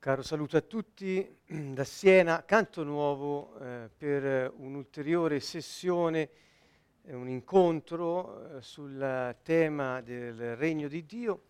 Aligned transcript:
Caro 0.00 0.22
saluto 0.22 0.56
a 0.56 0.62
tutti 0.62 1.40
da 1.44 1.84
Siena, 1.84 2.42
canto 2.46 2.84
nuovo 2.84 3.54
eh, 3.58 3.90
per 3.94 4.50
un'ulteriore 4.56 5.40
sessione, 5.40 6.30
eh, 7.02 7.14
un 7.14 7.28
incontro 7.28 8.56
eh, 8.56 8.62
sul 8.62 9.36
tema 9.42 10.00
del 10.00 10.56
regno 10.56 10.88
di 10.88 11.04
Dio. 11.04 11.42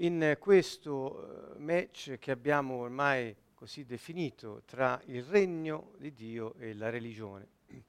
In 0.00 0.36
questo 0.38 1.54
eh, 1.54 1.58
match 1.58 2.18
che 2.18 2.32
abbiamo 2.32 2.74
ormai 2.74 3.34
così 3.54 3.86
definito 3.86 4.60
tra 4.66 5.00
il 5.06 5.22
regno 5.22 5.92
di 5.96 6.12
Dio 6.12 6.56
e 6.58 6.74
la 6.74 6.90
religione. 6.90 7.48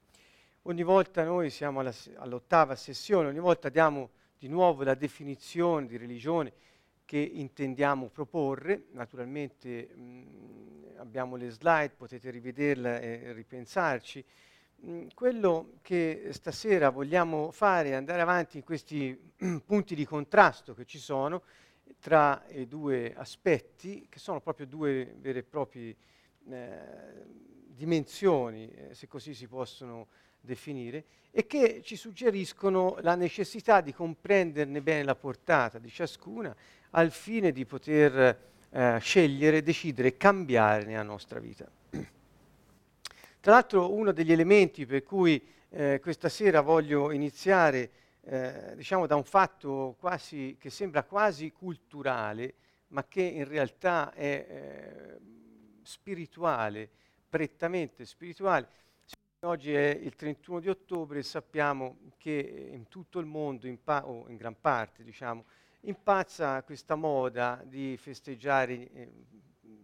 Ogni 0.62 0.84
volta 0.84 1.22
noi 1.22 1.50
siamo 1.50 1.80
alla, 1.80 1.92
all'ottava 2.14 2.76
sessione, 2.76 3.28
ogni 3.28 3.40
volta 3.40 3.68
diamo 3.68 4.08
di 4.38 4.48
nuovo 4.48 4.84
la 4.84 4.94
definizione 4.94 5.86
di 5.86 5.98
religione 5.98 6.54
che 7.06 7.18
intendiamo 7.18 8.08
proporre. 8.08 8.88
Naturalmente 8.90 9.86
mh, 9.94 10.96
abbiamo 10.98 11.36
le 11.36 11.48
slide, 11.48 11.94
potete 11.96 12.28
rivederla 12.30 13.00
e 13.00 13.32
ripensarci. 13.32 14.22
Mh, 14.78 15.06
quello 15.14 15.78
che 15.80 16.28
stasera 16.32 16.90
vogliamo 16.90 17.50
fare 17.52 17.90
è 17.90 17.94
andare 17.94 18.20
avanti 18.20 18.58
in 18.58 18.64
questi 18.64 19.18
punti 19.64 19.94
di 19.94 20.04
contrasto 20.04 20.74
che 20.74 20.84
ci 20.84 20.98
sono 20.98 21.42
tra 22.00 22.44
i 22.48 22.66
due 22.66 23.14
aspetti, 23.14 24.06
che 24.10 24.18
sono 24.18 24.40
proprio 24.40 24.66
due 24.66 25.14
vere 25.18 25.38
e 25.38 25.44
proprie 25.44 25.96
eh, 26.48 27.24
dimensioni, 27.68 28.68
eh, 28.68 28.94
se 28.94 29.06
così 29.06 29.32
si 29.32 29.46
possono 29.46 30.08
definire, 30.40 31.04
e 31.30 31.46
che 31.46 31.82
ci 31.82 31.96
suggeriscono 31.96 32.96
la 33.00 33.14
necessità 33.14 33.80
di 33.80 33.92
comprenderne 33.92 34.80
bene 34.80 35.04
la 35.04 35.14
portata 35.14 35.78
di 35.78 35.90
ciascuna 35.90 36.54
al 36.90 37.10
fine 37.10 37.52
di 37.52 37.64
poter 37.64 38.38
eh, 38.70 38.98
scegliere, 39.00 39.62
decidere, 39.62 40.16
cambiare 40.16 40.84
nella 40.84 41.02
nostra 41.02 41.38
vita. 41.38 41.66
Tra 43.40 43.52
l'altro 43.52 43.92
uno 43.92 44.12
degli 44.12 44.32
elementi 44.32 44.86
per 44.86 45.02
cui 45.02 45.42
eh, 45.70 46.00
questa 46.00 46.28
sera 46.28 46.60
voglio 46.60 47.10
iniziare 47.12 47.90
eh, 48.28 48.72
diciamo 48.74 49.06
da 49.06 49.14
un 49.14 49.24
fatto 49.24 49.94
quasi, 49.98 50.56
che 50.58 50.70
sembra 50.70 51.04
quasi 51.04 51.52
culturale, 51.52 52.54
ma 52.88 53.04
che 53.04 53.22
in 53.22 53.46
realtà 53.46 54.12
è 54.12 54.46
eh, 54.48 55.18
spirituale, 55.82 56.88
prettamente 57.28 58.04
spirituale. 58.04 58.68
Oggi 59.40 59.72
è 59.72 59.90
il 59.90 60.16
31 60.16 60.60
di 60.60 60.68
ottobre 60.68 61.20
e 61.20 61.22
sappiamo 61.22 61.98
che 62.16 62.68
in 62.72 62.88
tutto 62.88 63.20
il 63.20 63.26
mondo, 63.26 63.68
in 63.68 63.80
pa- 63.82 64.04
o 64.04 64.28
in 64.28 64.36
gran 64.36 64.56
parte, 64.60 65.04
diciamo, 65.04 65.44
impazza 65.80 66.62
questa 66.62 66.94
moda 66.94 67.62
di 67.64 67.96
festeggiare, 67.96 68.90
eh, 68.92 69.12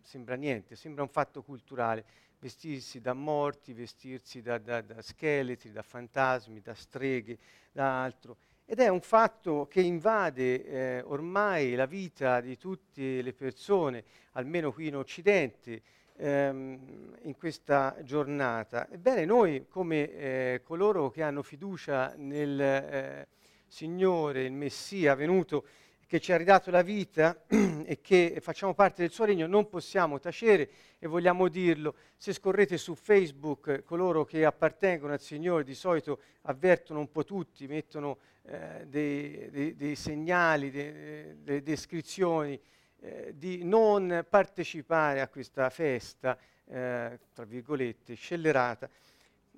sembra 0.03 0.35
niente, 0.35 0.77
sembra 0.77 1.03
un 1.03 1.09
fatto 1.09 1.43
culturale, 1.43 2.05
vestirsi 2.39 3.01
da 3.01 3.13
morti, 3.13 3.73
vestirsi 3.73 4.43
da, 4.43 4.59
da, 4.59 4.81
da 4.81 5.01
scheletri, 5.01 5.71
da 5.71 5.83
fantasmi, 5.83 6.61
da 6.61 6.75
streghe, 6.75 7.39
da 7.71 8.03
altro. 8.03 8.37
Ed 8.65 8.81
è 8.81 8.89
un 8.89 9.01
fatto 9.01 9.67
che 9.67 9.81
invade 9.81 10.65
eh, 10.65 11.03
ormai 11.03 11.75
la 11.75 11.87
vita 11.87 12.41
di 12.41 12.57
tutte 12.57 13.23
le 13.23 13.33
persone, 13.33 14.05
almeno 14.33 14.73
qui 14.73 14.87
in 14.89 14.97
Occidente, 14.97 15.83
ehm, 16.17 17.17
in 17.23 17.37
questa 17.37 17.97
giornata. 18.03 18.89
Ebbene, 18.89 19.25
noi 19.25 19.67
come 19.69 20.11
eh, 20.11 20.61
coloro 20.65 21.11
che 21.11 21.23
hanno 21.23 21.43
fiducia 21.43 22.15
nel 22.17 22.61
eh, 22.61 23.29
Signore, 23.67 24.45
il 24.45 24.53
Messia 24.53 25.15
venuto, 25.15 25.67
che 26.13 26.21
ci 26.21 26.31
ha 26.31 26.37
ridato 26.37 26.71
la 26.71 26.83
vita 26.83 27.43
e 27.49 28.03
che 28.03 28.37
facciamo 28.43 28.75
parte 28.75 29.01
del 29.01 29.11
suo 29.11 29.25
regno, 29.25 29.47
non 29.47 29.71
possiamo 29.71 30.21
tacere 30.21 30.69
e 30.99 31.07
vogliamo 31.07 31.49
dirlo. 31.49 31.95
Se 32.19 32.35
scorrete 32.35 32.77
su 32.77 32.95
Facebook, 32.95 33.83
coloro 33.83 34.27
che 34.27 34.45
appartengono 34.45 35.15
al 35.15 35.23
Signore 35.23 35.65
di 35.65 35.75
solito 35.75 36.21
avvertono 36.43 37.01
un 37.01 37.11
po' 37.11 37.25
tutti, 37.25 37.67
mettono 37.67 38.19
eh, 38.43 38.85
dei, 38.89 39.49
dei, 39.51 39.75
dei, 39.75 39.97
segnali, 39.97 40.71
delle 40.71 41.39
de 41.43 41.63
descrizioni 41.63 42.61
eh, 43.01 43.33
di 43.35 43.65
non 43.65 44.27
partecipare 44.29 45.23
a 45.23 45.29
questa 45.29 45.71
festa, 45.71 46.37
eh, 46.67 47.21
tra 47.33 47.45
virgolette, 47.47 48.13
scellerata. 48.13 48.87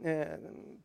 Eh, 0.03 0.39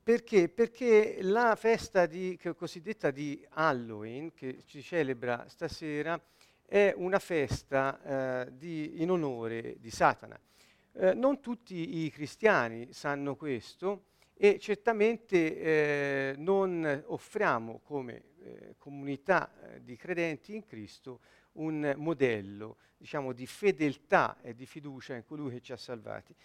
perché? 0.04 0.50
Perché 0.50 1.18
la 1.22 1.56
festa 1.56 2.06
di, 2.06 2.40
cosiddetta 2.56 3.12
di 3.12 3.46
Halloween, 3.50 4.34
che 4.34 4.64
ci 4.66 4.82
celebra 4.82 5.46
stasera, 5.48 6.22
è 6.66 6.94
una 6.96 7.20
festa 7.20 8.46
eh, 8.46 8.58
di, 8.58 9.02
in 9.02 9.10
onore 9.10 9.78
di 9.80 9.90
Satana. 9.90 10.40
Eh, 10.94 11.14
non 11.14 11.40
tutti 11.40 12.04
i 12.06 12.12
cristiani 12.12 12.94
sanno 12.94 13.36
questo 13.36 14.06
e 14.36 14.60
certamente 14.60 15.60
eh, 15.60 16.34
non 16.38 17.04
offriamo 17.08 17.80
come 17.84 18.24
eh, 18.42 18.76
comunità 18.78 19.52
di 19.82 19.96
credenti 19.96 20.56
in 20.56 20.66
Cristo 20.66 21.20
un 21.54 21.94
modello 21.98 22.78
diciamo, 22.98 23.34
di 23.34 23.48
fedeltà 23.48 24.38
e 24.42 24.54
di 24.54 24.66
fiducia 24.66 25.16
in 25.16 25.26
colui 25.26 25.52
che 25.52 25.62
ci 25.62 25.72
ha 25.72 25.78
salvati. 25.78 26.36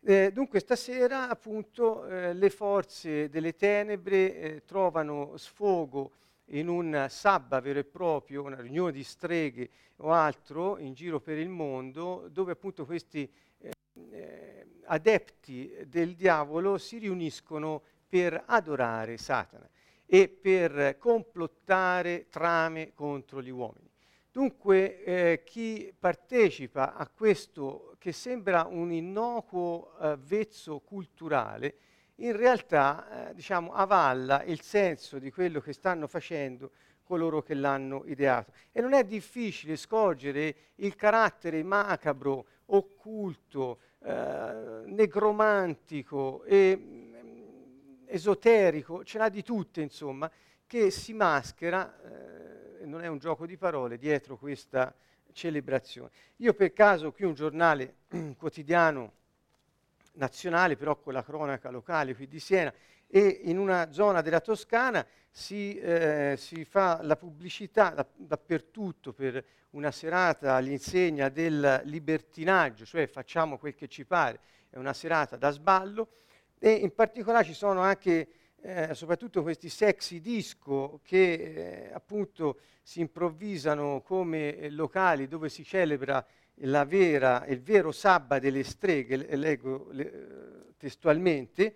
Eh, 0.00 0.30
dunque 0.32 0.60
stasera 0.60 1.28
appunto 1.28 2.06
eh, 2.06 2.32
le 2.32 2.50
forze 2.50 3.28
delle 3.28 3.56
tenebre 3.56 4.36
eh, 4.36 4.64
trovano 4.64 5.36
sfogo 5.36 6.12
in 6.50 6.68
un 6.68 7.06
sabba 7.10 7.60
vero 7.60 7.80
e 7.80 7.84
proprio, 7.84 8.44
una 8.44 8.60
riunione 8.60 8.92
di 8.92 9.02
streghe 9.02 9.68
o 9.96 10.12
altro 10.12 10.78
in 10.78 10.94
giro 10.94 11.20
per 11.20 11.36
il 11.36 11.48
mondo, 11.48 12.28
dove 12.30 12.52
appunto 12.52 12.86
questi 12.86 13.30
eh, 13.58 13.72
eh, 14.10 14.66
adepti 14.84 15.84
del 15.86 16.14
diavolo 16.14 16.78
si 16.78 16.98
riuniscono 16.98 17.82
per 18.08 18.44
adorare 18.46 19.18
Satana 19.18 19.68
e 20.06 20.28
per 20.28 20.96
complottare 20.96 22.28
trame 22.30 22.92
contro 22.94 23.42
gli 23.42 23.50
uomini. 23.50 23.87
Dunque 24.30 25.02
eh, 25.04 25.42
chi 25.44 25.92
partecipa 25.98 26.94
a 26.94 27.08
questo 27.08 27.96
che 27.98 28.12
sembra 28.12 28.66
un 28.68 28.92
innocuo 28.92 29.98
eh, 29.98 30.16
vezzo 30.18 30.80
culturale, 30.80 31.74
in 32.16 32.36
realtà 32.36 33.30
eh, 33.30 33.34
diciamo, 33.34 33.72
avalla 33.72 34.42
il 34.44 34.60
senso 34.60 35.18
di 35.18 35.30
quello 35.30 35.60
che 35.60 35.72
stanno 35.72 36.06
facendo 36.06 36.72
coloro 37.02 37.42
che 37.42 37.54
l'hanno 37.54 38.02
ideato. 38.04 38.52
E 38.70 38.80
non 38.82 38.92
è 38.92 39.02
difficile 39.04 39.76
scorgere 39.76 40.54
il 40.76 40.94
carattere 40.94 41.62
macabro, 41.62 42.46
occulto, 42.66 43.78
eh, 44.00 44.82
negromantico 44.84 46.44
e 46.44 46.76
mm, 46.76 48.04
esoterico, 48.06 49.04
ce 49.04 49.18
n'ha 49.18 49.28
di 49.30 49.42
tutte 49.42 49.80
insomma, 49.80 50.30
che 50.66 50.90
si 50.90 51.14
maschera 51.14 51.98
eh, 52.02 52.67
non 52.84 53.02
è 53.02 53.06
un 53.06 53.18
gioco 53.18 53.46
di 53.46 53.56
parole, 53.56 53.98
dietro 53.98 54.36
questa 54.36 54.94
celebrazione. 55.32 56.10
Io 56.36 56.54
per 56.54 56.72
caso 56.72 57.12
qui 57.12 57.24
un 57.24 57.34
giornale 57.34 57.96
quotidiano 58.36 59.12
nazionale, 60.14 60.76
però 60.76 60.96
con 60.96 61.12
la 61.12 61.22
cronaca 61.22 61.70
locale 61.70 62.14
qui 62.14 62.26
di 62.26 62.40
Siena, 62.40 62.72
e 63.06 63.40
in 63.44 63.58
una 63.58 63.90
zona 63.92 64.20
della 64.20 64.40
Toscana 64.40 65.06
si, 65.30 65.78
eh, 65.78 66.34
si 66.36 66.64
fa 66.64 67.00
la 67.02 67.16
pubblicità 67.16 67.90
da, 67.90 68.06
dappertutto 68.14 69.12
per 69.12 69.42
una 69.70 69.90
serata 69.90 70.54
all'insegna 70.54 71.28
del 71.28 71.82
libertinaggio, 71.84 72.84
cioè 72.84 73.06
facciamo 73.06 73.58
quel 73.58 73.74
che 73.74 73.88
ci 73.88 74.04
pare, 74.04 74.40
è 74.70 74.76
una 74.76 74.92
serata 74.92 75.36
da 75.36 75.50
sballo, 75.50 76.08
e 76.58 76.72
in 76.72 76.92
particolare 76.94 77.44
ci 77.44 77.54
sono 77.54 77.80
anche 77.80 78.28
eh, 78.60 78.94
soprattutto 78.94 79.42
questi 79.42 79.68
sexy 79.68 80.20
disco 80.20 81.00
che 81.04 81.32
eh, 81.32 81.90
appunto 81.92 82.58
si 82.82 83.00
improvvisano 83.00 84.00
come 84.02 84.56
eh, 84.56 84.70
locali 84.70 85.28
dove 85.28 85.48
si 85.48 85.64
celebra 85.64 86.24
la 86.62 86.84
vera, 86.84 87.46
il 87.46 87.60
vero 87.62 87.92
sabba 87.92 88.38
delle 88.38 88.64
streghe, 88.64 89.36
leggo 89.36 89.88
le, 89.92 90.12
eh, 90.12 90.74
testualmente, 90.76 91.74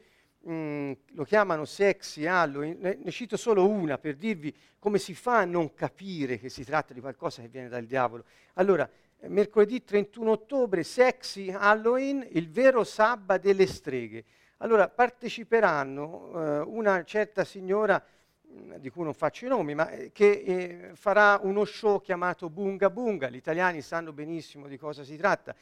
mm, 0.48 0.92
lo 1.12 1.24
chiamano 1.24 1.64
sexy 1.64 2.26
Halloween, 2.26 2.78
ne, 2.80 3.10
cito 3.10 3.36
solo 3.36 3.68
una 3.68 3.98
per 3.98 4.16
dirvi 4.16 4.54
come 4.78 4.98
si 4.98 5.14
fa 5.14 5.38
a 5.38 5.44
non 5.44 5.74
capire 5.74 6.38
che 6.38 6.48
si 6.48 6.64
tratta 6.64 6.92
di 6.92 7.00
qualcosa 7.00 7.42
che 7.42 7.48
viene 7.48 7.68
dal 7.68 7.84
diavolo. 7.84 8.24
Allora, 8.54 8.88
mercoledì 9.28 9.84
31 9.84 10.32
ottobre, 10.32 10.82
sexy 10.82 11.50
Halloween, 11.50 12.26
il 12.32 12.50
vero 12.50 12.82
sabba 12.82 13.38
delle 13.38 13.66
streghe. 13.66 14.24
Allora 14.62 14.88
parteciperanno 14.88 16.30
eh, 16.34 16.58
una 16.60 17.02
certa 17.02 17.42
signora, 17.42 18.00
mm, 18.46 18.74
di 18.74 18.90
cui 18.90 19.02
non 19.02 19.12
faccio 19.12 19.46
i 19.46 19.48
nomi, 19.48 19.74
ma 19.74 19.90
eh, 19.90 20.12
che 20.12 20.30
eh, 20.30 20.90
farà 20.94 21.40
uno 21.42 21.64
show 21.64 22.00
chiamato 22.00 22.48
Bunga 22.48 22.88
Bunga, 22.88 23.28
gli 23.28 23.34
italiani 23.34 23.82
sanno 23.82 24.12
benissimo 24.12 24.68
di 24.68 24.78
cosa 24.78 25.02
si 25.02 25.16
tratta, 25.16 25.52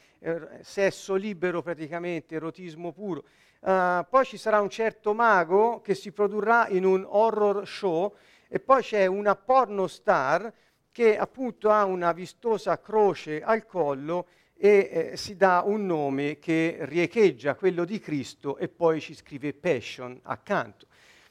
sesso 0.60 1.14
libero 1.14 1.62
praticamente, 1.62 2.34
erotismo 2.34 2.92
puro. 2.92 3.24
Uh, 3.60 4.04
poi 4.08 4.24
ci 4.24 4.36
sarà 4.36 4.60
un 4.60 4.70
certo 4.70 5.14
mago 5.14 5.80
che 5.80 5.94
si 5.94 6.12
produrrà 6.12 6.68
in 6.68 6.84
un 6.84 7.04
horror 7.06 7.66
show 7.66 8.14
e 8.48 8.58
poi 8.58 8.82
c'è 8.82 9.04
una 9.04 9.34
porno 9.34 9.86
star 9.86 10.52
che 10.90 11.16
appunto 11.16 11.70
ha 11.70 11.84
una 11.84 12.12
vistosa 12.12 12.80
croce 12.80 13.42
al 13.42 13.64
collo 13.64 14.26
e 14.62 15.10
eh, 15.12 15.16
si 15.16 15.36
dà 15.36 15.62
un 15.64 15.86
nome 15.86 16.38
che 16.38 16.76
riecheggia 16.80 17.54
quello 17.54 17.86
di 17.86 17.98
Cristo 17.98 18.58
e 18.58 18.68
poi 18.68 19.00
ci 19.00 19.14
scrive 19.14 19.54
Passion 19.54 20.20
accanto. 20.24 20.86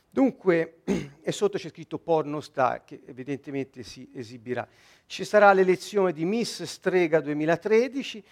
Dunque, 0.10 0.80
e 1.22 1.32
sotto 1.32 1.60
c'è 1.60 1.70
scritto 1.70 2.00
porno 2.00 2.42
star, 2.42 2.84
che 2.84 3.02
evidentemente 3.06 3.84
si 3.84 4.10
esibirà. 4.16 4.68
Ci 5.06 5.24
sarà 5.24 5.54
l'elezione 5.54 6.12
di 6.12 6.26
Miss 6.26 6.64
Strega 6.64 7.20
2013, 7.20 8.24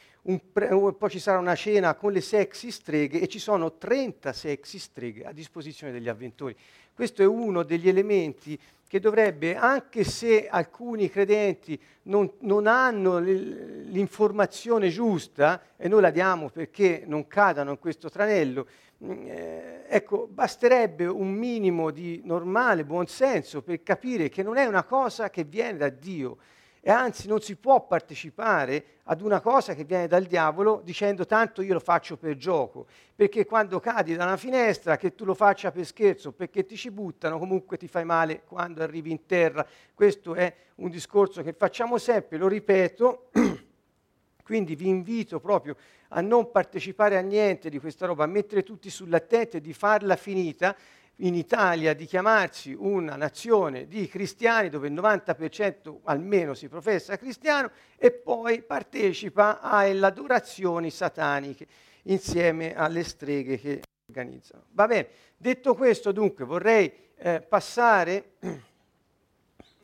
pre- 0.51 0.69
poi 0.97 1.09
ci 1.11 1.19
sarà 1.19 1.37
una 1.37 1.53
cena 1.53 1.93
con 1.93 2.11
le 2.11 2.21
sexy 2.21 2.71
streghe 2.71 3.21
e 3.21 3.27
ci 3.27 3.37
sono 3.37 3.77
30 3.77 4.33
sexy 4.33 4.79
streghe 4.79 5.25
a 5.25 5.31
disposizione 5.31 5.93
degli 5.93 6.09
avventori. 6.09 6.55
Questo 6.91 7.21
è 7.21 7.25
uno 7.27 7.61
degli 7.61 7.87
elementi 7.87 8.59
che 8.87 8.99
dovrebbe, 8.99 9.55
anche 9.55 10.03
se 10.05 10.47
alcuni 10.47 11.09
credenti 11.09 11.79
non, 12.03 12.31
non 12.39 12.67
hanno 12.67 13.19
l'informazione 13.19 14.89
giusta, 14.89 15.61
e 15.75 15.87
noi 15.89 16.01
la 16.01 16.09
diamo 16.09 16.49
perché 16.49 17.03
non 17.05 17.27
cadano 17.27 17.71
in 17.71 17.79
questo 17.79 18.09
tranello, 18.09 18.67
mm, 19.03 19.11
eh, 19.27 19.83
ecco, 19.87 20.27
basterebbe 20.31 21.05
un 21.05 21.31
minimo 21.33 21.91
di 21.91 22.21
normale 22.23 22.85
buonsenso 22.85 23.61
per 23.61 23.83
capire 23.83 24.29
che 24.29 24.41
non 24.41 24.55
è 24.55 24.65
una 24.65 24.83
cosa 24.83 25.29
che 25.29 25.43
viene 25.43 25.77
da 25.77 25.89
Dio, 25.89 26.37
e 26.81 26.91
anzi 26.91 27.27
non 27.27 27.41
si 27.41 27.55
può 27.55 27.85
partecipare 27.85 28.85
ad 29.03 29.21
una 29.21 29.39
cosa 29.39 29.73
che 29.73 29.83
viene 29.83 30.07
dal 30.07 30.25
diavolo 30.25 30.81
dicendo 30.83 31.25
tanto 31.25 31.61
io 31.61 31.73
lo 31.73 31.79
faccio 31.79 32.17
per 32.17 32.35
gioco, 32.35 32.87
perché 33.15 33.45
quando 33.45 33.79
cadi 33.79 34.15
da 34.15 34.25
una 34.25 34.37
finestra, 34.37 34.97
che 34.97 35.15
tu 35.15 35.25
lo 35.25 35.33
faccia 35.33 35.71
per 35.71 35.85
scherzo, 35.85 36.31
perché 36.31 36.65
ti 36.65 36.75
ci 36.77 36.91
buttano, 36.91 37.39
comunque 37.39 37.77
ti 37.77 37.87
fai 37.87 38.05
male 38.05 38.43
quando 38.45 38.83
arrivi 38.83 39.11
in 39.11 39.25
terra. 39.25 39.65
Questo 39.93 40.35
è 40.35 40.53
un 40.75 40.89
discorso 40.89 41.41
che 41.41 41.53
facciamo 41.53 41.97
sempre, 41.97 42.37
lo 42.37 42.47
ripeto, 42.47 43.29
quindi 44.43 44.75
vi 44.75 44.87
invito 44.87 45.39
proprio 45.39 45.75
a 46.09 46.21
non 46.21 46.51
partecipare 46.51 47.17
a 47.17 47.21
niente 47.21 47.69
di 47.69 47.79
questa 47.79 48.05
roba, 48.05 48.23
a 48.23 48.27
mettere 48.27 48.63
tutti 48.63 48.89
sull'attento 48.89 49.57
e 49.57 49.61
di 49.61 49.73
farla 49.73 50.15
finita, 50.15 50.75
in 51.21 51.33
Italia 51.33 51.93
di 51.93 52.05
chiamarsi 52.05 52.75
una 52.77 53.15
nazione 53.15 53.87
di 53.87 54.07
cristiani 54.07 54.69
dove 54.69 54.87
il 54.87 54.93
90% 54.93 55.99
almeno 56.03 56.53
si 56.53 56.67
professa 56.67 57.17
cristiano 57.17 57.71
e 57.97 58.11
poi 58.11 58.61
partecipa 58.61 59.59
alle 59.61 60.05
adorazioni 60.05 60.91
sataniche 60.91 61.67
insieme 62.03 62.75
alle 62.75 63.03
streghe 63.03 63.57
che 63.59 63.81
organizzano. 64.09 64.65
Va 64.71 64.85
bene, 64.85 65.07
detto 65.37 65.73
questo 65.73 66.11
dunque 66.11 66.45
vorrei 66.45 66.91
eh, 67.15 67.41
passare 67.41 68.33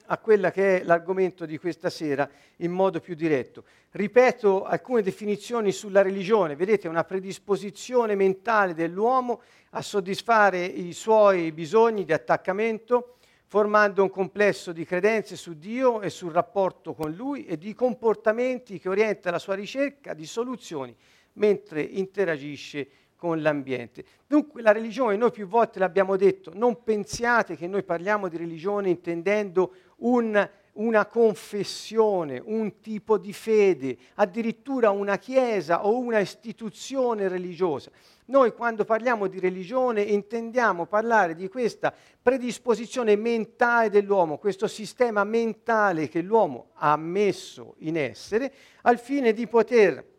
a 0.06 0.18
quella 0.18 0.52
che 0.52 0.82
è 0.82 0.84
l'argomento 0.84 1.46
di 1.46 1.58
questa 1.58 1.90
sera 1.90 2.30
in 2.58 2.72
modo 2.72 3.00
più 3.00 3.16
diretto. 3.16 3.64
Ripeto 3.92 4.64
alcune 4.64 5.02
definizioni 5.02 5.72
sulla 5.72 6.02
religione, 6.02 6.56
vedete 6.56 6.88
una 6.88 7.04
predisposizione 7.04 8.16
mentale 8.16 8.74
dell'uomo 8.74 9.42
a 9.72 9.82
soddisfare 9.82 10.64
i 10.66 10.94
suoi 10.94 11.52
bisogni 11.52 12.04
di 12.04 12.14
attaccamento, 12.14 13.18
formando 13.46 14.02
un 14.02 14.10
complesso 14.10 14.72
di 14.72 14.84
credenze 14.84 15.36
su 15.36 15.58
Dio 15.58 16.02
e 16.02 16.10
sul 16.10 16.32
rapporto 16.32 16.94
con 16.94 17.12
Lui 17.12 17.46
e 17.46 17.58
di 17.58 17.76
comportamenti 17.76 18.80
che 18.80 18.90
orienta 18.90 19.30
la 19.30 19.40
sua 19.40 19.54
ricerca 19.54 20.14
di 20.14 20.26
soluzioni 20.26 20.96
mentre 21.34 21.82
interagisce 21.82 22.88
con 23.24 23.42
l'ambiente. 23.42 24.04
Dunque 24.28 24.62
la 24.62 24.74
religione, 24.74 25.16
noi 25.16 25.32
più 25.32 25.48
volte 25.48 25.80
l'abbiamo 25.80 26.18
detto, 26.18 26.52
non 26.56 26.84
pensiate 26.84 27.56
che 27.56 27.68
noi 27.68 27.84
parliamo 27.84 28.28
di 28.28 28.36
religione 28.36 28.90
intendendo 28.90 29.76
un, 30.04 30.50
una 30.74 31.06
confessione, 31.06 32.42
un 32.44 32.80
tipo 32.80 33.18
di 33.18 33.34
fede, 33.34 33.98
addirittura 34.16 34.90
una 34.92 35.18
chiesa 35.18 35.86
o 35.86 35.98
una 35.98 36.20
istituzione 36.20 37.28
religiosa. 37.28 37.92
Noi 38.26 38.54
quando 38.54 38.86
parliamo 38.86 39.28
di 39.28 39.40
religione 39.40 40.02
intendiamo 40.02 40.86
parlare 40.86 41.36
di 41.36 41.50
questa 41.50 41.94
predisposizione 42.22 43.18
mentale 43.18 43.90
dell'uomo, 43.90 44.38
questo 44.38 44.68
sistema 44.68 45.26
mentale 45.26 46.08
che 46.08 46.22
l'uomo 46.22 46.70
ha 46.76 46.96
messo 46.96 47.76
in 47.80 47.98
essere 47.98 48.52
al 48.84 48.98
fine 48.98 49.34
di 49.34 49.46
poter 49.48 50.12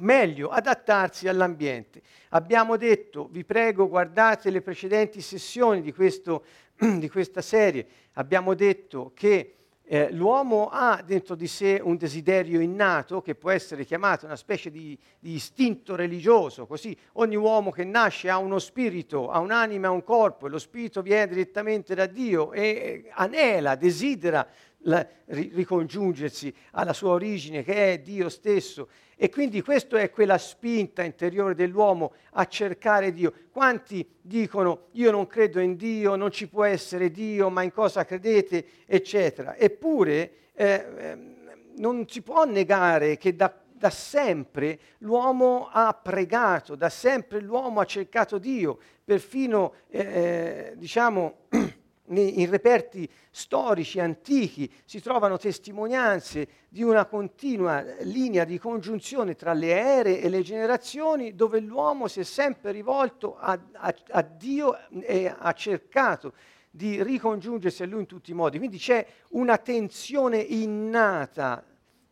meglio 0.00 0.48
adattarsi 0.48 1.28
all'ambiente. 1.28 2.02
Abbiamo 2.30 2.76
detto, 2.76 3.28
vi 3.30 3.44
prego, 3.44 3.88
guardate 3.88 4.50
le 4.50 4.60
precedenti 4.60 5.20
sessioni 5.20 5.80
di, 5.80 5.92
questo, 5.92 6.44
di 6.98 7.08
questa 7.08 7.42
serie, 7.42 7.86
abbiamo 8.14 8.54
detto 8.54 9.12
che 9.14 9.54
eh, 9.90 10.12
l'uomo 10.12 10.68
ha 10.70 11.02
dentro 11.04 11.34
di 11.34 11.46
sé 11.46 11.80
un 11.82 11.96
desiderio 11.96 12.60
innato 12.60 13.22
che 13.22 13.34
può 13.34 13.50
essere 13.50 13.86
chiamato 13.86 14.26
una 14.26 14.36
specie 14.36 14.70
di, 14.70 14.96
di, 15.18 15.32
istinto 15.32 15.96
religioso, 15.96 16.66
così 16.66 16.94
ogni 17.14 17.36
uomo 17.36 17.70
che 17.70 17.84
nasce 17.84 18.28
ha 18.28 18.36
uno 18.36 18.58
spirito, 18.58 19.30
ha 19.30 19.38
un'anima, 19.38 19.88
ha 19.88 19.90
un 19.90 20.04
corpo 20.04 20.46
e 20.46 20.50
lo 20.50 20.58
spirito 20.58 21.00
viene 21.00 21.28
direttamente 21.28 21.94
da 21.94 22.04
Dio 22.04 22.52
e 22.52 22.62
eh, 22.62 23.10
anela, 23.14 23.76
desidera 23.76 24.46
la, 24.82 25.06
ricongiungersi 25.26 26.54
alla 26.72 26.92
sua 26.92 27.10
origine 27.10 27.62
che 27.62 27.92
è 27.92 27.98
Dio 27.98 28.28
stesso 28.28 28.88
e 29.20 29.30
quindi 29.30 29.62
questa 29.62 29.98
è 29.98 30.10
quella 30.10 30.38
spinta 30.38 31.02
interiore 31.02 31.54
dell'uomo 31.54 32.12
a 32.34 32.46
cercare 32.46 33.12
Dio. 33.12 33.32
Quanti 33.50 34.08
dicono 34.20 34.86
io 34.92 35.10
non 35.10 35.26
credo 35.26 35.58
in 35.58 35.74
Dio, 35.74 36.14
non 36.14 36.30
ci 36.30 36.46
può 36.46 36.62
essere 36.62 37.10
Dio, 37.10 37.50
ma 37.50 37.62
in 37.62 37.72
cosa 37.72 38.04
credete, 38.04 38.64
eccetera. 38.86 39.56
Eppure 39.56 40.32
eh, 40.54 40.86
ehm, 40.96 41.36
non 41.78 42.08
si 42.08 42.22
può 42.22 42.44
negare 42.44 43.16
che 43.16 43.34
da, 43.34 43.52
da 43.72 43.90
sempre 43.90 44.78
l'uomo 44.98 45.68
ha 45.72 45.92
pregato, 45.94 46.76
da 46.76 46.88
sempre 46.88 47.40
l'uomo 47.40 47.80
ha 47.80 47.84
cercato 47.84 48.38
Dio, 48.38 48.78
perfino 49.02 49.74
eh, 49.88 50.00
eh 50.00 50.72
diciamo 50.76 51.46
in 52.10 52.50
reperti 52.50 53.08
storici 53.30 54.00
antichi 54.00 54.72
si 54.84 55.00
trovano 55.00 55.36
testimonianze 55.36 56.48
di 56.68 56.82
una 56.82 57.04
continua 57.04 57.84
linea 58.00 58.44
di 58.44 58.58
congiunzione 58.58 59.34
tra 59.34 59.52
le 59.52 59.68
ere 59.68 60.20
e 60.20 60.28
le 60.28 60.42
generazioni 60.42 61.34
dove 61.34 61.60
l'uomo 61.60 62.08
si 62.08 62.20
è 62.20 62.24
sempre 62.24 62.72
rivolto 62.72 63.36
a, 63.36 63.58
a, 63.72 63.94
a 64.10 64.22
Dio 64.22 64.76
e 65.00 65.34
ha 65.36 65.52
cercato 65.52 66.32
di 66.70 67.02
ricongiungersi 67.02 67.82
a 67.82 67.86
Lui 67.86 68.00
in 68.00 68.06
tutti 68.06 68.30
i 68.30 68.34
modi. 68.34 68.58
Quindi 68.58 68.78
c'è 68.78 69.04
una 69.30 69.58
tensione 69.58 70.38
innata, 70.38 71.64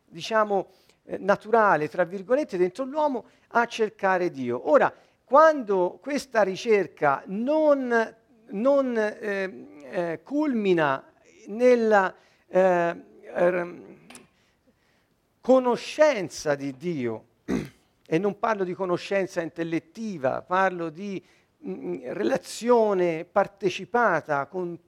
diciamo 0.05 0.67
eh, 1.03 1.17
naturale, 1.17 1.87
tra 1.87 2.03
virgolette, 2.03 2.57
dentro 2.57 2.83
l'uomo 2.83 3.25
a 3.49 3.65
cercare 3.65 4.29
Dio. 4.29 4.69
Ora, 4.69 4.93
quando 5.23 5.99
questa 6.01 6.41
ricerca 6.41 7.23
non, 7.27 8.15
non 8.49 8.97
eh, 8.97 9.67
eh, 9.89 10.19
culmina 10.23 11.03
nella 11.47 12.13
eh, 12.47 12.95
conoscenza 15.41 16.55
di 16.55 16.75
Dio, 16.75 17.25
e 18.09 18.17
non 18.17 18.39
parlo 18.39 18.63
di 18.63 18.73
conoscenza 18.73 19.41
intellettiva, 19.41 20.41
parlo 20.41 20.89
di 20.89 21.21
mh, 21.57 21.71
mm, 21.71 21.95
relazione 22.13 23.25
partecipata 23.25 24.45
con 24.45 24.79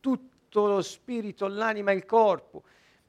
tutto 0.00 0.66
lo 0.66 0.80
spirito, 0.80 1.46
l'anima 1.48 1.90
e 1.90 1.96
il 1.96 2.06
corpo. 2.06 2.62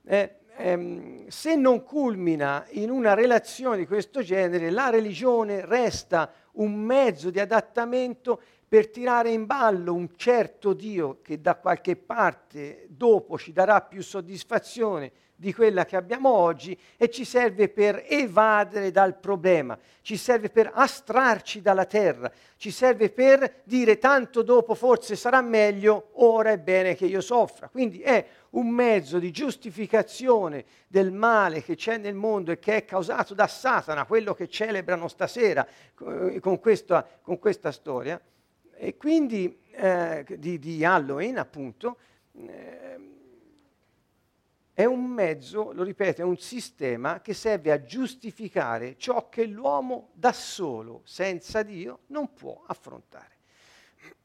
Eh, 0.05 0.35
ehm, 0.57 1.27
se 1.27 1.55
non 1.55 1.83
culmina 1.83 2.65
in 2.71 2.89
una 2.89 3.13
relazione 3.13 3.77
di 3.77 3.87
questo 3.87 4.21
genere, 4.21 4.69
la 4.69 4.89
religione 4.89 5.65
resta 5.65 6.29
un 6.53 6.73
mezzo 6.73 7.29
di 7.29 7.39
adattamento 7.39 8.41
per 8.73 8.89
tirare 8.89 9.29
in 9.29 9.45
ballo 9.45 9.93
un 9.93 10.15
certo 10.15 10.73
Dio 10.73 11.19
che 11.21 11.39
da 11.39 11.57
qualche 11.57 11.95
parte 11.95 12.87
dopo 12.89 13.37
ci 13.37 13.53
darà 13.53 13.81
più 13.81 14.01
soddisfazione 14.01 15.11
di 15.35 15.53
quella 15.53 15.85
che 15.85 15.95
abbiamo 15.95 16.29
oggi 16.29 16.75
e 16.97 17.11
ci 17.11 17.23
serve 17.23 17.69
per 17.69 18.03
evadere 18.07 18.89
dal 18.89 19.15
problema, 19.19 19.77
ci 20.01 20.17
serve 20.17 20.49
per 20.49 20.71
astrarci 20.73 21.61
dalla 21.61 21.85
terra, 21.85 22.31
ci 22.57 22.71
serve 22.71 23.11
per 23.11 23.61
dire 23.63 23.99
tanto 23.99 24.41
dopo 24.41 24.73
forse 24.73 25.15
sarà 25.15 25.41
meglio, 25.41 26.09
ora 26.13 26.49
è 26.49 26.57
bene 26.57 26.95
che 26.95 27.05
io 27.05 27.21
soffra. 27.21 27.69
Quindi 27.69 28.01
è 28.01 28.25
un 28.51 28.69
mezzo 28.69 29.19
di 29.19 29.29
giustificazione 29.29 30.65
del 30.87 31.11
male 31.11 31.61
che 31.61 31.75
c'è 31.75 31.97
nel 31.97 32.15
mondo 32.15 32.51
e 32.51 32.57
che 32.57 32.77
è 32.77 32.85
causato 32.85 33.35
da 33.35 33.45
Satana, 33.45 34.05
quello 34.05 34.33
che 34.33 34.49
celebrano 34.49 35.07
stasera 35.07 35.63
eh, 35.63 36.39
con 36.39 36.59
questa, 36.59 37.07
con 37.21 37.37
questa 37.37 37.71
storia 37.71 38.19
e 38.83 38.97
quindi 38.97 39.59
eh, 39.71 40.25
di, 40.37 40.59
di, 40.59 40.83
Halloween 40.83 41.37
appunto, 41.37 41.97
eh, 42.33 42.99
è 44.73 44.85
un 44.85 45.05
mezzo, 45.05 45.71
lo 45.71 45.83
ripeto, 45.83 46.21
è 46.21 46.25
un 46.25 46.37
sistema 46.37 47.21
che 47.21 47.33
serve 47.33 47.71
a 47.71 47.83
giustificare 47.83 48.97
ciò 48.97 49.29
che 49.29 49.45
l'uomo 49.45 50.09
da 50.13 50.33
solo, 50.33 51.01
senza 51.05 51.63
Dio, 51.63 51.99
non 52.07 52.33
può 52.33 52.63
affrontare. 52.65 53.37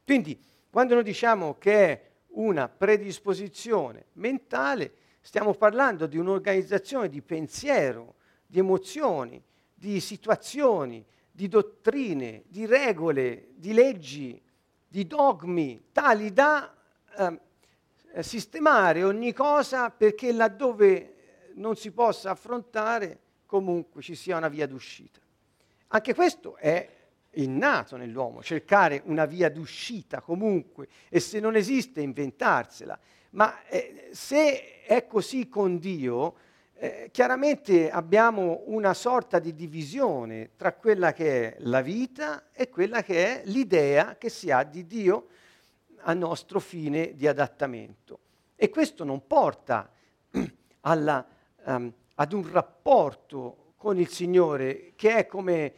Quindi, 0.06 0.40
quando 0.70 0.94
noi 0.94 1.04
diciamo 1.04 1.58
che 1.58 1.74
è 1.74 2.10
una 2.30 2.70
predisposizione 2.70 4.06
mentale, 4.14 4.94
Stiamo 5.28 5.54
parlando 5.56 6.08
di 6.08 6.18
un'organizzazione 6.18 7.10
di 7.10 7.22
pensiero, 7.22 8.16
di 8.46 8.60
emozioni, 8.60 9.44
di 9.74 10.00
situazioni, 10.00 11.06
di 11.38 11.48
dottrine, 11.48 12.46
di 12.48 12.66
regole, 12.66 13.50
di 13.54 13.72
leggi, 13.72 14.42
di 14.88 15.06
dogmi, 15.06 15.90
tali 15.92 16.34
da 16.34 16.76
eh, 17.16 18.24
sistemare 18.24 19.04
ogni 19.04 19.34
cosa 19.34 19.92
perché 19.92 20.34
laddove 20.34 21.52
non 21.54 21.76
si 21.76 21.92
possa 21.92 22.32
affrontare 22.32 23.20
comunque 23.46 24.02
ci 24.02 24.16
sia 24.16 24.36
una 24.36 24.48
via 24.48 24.66
d'uscita. 24.66 25.20
Anche 25.90 26.16
questo 26.16 26.56
è 26.56 26.90
innato 27.34 27.98
nell'uomo, 27.98 28.42
cercare 28.42 29.04
una 29.06 29.26
via 29.26 29.52
d'uscita 29.52 30.22
comunque 30.22 30.88
e 31.08 31.20
se 31.20 31.40
non 31.40 31.56
esiste 31.56 32.02
inventarsela. 32.02 33.00
Ma 33.34 33.64
eh, 33.68 34.10
se 34.12 34.82
è 34.82 35.06
così 35.06 35.48
con 35.48 35.78
Dio, 35.78 36.36
eh, 36.80 37.10
chiaramente 37.12 37.90
abbiamo 37.90 38.64
una 38.66 38.94
sorta 38.94 39.40
di 39.40 39.56
divisione 39.56 40.52
tra 40.56 40.74
quella 40.74 41.12
che 41.12 41.56
è 41.56 41.58
la 41.62 41.82
vita 41.82 42.52
e 42.52 42.70
quella 42.70 43.02
che 43.02 43.42
è 43.42 43.46
l'idea 43.46 44.16
che 44.18 44.30
si 44.30 44.52
ha 44.52 44.64
di 44.64 44.86
Dio 44.86 45.28
a 46.02 46.14
nostro 46.14 46.60
fine 46.60 47.16
di 47.16 47.28
adattamento. 47.28 48.20
E 48.56 48.70
questo 48.70 49.04
non 49.04 49.26
porta 49.26 49.90
alla, 50.82 51.26
um, 51.66 51.92
ad 52.16 52.34
un 52.34 52.52
rapporto 52.52 53.74
con 53.76 54.00
il 54.00 54.10
Signore 54.10 54.94
che 54.96 55.16
è 55.16 55.26
come 55.26 55.74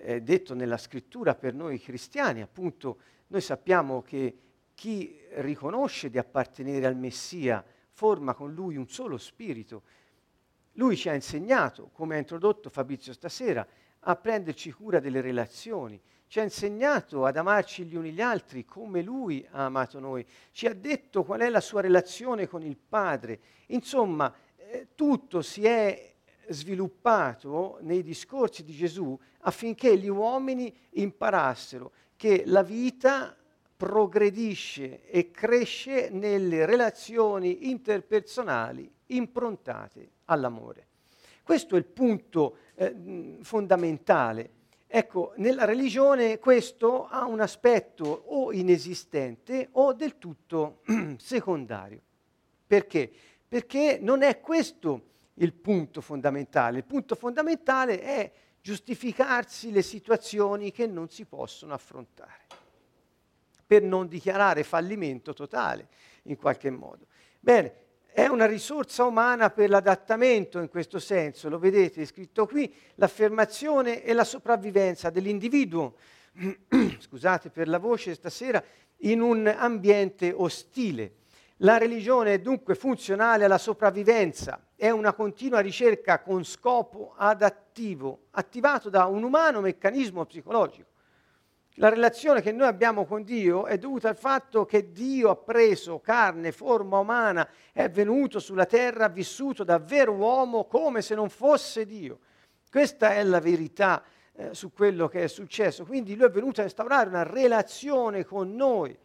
è 0.00 0.20
detto 0.20 0.54
nella 0.54 0.78
scrittura 0.78 1.34
per 1.34 1.54
noi 1.54 1.78
cristiani, 1.78 2.40
appunto 2.40 2.98
noi 3.28 3.40
sappiamo 3.40 4.02
che 4.02 4.38
chi 4.74 5.20
riconosce 5.34 6.08
di 6.08 6.18
appartenere 6.18 6.86
al 6.86 6.96
Messia 6.96 7.62
forma 7.92 8.32
con 8.32 8.54
lui 8.54 8.76
un 8.76 8.88
solo 8.88 9.18
spirito. 9.18 9.82
Lui 10.80 10.96
ci 10.96 11.10
ha 11.10 11.14
insegnato, 11.14 11.90
come 11.92 12.14
ha 12.14 12.18
introdotto 12.18 12.70
Fabrizio 12.70 13.12
stasera, 13.12 13.66
a 13.98 14.16
prenderci 14.16 14.72
cura 14.72 14.98
delle 14.98 15.20
relazioni, 15.20 16.00
ci 16.26 16.40
ha 16.40 16.42
insegnato 16.42 17.26
ad 17.26 17.36
amarci 17.36 17.84
gli 17.84 17.94
uni 17.94 18.12
gli 18.12 18.22
altri 18.22 18.64
come 18.64 19.02
lui 19.02 19.46
ha 19.50 19.66
amato 19.66 19.98
noi, 19.98 20.24
ci 20.52 20.66
ha 20.66 20.72
detto 20.72 21.22
qual 21.22 21.40
è 21.40 21.50
la 21.50 21.60
sua 21.60 21.82
relazione 21.82 22.48
con 22.48 22.62
il 22.62 22.78
Padre. 22.78 23.40
Insomma, 23.66 24.34
eh, 24.56 24.88
tutto 24.94 25.42
si 25.42 25.66
è 25.66 26.14
sviluppato 26.48 27.76
nei 27.82 28.02
discorsi 28.02 28.64
di 28.64 28.72
Gesù 28.72 29.18
affinché 29.40 29.98
gli 29.98 30.08
uomini 30.08 30.74
imparassero 30.92 31.92
che 32.16 32.44
la 32.46 32.62
vita 32.62 33.36
progredisce 33.76 35.04
e 35.10 35.30
cresce 35.30 36.08
nelle 36.08 36.64
relazioni 36.64 37.68
interpersonali 37.68 38.90
improntate 39.14 40.10
all'amore. 40.26 40.86
Questo 41.42 41.74
è 41.74 41.78
il 41.78 41.84
punto 41.84 42.56
eh, 42.74 43.38
fondamentale. 43.42 44.50
Ecco, 44.86 45.32
nella 45.36 45.64
religione 45.64 46.38
questo 46.38 47.06
ha 47.06 47.24
un 47.26 47.40
aspetto 47.40 48.04
o 48.04 48.52
inesistente 48.52 49.68
o 49.72 49.92
del 49.92 50.18
tutto 50.18 50.80
secondario. 51.18 52.00
Perché? 52.66 53.10
Perché 53.46 53.98
non 54.00 54.22
è 54.22 54.40
questo 54.40 55.08
il 55.34 55.52
punto 55.52 56.00
fondamentale. 56.00 56.78
Il 56.78 56.84
punto 56.84 57.14
fondamentale 57.14 58.00
è 58.00 58.32
giustificarsi 58.60 59.72
le 59.72 59.82
situazioni 59.82 60.70
che 60.70 60.86
non 60.86 61.08
si 61.08 61.24
possono 61.24 61.72
affrontare, 61.72 62.46
per 63.66 63.82
non 63.82 64.06
dichiarare 64.06 64.62
fallimento 64.64 65.32
totale 65.32 65.88
in 66.24 66.36
qualche 66.36 66.70
modo. 66.70 67.06
Bene, 67.40 67.74
è 68.12 68.26
una 68.26 68.46
risorsa 68.46 69.04
umana 69.04 69.50
per 69.50 69.70
l'adattamento 69.70 70.58
in 70.58 70.68
questo 70.68 70.98
senso, 70.98 71.48
lo 71.48 71.58
vedete 71.58 72.04
scritto 72.04 72.46
qui, 72.46 72.72
l'affermazione 72.96 74.02
e 74.02 74.12
la 74.12 74.24
sopravvivenza 74.24 75.10
dell'individuo, 75.10 75.94
scusate 76.98 77.50
per 77.50 77.68
la 77.68 77.78
voce 77.78 78.14
stasera, 78.14 78.62
in 79.02 79.20
un 79.20 79.46
ambiente 79.46 80.32
ostile. 80.34 81.14
La 81.62 81.78
religione 81.78 82.34
è 82.34 82.38
dunque 82.40 82.74
funzionale 82.74 83.44
alla 83.44 83.58
sopravvivenza, 83.58 84.68
è 84.74 84.88
una 84.90 85.12
continua 85.12 85.60
ricerca 85.60 86.20
con 86.20 86.42
scopo 86.44 87.14
adattivo, 87.16 88.26
attivato 88.30 88.88
da 88.88 89.04
un 89.04 89.22
umano 89.22 89.60
meccanismo 89.60 90.24
psicologico. 90.24 90.89
La 91.74 91.88
relazione 91.88 92.42
che 92.42 92.52
noi 92.52 92.66
abbiamo 92.66 93.06
con 93.06 93.22
Dio 93.22 93.66
è 93.66 93.78
dovuta 93.78 94.08
al 94.08 94.16
fatto 94.16 94.64
che 94.64 94.90
Dio 94.92 95.30
ha 95.30 95.36
preso 95.36 96.00
carne, 96.00 96.52
forma 96.52 96.98
umana, 96.98 97.48
è 97.72 97.88
venuto 97.88 98.38
sulla 98.38 98.66
terra, 98.66 99.06
ha 99.06 99.08
vissuto 99.08 99.64
da 99.64 99.78
vero 99.78 100.12
uomo 100.12 100.66
come 100.66 101.00
se 101.00 101.14
non 101.14 101.30
fosse 101.30 101.86
Dio. 101.86 102.18
Questa 102.70 103.14
è 103.14 103.22
la 103.22 103.40
verità 103.40 104.02
eh, 104.34 104.54
su 104.54 104.72
quello 104.72 105.08
che 105.08 105.24
è 105.24 105.28
successo. 105.28 105.84
Quindi 105.84 106.16
lui 106.16 106.26
è 106.26 106.30
venuto 106.30 106.60
a 106.60 106.64
instaurare 106.64 107.08
una 107.08 107.22
relazione 107.22 108.24
con 108.24 108.54
noi 108.54 108.96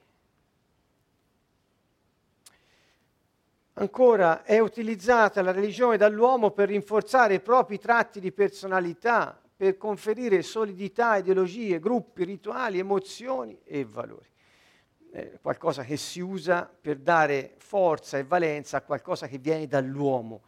Ancora, 3.77 4.43
è 4.43 4.60
utilizzata 4.60 5.41
la 5.41 5.51
religione 5.51 5.98
dall'uomo 5.98 6.51
per 6.51 6.69
rinforzare 6.69 7.34
i 7.34 7.41
propri 7.41 7.77
tratti 7.77 8.22
di 8.22 8.31
personalità, 8.31 9.41
per 9.55 9.77
conferire 9.77 10.41
solidità, 10.41 11.15
ideologie, 11.17 11.79
gruppi, 11.79 12.25
rituali, 12.25 12.79
emozioni 12.79 13.57
e 13.63 13.85
valori. 13.85 14.27
È 15.12 15.39
qualcosa 15.41 15.83
che 15.83 15.95
si 15.95 16.19
usa 16.19 16.69
per 16.79 16.97
dare 16.97 17.53
forza 17.57 18.17
e 18.17 18.25
valenza 18.25 18.77
a 18.77 18.81
qualcosa 18.81 19.27
che 19.27 19.38
viene 19.38 19.65
dall'uomo. 19.65 20.41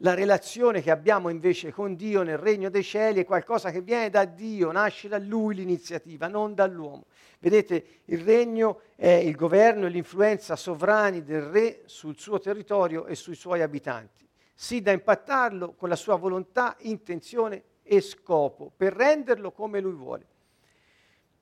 La 0.00 0.14
relazione 0.14 0.82
che 0.82 0.90
abbiamo 0.90 1.28
invece 1.30 1.72
con 1.72 1.96
Dio 1.96 2.22
nel 2.22 2.36
regno 2.36 2.68
dei 2.68 2.84
cieli 2.84 3.20
è 3.20 3.24
qualcosa 3.24 3.70
che 3.70 3.80
viene 3.80 4.10
da 4.10 4.26
Dio, 4.26 4.70
nasce 4.70 5.08
da 5.08 5.18
Lui 5.18 5.54
l'iniziativa, 5.54 6.28
non 6.28 6.54
dall'uomo. 6.54 7.06
Vedete, 7.40 8.02
il 8.04 8.20
regno 8.22 8.82
è 8.94 9.08
il 9.08 9.34
governo 9.34 9.86
e 9.86 9.88
l'influenza 9.88 10.54
sovrani 10.54 11.24
del 11.24 11.42
re 11.42 11.82
sul 11.86 12.18
suo 12.18 12.38
territorio 12.38 13.06
e 13.06 13.14
sui 13.14 13.34
suoi 13.34 13.62
abitanti, 13.62 14.28
sì 14.54 14.82
da 14.82 14.92
impattarlo 14.92 15.74
con 15.74 15.88
la 15.88 15.96
sua 15.96 16.16
volontà, 16.16 16.76
intenzione 16.80 17.62
e 17.86 18.00
scopo, 18.00 18.72
per 18.76 18.92
renderlo 18.92 19.52
come 19.52 19.80
lui 19.80 19.92
vuole. 19.92 20.26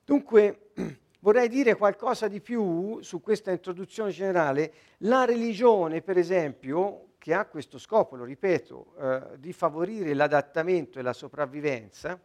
Dunque, 0.05 0.71
vorrei 1.19 1.49
dire 1.49 1.75
qualcosa 1.75 2.27
di 2.27 2.39
più 2.39 3.01
su 3.01 3.19
questa 3.19 3.51
introduzione 3.51 4.11
generale. 4.11 4.73
La 4.99 5.25
religione, 5.25 6.01
per 6.01 6.17
esempio, 6.17 7.13
che 7.17 7.33
ha 7.33 7.45
questo 7.45 7.79
scopo, 7.79 8.15
lo 8.15 8.23
ripeto, 8.23 8.95
eh, 8.99 9.39
di 9.39 9.51
favorire 9.51 10.13
l'adattamento 10.13 10.99
e 10.99 11.01
la 11.01 11.13
sopravvivenza, 11.13 12.19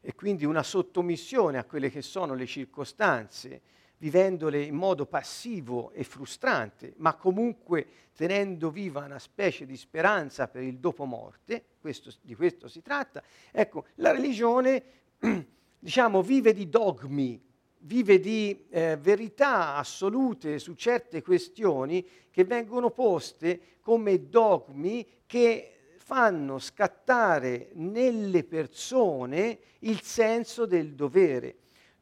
e 0.00 0.14
quindi 0.14 0.44
una 0.44 0.62
sottomissione 0.62 1.58
a 1.58 1.64
quelle 1.64 1.90
che 1.90 2.00
sono 2.00 2.34
le 2.34 2.46
circostanze, 2.46 3.60
vivendole 3.98 4.62
in 4.62 4.74
modo 4.74 5.06
passivo 5.06 5.90
e 5.92 6.04
frustrante, 6.04 6.94
ma 6.96 7.14
comunque 7.14 7.86
tenendo 8.14 8.70
viva 8.70 9.04
una 9.04 9.18
specie 9.18 9.66
di 9.66 9.76
speranza 9.76 10.48
per 10.48 10.62
il 10.62 10.78
dopo 10.78 11.04
morte, 11.04 11.64
questo, 11.80 12.10
di 12.20 12.34
questo 12.34 12.68
si 12.68 12.82
tratta. 12.82 13.22
Ecco, 13.50 13.86
la 13.96 14.12
religione, 14.12 14.82
diciamo, 15.78 16.22
vive 16.22 16.52
di 16.52 16.68
dogmi, 16.68 17.40
vive 17.80 18.18
di 18.18 18.66
eh, 18.70 18.96
verità 18.96 19.76
assolute 19.76 20.58
su 20.58 20.74
certe 20.74 21.22
questioni 21.22 22.06
che 22.30 22.44
vengono 22.44 22.90
poste 22.90 23.78
come 23.80 24.28
dogmi 24.28 25.06
che 25.26 25.72
fanno 25.98 26.58
scattare 26.58 27.70
nelle 27.74 28.44
persone 28.44 29.58
il 29.80 30.00
senso 30.02 30.66
del 30.66 30.94
dovere. 30.94 31.56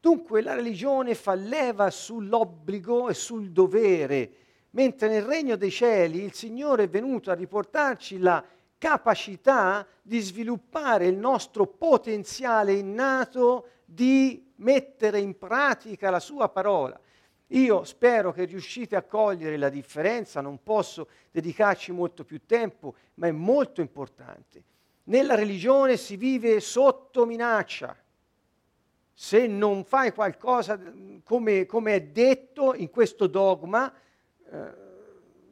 Dunque 0.05 0.43
la 0.43 0.53
religione 0.53 1.15
fa 1.15 1.33
leva 1.33 1.89
sull'obbligo 1.89 3.09
e 3.09 3.15
sul 3.15 3.49
dovere, 3.49 4.31
mentre 4.69 5.07
nel 5.07 5.23
regno 5.23 5.55
dei 5.55 5.71
cieli 5.71 6.21
il 6.21 6.31
Signore 6.31 6.83
è 6.83 6.87
venuto 6.87 7.31
a 7.31 7.33
riportarci 7.33 8.19
la 8.19 8.45
capacità 8.77 9.83
di 10.03 10.19
sviluppare 10.19 11.07
il 11.07 11.17
nostro 11.17 11.65
potenziale 11.65 12.73
innato 12.73 13.69
di 13.83 14.53
mettere 14.57 15.21
in 15.21 15.39
pratica 15.39 16.11
la 16.11 16.19
sua 16.19 16.49
parola. 16.49 16.99
Io 17.47 17.83
spero 17.83 18.31
che 18.31 18.45
riuscite 18.45 18.95
a 18.95 19.01
cogliere 19.01 19.57
la 19.57 19.69
differenza, 19.69 20.39
non 20.39 20.61
posso 20.61 21.09
dedicarci 21.31 21.91
molto 21.91 22.23
più 22.23 22.45
tempo, 22.45 22.93
ma 23.15 23.25
è 23.25 23.31
molto 23.31 23.81
importante. 23.81 24.63
Nella 25.05 25.33
religione 25.33 25.97
si 25.97 26.15
vive 26.15 26.59
sotto 26.59 27.25
minaccia. 27.25 27.97
Se 29.17 29.47
non 29.47 29.85
fai 29.85 30.11
qualcosa 30.11 30.77
come, 31.23 31.65
come 31.65 31.95
è 31.95 32.01
detto 32.01 32.75
in 32.75 32.89
questo 32.89 33.27
dogma, 33.27 33.91
eh, 33.91 34.83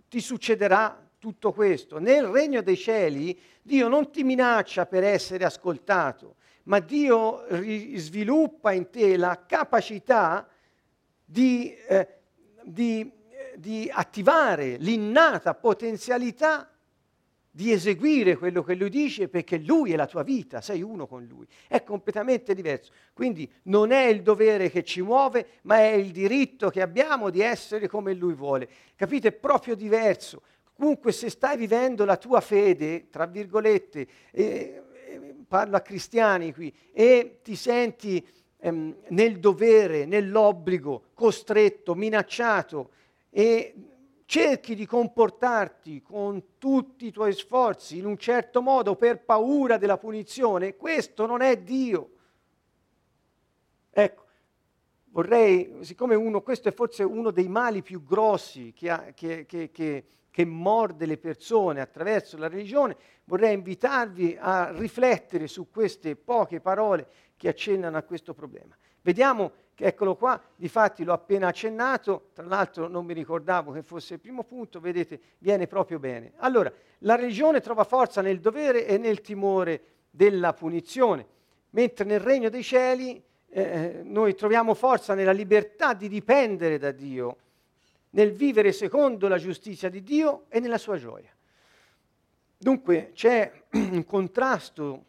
ti 0.09 0.19
succederà 0.19 1.09
tutto 1.17 1.53
questo. 1.53 1.97
Nel 1.97 2.25
regno 2.25 2.61
dei 2.61 2.77
cieli 2.77 3.39
Dio 3.61 3.87
non 3.87 4.11
ti 4.11 4.23
minaccia 4.23 4.85
per 4.85 5.03
essere 5.05 5.45
ascoltato, 5.45 6.35
ma 6.63 6.79
Dio 6.79 7.45
sviluppa 7.95 8.73
in 8.73 8.89
te 8.89 9.15
la 9.15 9.45
capacità 9.47 10.47
di, 11.25 11.73
eh, 11.87 12.07
di 12.61 13.09
di 13.55 13.89
attivare 13.91 14.77
l'innata 14.77 15.53
potenzialità 15.53 16.69
di 17.55 17.71
eseguire 17.71 18.35
quello 18.35 18.63
che 18.63 18.73
lui 18.73 18.89
dice 18.89 19.27
perché 19.27 19.59
lui 19.59 19.93
è 19.93 19.95
la 19.95 20.07
tua 20.07 20.23
vita, 20.23 20.59
sei 20.59 20.81
uno 20.81 21.05
con 21.05 21.23
lui. 21.23 21.45
È 21.67 21.83
completamente 21.83 22.55
diverso. 22.55 22.91
Quindi 23.13 23.47
non 23.63 23.91
è 23.91 24.05
il 24.05 24.23
dovere 24.23 24.71
che 24.71 24.83
ci 24.83 25.03
muove, 25.03 25.59
ma 25.61 25.77
è 25.77 25.91
il 25.91 26.09
diritto 26.09 26.71
che 26.71 26.81
abbiamo 26.81 27.29
di 27.29 27.41
essere 27.41 27.87
come 27.87 28.15
lui 28.15 28.33
vuole. 28.33 28.67
Capite? 28.95 29.27
È 29.27 29.31
proprio 29.33 29.75
diverso. 29.75 30.41
Comunque 30.73 31.11
se 31.11 31.29
stai 31.29 31.55
vivendo 31.55 32.05
la 32.05 32.17
tua 32.17 32.41
fede, 32.41 33.09
tra 33.11 33.27
virgolette, 33.27 34.07
eh, 34.31 34.81
parlo 35.47 35.75
a 35.75 35.81
cristiani 35.81 36.51
qui, 36.55 36.73
e 36.91 37.37
ti 37.43 37.55
senti 37.55 38.27
ehm, 38.57 38.95
nel 39.09 39.37
dovere, 39.37 40.05
nell'obbligo, 40.05 41.09
costretto, 41.13 41.93
minacciato 41.93 42.89
e 43.29 43.75
cerchi 44.33 44.73
di 44.73 44.87
comportarti 44.87 46.01
con 46.01 46.57
tutti 46.57 47.05
i 47.05 47.11
tuoi 47.11 47.33
sforzi 47.33 47.99
in 47.99 48.07
un 48.07 48.17
certo 48.17 48.63
modo 48.63 48.95
per 48.95 49.23
paura 49.23 49.77
della 49.77 49.99
punizione, 49.99 50.75
questo 50.75 51.27
non 51.27 51.43
è 51.43 51.55
Dio. 51.57 52.09
Ecco, 53.91 54.25
vorrei, 55.11 55.77
siccome 55.81 56.15
uno, 56.15 56.41
questo 56.41 56.69
è 56.69 56.73
forse 56.73 57.03
uno 57.03 57.29
dei 57.29 57.47
mali 57.47 57.83
più 57.83 58.03
grossi 58.03 58.73
che, 58.75 58.89
ha, 58.89 59.11
che, 59.13 59.45
che, 59.45 59.69
che 60.31 60.45
morde 60.45 61.05
le 61.05 61.19
persone 61.19 61.79
attraverso 61.79 62.35
la 62.35 62.47
religione, 62.47 62.97
vorrei 63.25 63.53
invitarvi 63.53 64.35
a 64.39 64.71
riflettere 64.71 65.45
su 65.45 65.69
queste 65.69 66.15
poche 66.15 66.59
parole 66.59 67.07
che 67.37 67.49
accennano 67.49 67.97
a 67.97 68.01
questo 68.01 68.33
problema. 68.33 68.75
Vediamo 69.03 69.49
che 69.49 69.62
eccolo 69.75 70.15
qua, 70.15 70.39
difatti 70.55 71.03
l'ho 71.03 71.13
appena 71.13 71.47
accennato, 71.47 72.29
tra 72.33 72.45
l'altro 72.45 72.87
non 72.87 73.05
mi 73.05 73.13
ricordavo 73.13 73.71
che 73.71 73.81
fosse 73.81 74.15
il 74.15 74.19
primo 74.19 74.43
punto, 74.43 74.79
vedete, 74.79 75.19
viene 75.39 75.67
proprio 75.67 75.99
bene. 75.99 76.33
Allora, 76.37 76.71
la 76.99 77.15
religione 77.15 77.59
trova 77.59 77.83
forza 77.83 78.21
nel 78.21 78.39
dovere 78.39 78.85
e 78.85 78.97
nel 78.97 79.21
timore 79.21 79.81
della 80.09 80.53
punizione, 80.53 81.25
mentre 81.71 82.05
nel 82.05 82.19
regno 82.19 82.49
dei 82.49 82.63
cieli 82.63 83.21
eh, 83.49 84.01
noi 84.03 84.35
troviamo 84.35 84.73
forza 84.73 85.13
nella 85.13 85.31
libertà 85.31 85.93
di 85.93 86.07
dipendere 86.07 86.77
da 86.77 86.91
Dio, 86.91 87.37
nel 88.11 88.31
vivere 88.33 88.71
secondo 88.71 89.27
la 89.27 89.37
giustizia 89.37 89.89
di 89.89 90.03
Dio 90.03 90.45
e 90.49 90.59
nella 90.59 90.77
sua 90.77 90.97
gioia. 90.97 91.31
Dunque 92.57 93.11
c'è 93.13 93.51
un 93.71 94.05
contrasto 94.05 95.05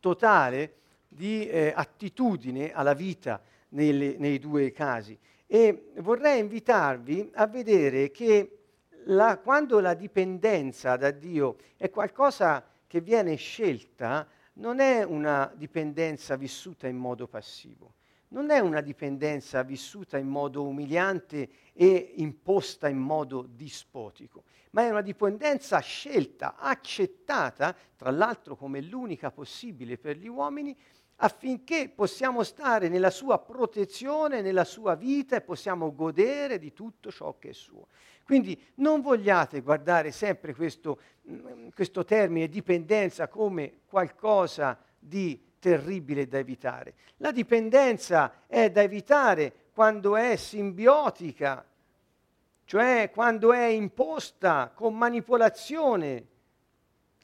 totale 0.00 0.79
di 1.12 1.48
eh, 1.48 1.72
attitudine 1.74 2.72
alla 2.72 2.94
vita 2.94 3.42
nelle, 3.70 4.16
nei 4.16 4.38
due 4.38 4.70
casi. 4.70 5.18
E 5.46 5.90
vorrei 5.96 6.38
invitarvi 6.38 7.32
a 7.34 7.48
vedere 7.48 8.12
che 8.12 8.58
la, 9.06 9.38
quando 9.38 9.80
la 9.80 9.94
dipendenza 9.94 10.96
da 10.96 11.10
Dio 11.10 11.56
è 11.76 11.90
qualcosa 11.90 12.64
che 12.86 13.00
viene 13.00 13.34
scelta, 13.34 14.28
non 14.54 14.78
è 14.78 15.02
una 15.02 15.52
dipendenza 15.56 16.36
vissuta 16.36 16.86
in 16.86 16.96
modo 16.96 17.26
passivo, 17.26 17.94
non 18.28 18.50
è 18.50 18.60
una 18.60 18.80
dipendenza 18.80 19.62
vissuta 19.62 20.18
in 20.18 20.28
modo 20.28 20.62
umiliante 20.62 21.48
e 21.72 22.14
imposta 22.18 22.88
in 22.88 22.98
modo 22.98 23.48
dispotico, 23.50 24.44
ma 24.70 24.82
è 24.82 24.90
una 24.90 25.00
dipendenza 25.00 25.80
scelta, 25.80 26.56
accettata, 26.56 27.74
tra 27.96 28.10
l'altro 28.10 28.54
come 28.54 28.80
l'unica 28.80 29.32
possibile 29.32 29.98
per 29.98 30.16
gli 30.16 30.28
uomini, 30.28 30.76
affinché 31.22 31.90
possiamo 31.94 32.42
stare 32.42 32.88
nella 32.88 33.10
sua 33.10 33.38
protezione, 33.38 34.40
nella 34.40 34.64
sua 34.64 34.94
vita 34.94 35.36
e 35.36 35.40
possiamo 35.40 35.94
godere 35.94 36.58
di 36.58 36.72
tutto 36.72 37.10
ciò 37.10 37.36
che 37.38 37.50
è 37.50 37.52
suo. 37.52 37.88
Quindi 38.24 38.60
non 38.76 39.00
vogliate 39.00 39.60
guardare 39.60 40.12
sempre 40.12 40.54
questo, 40.54 41.00
mm, 41.28 41.68
questo 41.74 42.04
termine 42.04 42.48
dipendenza 42.48 43.28
come 43.28 43.80
qualcosa 43.86 44.78
di 44.98 45.48
terribile 45.58 46.26
da 46.26 46.38
evitare. 46.38 46.94
La 47.18 47.32
dipendenza 47.32 48.46
è 48.46 48.70
da 48.70 48.82
evitare 48.82 49.52
quando 49.72 50.16
è 50.16 50.36
simbiotica, 50.36 51.66
cioè 52.64 53.10
quando 53.12 53.52
è 53.52 53.64
imposta 53.64 54.72
con 54.74 54.96
manipolazione 54.96 56.26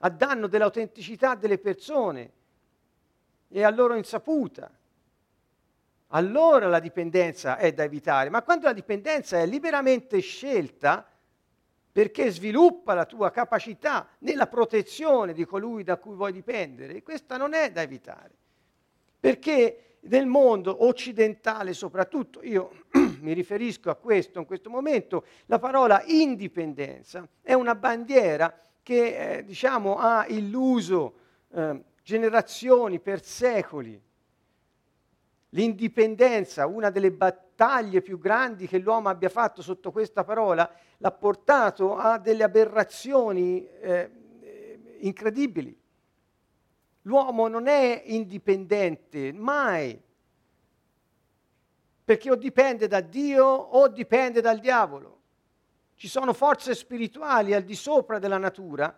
a 0.00 0.10
danno 0.10 0.48
dell'autenticità 0.48 1.34
delle 1.34 1.58
persone 1.58 2.32
e 3.48 3.62
a 3.62 3.70
loro 3.70 3.94
insaputa. 3.94 4.70
Allora 6.08 6.68
la 6.68 6.78
dipendenza 6.78 7.56
è 7.56 7.72
da 7.72 7.84
evitare, 7.84 8.30
ma 8.30 8.42
quando 8.42 8.66
la 8.66 8.72
dipendenza 8.72 9.38
è 9.38 9.46
liberamente 9.46 10.20
scelta, 10.20 11.06
perché 11.90 12.30
sviluppa 12.30 12.94
la 12.94 13.06
tua 13.06 13.30
capacità 13.30 14.06
nella 14.18 14.46
protezione 14.46 15.32
di 15.32 15.44
colui 15.44 15.82
da 15.82 15.96
cui 15.96 16.14
vuoi 16.14 16.32
dipendere, 16.32 17.02
questa 17.02 17.36
non 17.36 17.54
è 17.54 17.72
da 17.72 17.82
evitare. 17.82 18.34
Perché 19.18 19.96
nel 20.00 20.26
mondo 20.26 20.84
occidentale 20.84 21.72
soprattutto, 21.72 22.42
io 22.42 22.84
mi 23.20 23.32
riferisco 23.32 23.90
a 23.90 23.94
questo 23.96 24.38
in 24.38 24.46
questo 24.46 24.70
momento, 24.70 25.24
la 25.46 25.58
parola 25.58 26.02
indipendenza 26.04 27.26
è 27.40 27.54
una 27.54 27.74
bandiera 27.74 28.56
che 28.82 29.38
eh, 29.38 29.44
diciamo, 29.44 29.96
ha 29.96 30.26
illuso 30.28 31.14
eh, 31.50 31.82
generazioni, 32.06 33.00
per 33.00 33.20
secoli. 33.20 34.00
L'indipendenza, 35.48 36.64
una 36.64 36.90
delle 36.90 37.10
battaglie 37.10 38.00
più 38.00 38.16
grandi 38.16 38.68
che 38.68 38.78
l'uomo 38.78 39.08
abbia 39.08 39.28
fatto 39.28 39.60
sotto 39.60 39.90
questa 39.90 40.22
parola, 40.22 40.72
l'ha 40.98 41.10
portato 41.10 41.96
a 41.96 42.18
delle 42.18 42.44
aberrazioni 42.44 43.66
eh, 43.66 44.10
incredibili. 45.00 45.76
L'uomo 47.02 47.48
non 47.48 47.66
è 47.66 48.04
indipendente, 48.06 49.32
mai, 49.32 50.00
perché 52.04 52.30
o 52.30 52.36
dipende 52.36 52.86
da 52.86 53.00
Dio 53.00 53.46
o 53.46 53.88
dipende 53.88 54.40
dal 54.40 54.60
diavolo. 54.60 55.14
Ci 55.96 56.06
sono 56.06 56.32
forze 56.32 56.72
spirituali 56.72 57.52
al 57.52 57.64
di 57.64 57.74
sopra 57.74 58.20
della 58.20 58.38
natura 58.38 58.96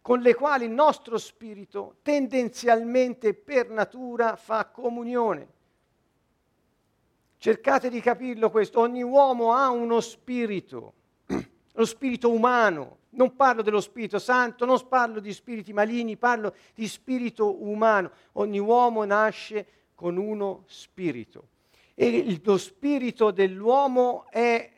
con 0.00 0.20
le 0.20 0.34
quali 0.34 0.64
il 0.64 0.70
nostro 0.70 1.18
spirito 1.18 1.96
tendenzialmente 2.02 3.34
per 3.34 3.68
natura 3.68 4.36
fa 4.36 4.66
comunione. 4.66 5.48
Cercate 7.38 7.88
di 7.88 8.00
capirlo 8.00 8.50
questo, 8.50 8.80
ogni 8.80 9.02
uomo 9.02 9.52
ha 9.52 9.70
uno 9.70 10.00
spirito, 10.00 10.92
lo 11.72 11.84
spirito 11.84 12.30
umano, 12.30 12.98
non 13.10 13.34
parlo 13.34 13.62
dello 13.62 13.80
Spirito 13.80 14.18
Santo, 14.18 14.64
non 14.64 14.78
parlo 14.88 15.20
di 15.20 15.32
spiriti 15.32 15.72
maligni, 15.72 16.16
parlo 16.16 16.54
di 16.74 16.86
spirito 16.86 17.64
umano. 17.64 18.12
Ogni 18.32 18.60
uomo 18.60 19.04
nasce 19.04 19.66
con 19.94 20.16
uno 20.16 20.62
spirito 20.66 21.48
e 21.94 22.40
lo 22.42 22.56
spirito 22.56 23.30
dell'uomo 23.30 24.26
è 24.30 24.70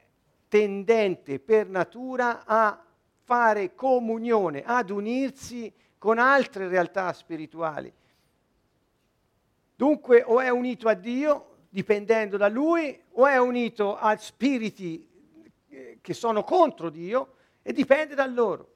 tendente 0.49 1.39
per 1.39 1.69
natura 1.69 2.43
a 2.45 2.85
fare 3.25 3.75
comunione, 3.75 4.63
ad 4.65 4.91
unirsi 4.91 5.73
con 5.99 6.19
altre 6.19 6.69
realtà 6.69 7.13
spirituali. 7.13 7.93
Dunque 9.75 10.23
o 10.25 10.41
è 10.41 10.49
unito 10.49 10.89
a 10.89 10.95
Dio, 10.95 11.57
dipendendo 11.69 12.37
da 12.37 12.49
Lui, 12.49 13.01
o 13.13 13.27
è 13.27 13.39
unito 13.39 13.97
a 13.97 14.17
spiriti 14.17 15.09
eh, 15.69 15.99
che 16.01 16.15
sono 16.15 16.45
contro 16.45 16.91
Dio 16.91 17.35
e 17.63 17.73
dipende 17.73 18.15
da 18.15 18.27
loro. 18.27 18.71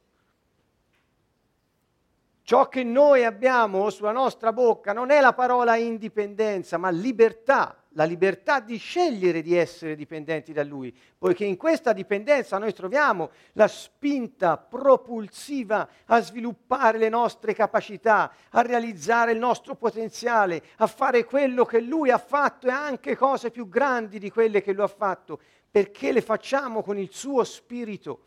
Ciò 2.43 2.69
che 2.69 2.85
noi 2.85 3.25
abbiamo 3.25 3.91
sulla 3.91 4.13
nostra 4.13 4.53
bocca 4.53 4.93
non 4.93 5.11
è 5.11 5.21
la 5.21 5.33
parola 5.33 5.75
indipendenza, 5.75 6.79
ma 6.79 6.91
libertà 6.91 7.77
la 7.97 8.05
libertà 8.05 8.61
di 8.61 8.77
scegliere 8.77 9.41
di 9.41 9.57
essere 9.57 9.97
dipendenti 9.97 10.53
da 10.53 10.63
Lui, 10.63 10.95
poiché 11.17 11.47
in 11.47 11.57
questa 11.57 11.95
dipendenza 11.95 12.59
noi 12.59 12.75
troviamo 12.75 13.31
la 13.53 13.69
spinta 13.69 14.59
propulsiva 14.59 15.89
a 16.05 16.21
sviluppare 16.21 16.99
le 16.99 17.09
nostre 17.09 17.55
capacità, 17.55 18.31
a 18.51 18.61
realizzare 18.61 19.33
il 19.33 19.39
nostro 19.39 19.77
potenziale, 19.77 20.63
a 20.77 20.87
fare 20.87 21.25
quello 21.25 21.65
che 21.65 21.81
Lui 21.81 22.11
ha 22.11 22.19
fatto 22.19 22.67
e 22.67 22.71
anche 22.71 23.17
cose 23.17 23.51
più 23.51 23.67
grandi 23.67 24.19
di 24.19 24.31
quelle 24.31 24.61
che 24.61 24.75
Lui 24.75 24.85
ha 24.85 24.89
fatto, 24.89 25.41
perché 25.71 26.13
le 26.13 26.21
facciamo 26.21 26.83
con 26.83 26.99
il 26.99 27.09
suo 27.11 27.45
spirito. 27.45 28.21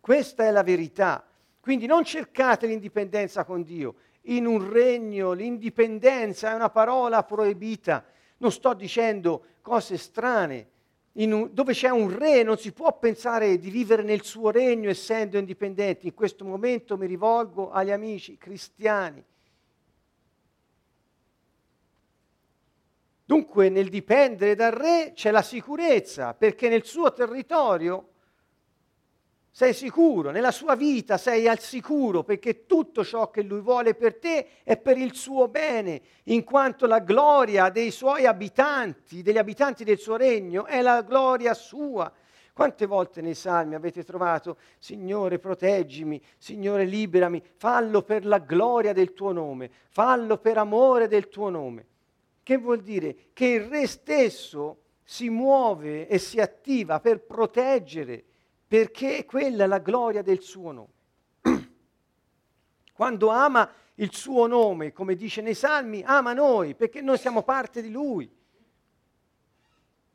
Questa 0.00 0.44
è 0.44 0.50
la 0.50 0.62
verità. 0.62 1.26
Quindi 1.60 1.84
non 1.84 2.04
cercate 2.04 2.66
l'indipendenza 2.66 3.44
con 3.44 3.62
Dio. 3.62 3.96
In 4.28 4.46
un 4.46 4.70
regno 4.70 5.32
l'indipendenza 5.32 6.50
è 6.50 6.54
una 6.54 6.70
parola 6.70 7.22
proibita 7.24 8.02
non 8.38 8.52
sto 8.52 8.74
dicendo 8.74 9.44
cose 9.60 9.96
strane. 9.96 10.68
Un, 11.12 11.50
dove 11.52 11.72
c'è 11.72 11.90
un 11.90 12.16
re 12.16 12.42
non 12.42 12.58
si 12.58 12.72
può 12.72 12.98
pensare 12.98 13.58
di 13.58 13.70
vivere 13.70 14.02
nel 14.02 14.22
suo 14.22 14.50
regno 14.50 14.90
essendo 14.90 15.38
indipendenti. 15.38 16.06
In 16.06 16.14
questo 16.14 16.44
momento 16.44 16.96
mi 16.96 17.06
rivolgo 17.06 17.70
agli 17.70 17.92
amici 17.92 18.36
cristiani. 18.36 19.24
Dunque 23.26 23.68
nel 23.70 23.88
dipendere 23.88 24.54
dal 24.54 24.72
re 24.72 25.12
c'è 25.14 25.30
la 25.30 25.40
sicurezza, 25.40 26.34
perché 26.34 26.68
nel 26.68 26.84
suo 26.84 27.12
territorio 27.12 28.08
sei 29.56 29.72
sicuro, 29.72 30.32
nella 30.32 30.50
sua 30.50 30.74
vita 30.74 31.16
sei 31.16 31.46
al 31.46 31.60
sicuro 31.60 32.24
perché 32.24 32.66
tutto 32.66 33.04
ciò 33.04 33.30
che 33.30 33.42
lui 33.42 33.60
vuole 33.60 33.94
per 33.94 34.18
te 34.18 34.48
è 34.64 34.76
per 34.76 34.98
il 34.98 35.14
suo 35.14 35.46
bene, 35.46 36.02
in 36.24 36.42
quanto 36.42 36.88
la 36.88 36.98
gloria 36.98 37.70
dei 37.70 37.92
suoi 37.92 38.26
abitanti, 38.26 39.22
degli 39.22 39.38
abitanti 39.38 39.84
del 39.84 40.00
suo 40.00 40.16
regno, 40.16 40.64
è 40.64 40.82
la 40.82 41.02
gloria 41.02 41.54
sua. 41.54 42.12
Quante 42.52 42.86
volte 42.86 43.20
nei 43.20 43.36
salmi 43.36 43.76
avete 43.76 44.02
trovato, 44.02 44.56
Signore 44.80 45.38
proteggimi, 45.38 46.20
Signore 46.36 46.84
liberami, 46.84 47.40
fallo 47.54 48.02
per 48.02 48.26
la 48.26 48.38
gloria 48.38 48.92
del 48.92 49.12
tuo 49.12 49.30
nome, 49.30 49.70
fallo 49.90 50.36
per 50.38 50.58
amore 50.58 51.06
del 51.06 51.28
tuo 51.28 51.48
nome. 51.48 51.86
Che 52.42 52.56
vuol 52.56 52.80
dire? 52.80 53.28
Che 53.32 53.46
il 53.46 53.60
re 53.60 53.86
stesso 53.86 54.78
si 55.04 55.28
muove 55.28 56.08
e 56.08 56.18
si 56.18 56.40
attiva 56.40 56.98
per 56.98 57.20
proteggere 57.20 58.24
perché 58.66 59.24
quella 59.24 59.64
è 59.64 59.66
la 59.66 59.78
gloria 59.78 60.22
del 60.22 60.40
suo 60.40 60.72
nome. 60.72 60.92
Quando 62.92 63.28
ama 63.28 63.70
il 63.96 64.12
suo 64.12 64.46
nome, 64.46 64.92
come 64.92 65.14
dice 65.14 65.40
nei 65.40 65.54
Salmi, 65.54 66.02
ama 66.04 66.32
noi, 66.32 66.74
perché 66.74 67.00
noi 67.00 67.18
siamo 67.18 67.42
parte 67.42 67.82
di 67.82 67.90
lui. 67.90 68.42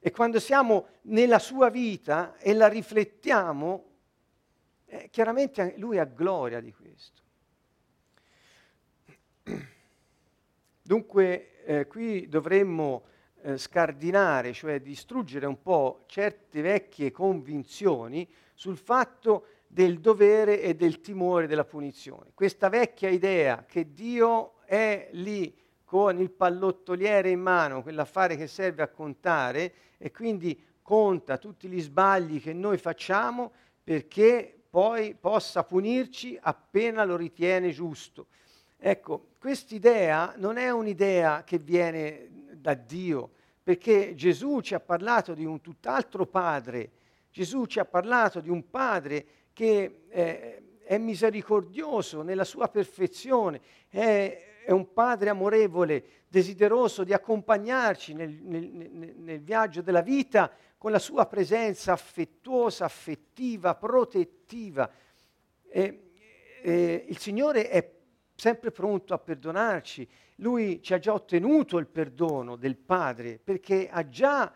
E 0.02 0.12
quando 0.12 0.40
siamo 0.40 0.88
nella 1.04 1.40
sua 1.40 1.70
vita 1.70 2.38
e 2.38 2.54
la 2.54 2.68
riflettiamo, 2.68 3.86
eh, 4.86 5.10
chiaramente 5.10 5.76
lui 5.78 5.98
ha 6.00 6.06
gloria 6.06 6.62
di 6.62 6.74
questo. 6.74 7.22
Dunque 10.82 11.64
eh, 11.66 11.88
qui 11.88 12.28
dovremmo 12.28 13.04
eh, 13.42 13.58
scardinare, 13.58 14.54
cioè 14.54 14.82
distruggere 14.82 15.46
un 15.46 15.62
po' 15.62 16.04
certe 16.08 16.62
vecchie 16.62 17.12
convinzioni 17.12 18.28
sul 18.54 18.78
fatto 18.78 19.46
del 19.68 20.00
dovere 20.00 20.62
e 20.62 20.76
del 20.76 21.00
timore 21.00 21.48
della 21.48 21.66
punizione. 21.66 22.32
Questa 22.34 22.70
vecchia 22.70 23.10
idea 23.10 23.66
che 23.68 23.94
Dio 23.94 24.56
è 24.66 25.10
lì 25.14 25.56
con 25.86 26.20
il 26.20 26.32
pallottoliere 26.32 27.30
in 27.30 27.40
mano, 27.40 27.82
quell'affare 27.82 28.36
che 28.36 28.48
serve 28.48 28.84
a 28.84 28.90
contare 28.90 29.74
e 29.98 30.12
quindi 30.12 30.60
conta 30.82 31.38
tutti 31.38 31.68
gli 31.68 31.82
sbagli 31.82 32.42
che 32.42 32.54
noi 32.54 32.78
facciamo 32.78 33.52
perché 33.84 34.56
poi 34.70 35.16
possa 35.20 35.64
punirci 35.64 36.38
appena 36.40 37.04
lo 37.04 37.16
ritiene 37.16 37.72
giusto. 37.72 38.28
Ecco, 38.78 39.32
quest'idea 39.40 40.34
non 40.38 40.58
è 40.58 40.70
un'idea 40.70 41.44
che 41.44 41.58
viene 41.58 42.39
da 42.60 42.74
Dio, 42.74 43.32
perché 43.64 44.14
Gesù 44.16 44.60
ci 44.62 44.74
ha 44.74 44.80
parlato 44.80 45.34
di 45.34 45.46
un 45.46 45.62
tutt'altro 45.62 46.26
Padre 46.26 46.92
Gesù 47.32 47.66
ci 47.66 47.80
ha 47.80 47.86
parlato 47.86 48.40
di 48.40 48.50
un 48.50 48.70
Padre 48.70 49.26
che 49.54 50.02
eh, 50.10 50.80
è 50.84 50.98
misericordioso 50.98 52.24
nella 52.24 52.44
sua 52.44 52.70
perfezione, 52.70 53.62
è, 53.88 54.64
è, 54.66 54.72
un 54.72 54.92
Padre 54.94 55.30
amorevole, 55.30 56.04
desideroso 56.28 57.04
di 57.04 57.14
accompagnarci 57.14 58.14
nel, 58.14 58.32
nel, 58.32 59.14
nel 59.16 59.42
viaggio 59.42 59.82
della 59.82 60.02
vita 60.02 60.52
con 60.78 60.92
la 60.92 61.00
sua 61.00 61.28
presenza 61.28 61.92
affettuosa, 61.92 62.86
affettiva, 62.86 63.76
protettiva. 63.76 64.90
E, 65.70 66.12
e 66.64 67.06
il 67.08 67.18
Signore 67.20 67.70
è 67.70 67.88
sempre 68.40 68.72
pronto 68.72 69.14
a 69.14 69.20
perdonarci. 69.20 70.08
Lui 70.38 70.82
ci 70.82 70.94
ha 70.94 71.00
già 71.00 71.14
ottenuto 71.14 71.78
il 71.78 71.88
perdono 71.88 72.56
del 72.56 72.78
Padre 72.78 73.38
perché 73.38 73.90
ha 73.90 74.08
già 74.08 74.52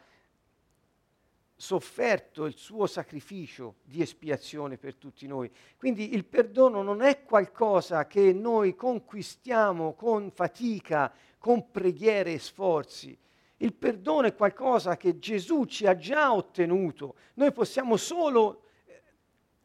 sofferto 1.56 2.46
il 2.46 2.56
suo 2.56 2.88
sacrificio 2.88 3.76
di 3.84 4.02
espiazione 4.02 4.78
per 4.78 4.96
tutti 4.96 5.28
noi. 5.28 5.52
Quindi 5.78 6.14
il 6.14 6.26
perdono 6.26 6.82
non 6.82 7.02
è 7.02 7.24
qualcosa 7.24 8.08
che 8.08 8.32
noi 8.34 8.74
conquistiamo 8.74 9.94
con 9.94 10.32
fatica, 10.32 11.14
con 11.38 11.70
preghiere 11.70 12.34
e 12.34 12.40
sforzi. 12.40 13.18
Il 13.58 13.74
perdono 13.74 14.28
è 14.28 14.36
qualcosa 14.36 14.98
che 14.98 15.20
Gesù 15.20 15.66
ci 15.66 15.86
ha 15.86 15.96
già 15.96 16.34
ottenuto. 16.34 17.16
Noi 17.36 17.52
possiamo 17.52 17.98
solo 17.98 18.64
eh, 18.86 19.02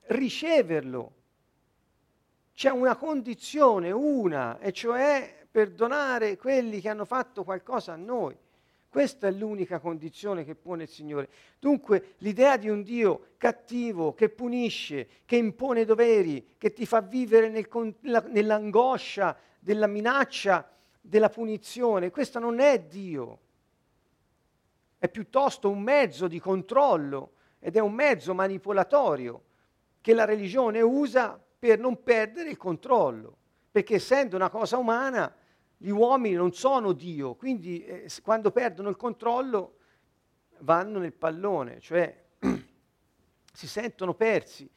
riceverlo. 0.06 1.17
C'è 2.58 2.70
una 2.70 2.96
condizione, 2.96 3.92
una, 3.92 4.58
e 4.58 4.72
cioè 4.72 5.46
perdonare 5.48 6.36
quelli 6.36 6.80
che 6.80 6.88
hanno 6.88 7.04
fatto 7.04 7.44
qualcosa 7.44 7.92
a 7.92 7.96
noi. 7.96 8.36
Questa 8.88 9.28
è 9.28 9.30
l'unica 9.30 9.78
condizione 9.78 10.44
che 10.44 10.56
pone 10.56 10.82
il 10.82 10.88
Signore. 10.88 11.28
Dunque 11.60 12.14
l'idea 12.18 12.56
di 12.56 12.68
un 12.68 12.82
Dio 12.82 13.34
cattivo, 13.36 14.12
che 14.12 14.28
punisce, 14.28 15.06
che 15.24 15.36
impone 15.36 15.84
doveri, 15.84 16.54
che 16.58 16.72
ti 16.72 16.84
fa 16.84 17.00
vivere 17.00 17.48
nel, 17.48 17.68
nell'angoscia 18.26 19.38
della 19.60 19.86
minaccia, 19.86 20.68
della 21.00 21.28
punizione, 21.28 22.10
questo 22.10 22.40
non 22.40 22.58
è 22.58 22.80
Dio. 22.80 23.38
È 24.98 25.08
piuttosto 25.08 25.70
un 25.70 25.80
mezzo 25.80 26.26
di 26.26 26.40
controllo 26.40 27.34
ed 27.60 27.76
è 27.76 27.80
un 27.80 27.92
mezzo 27.92 28.34
manipolatorio 28.34 29.42
che 30.00 30.12
la 30.12 30.24
religione 30.24 30.80
usa 30.80 31.40
per 31.58 31.78
non 31.78 32.02
perdere 32.02 32.50
il 32.50 32.56
controllo, 32.56 33.36
perché 33.70 33.96
essendo 33.96 34.36
una 34.36 34.50
cosa 34.50 34.76
umana 34.76 35.34
gli 35.76 35.90
uomini 35.90 36.34
non 36.34 36.52
sono 36.52 36.92
Dio, 36.92 37.34
quindi 37.34 37.84
eh, 37.84 38.08
quando 38.22 38.50
perdono 38.50 38.88
il 38.88 38.96
controllo 38.96 39.76
vanno 40.60 40.98
nel 40.98 41.12
pallone, 41.12 41.80
cioè 41.80 42.24
si 43.52 43.66
sentono 43.66 44.14
persi. 44.14 44.68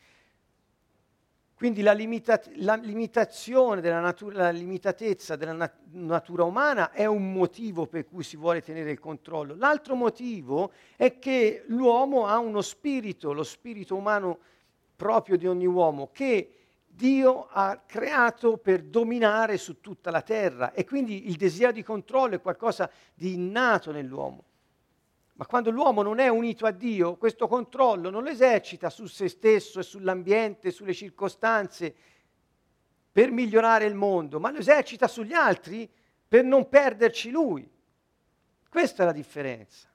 Quindi 1.55 1.83
la, 1.83 1.91
limita- 1.91 2.41
la 2.55 2.73
limitazione 2.73 3.81
della 3.81 3.99
natura, 3.99 4.43
la 4.43 4.49
limitatezza 4.49 5.35
della 5.35 5.53
nat- 5.53 5.77
natura 5.91 6.43
umana 6.43 6.91
è 6.91 7.05
un 7.05 7.31
motivo 7.31 7.85
per 7.85 8.07
cui 8.07 8.23
si 8.23 8.35
vuole 8.35 8.63
tenere 8.63 8.89
il 8.89 8.99
controllo. 8.99 9.55
L'altro 9.55 9.93
motivo 9.93 10.71
è 10.95 11.19
che 11.19 11.63
l'uomo 11.67 12.25
ha 12.25 12.39
uno 12.39 12.61
spirito, 12.61 13.31
lo 13.31 13.43
spirito 13.43 13.95
umano 13.95 14.39
proprio 14.95 15.37
di 15.37 15.45
ogni 15.45 15.67
uomo, 15.67 16.09
che 16.11 16.60
Dio 16.93 17.47
ha 17.49 17.81
creato 17.85 18.57
per 18.57 18.83
dominare 18.83 19.57
su 19.57 19.79
tutta 19.79 20.11
la 20.11 20.21
terra 20.21 20.73
e 20.73 20.85
quindi 20.85 21.29
il 21.29 21.35
desiderio 21.35 21.73
di 21.73 21.83
controllo 21.83 22.35
è 22.35 22.41
qualcosa 22.41 22.89
di 23.13 23.33
innato 23.33 23.91
nell'uomo. 23.91 24.45
Ma 25.33 25.45
quando 25.45 25.71
l'uomo 25.71 26.03
non 26.03 26.19
è 26.19 26.27
unito 26.27 26.65
a 26.65 26.71
Dio, 26.71 27.15
questo 27.17 27.47
controllo 27.47 28.09
non 28.09 28.23
lo 28.23 28.29
esercita 28.29 28.89
su 28.89 29.07
se 29.07 29.27
stesso 29.27 29.79
e 29.79 29.83
sull'ambiente, 29.83 30.69
sulle 30.69 30.93
circostanze 30.93 31.95
per 33.11 33.31
migliorare 33.31 33.85
il 33.85 33.95
mondo, 33.95 34.39
ma 34.39 34.51
lo 34.51 34.59
esercita 34.59 35.07
sugli 35.07 35.33
altri 35.33 35.89
per 36.27 36.43
non 36.43 36.69
perderci 36.69 37.31
lui. 37.31 37.67
Questa 38.69 39.03
è 39.03 39.05
la 39.05 39.11
differenza. 39.11 39.90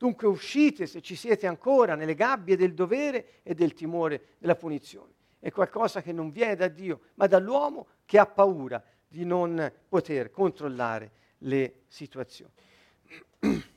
Dunque 0.00 0.26
uscite 0.26 0.86
se 0.86 1.02
ci 1.02 1.14
siete 1.14 1.46
ancora 1.46 1.94
nelle 1.94 2.14
gabbie 2.14 2.56
del 2.56 2.72
dovere 2.72 3.42
e 3.42 3.52
del 3.52 3.74
timore 3.74 4.36
della 4.38 4.54
punizione. 4.54 5.12
È 5.38 5.50
qualcosa 5.50 6.00
che 6.00 6.10
non 6.10 6.30
viene 6.30 6.56
da 6.56 6.68
Dio, 6.68 7.00
ma 7.16 7.26
dall'uomo 7.26 7.86
che 8.06 8.18
ha 8.18 8.24
paura 8.24 8.82
di 9.06 9.26
non 9.26 9.70
poter 9.86 10.30
controllare 10.30 11.10
le 11.40 11.82
situazioni. 11.86 12.50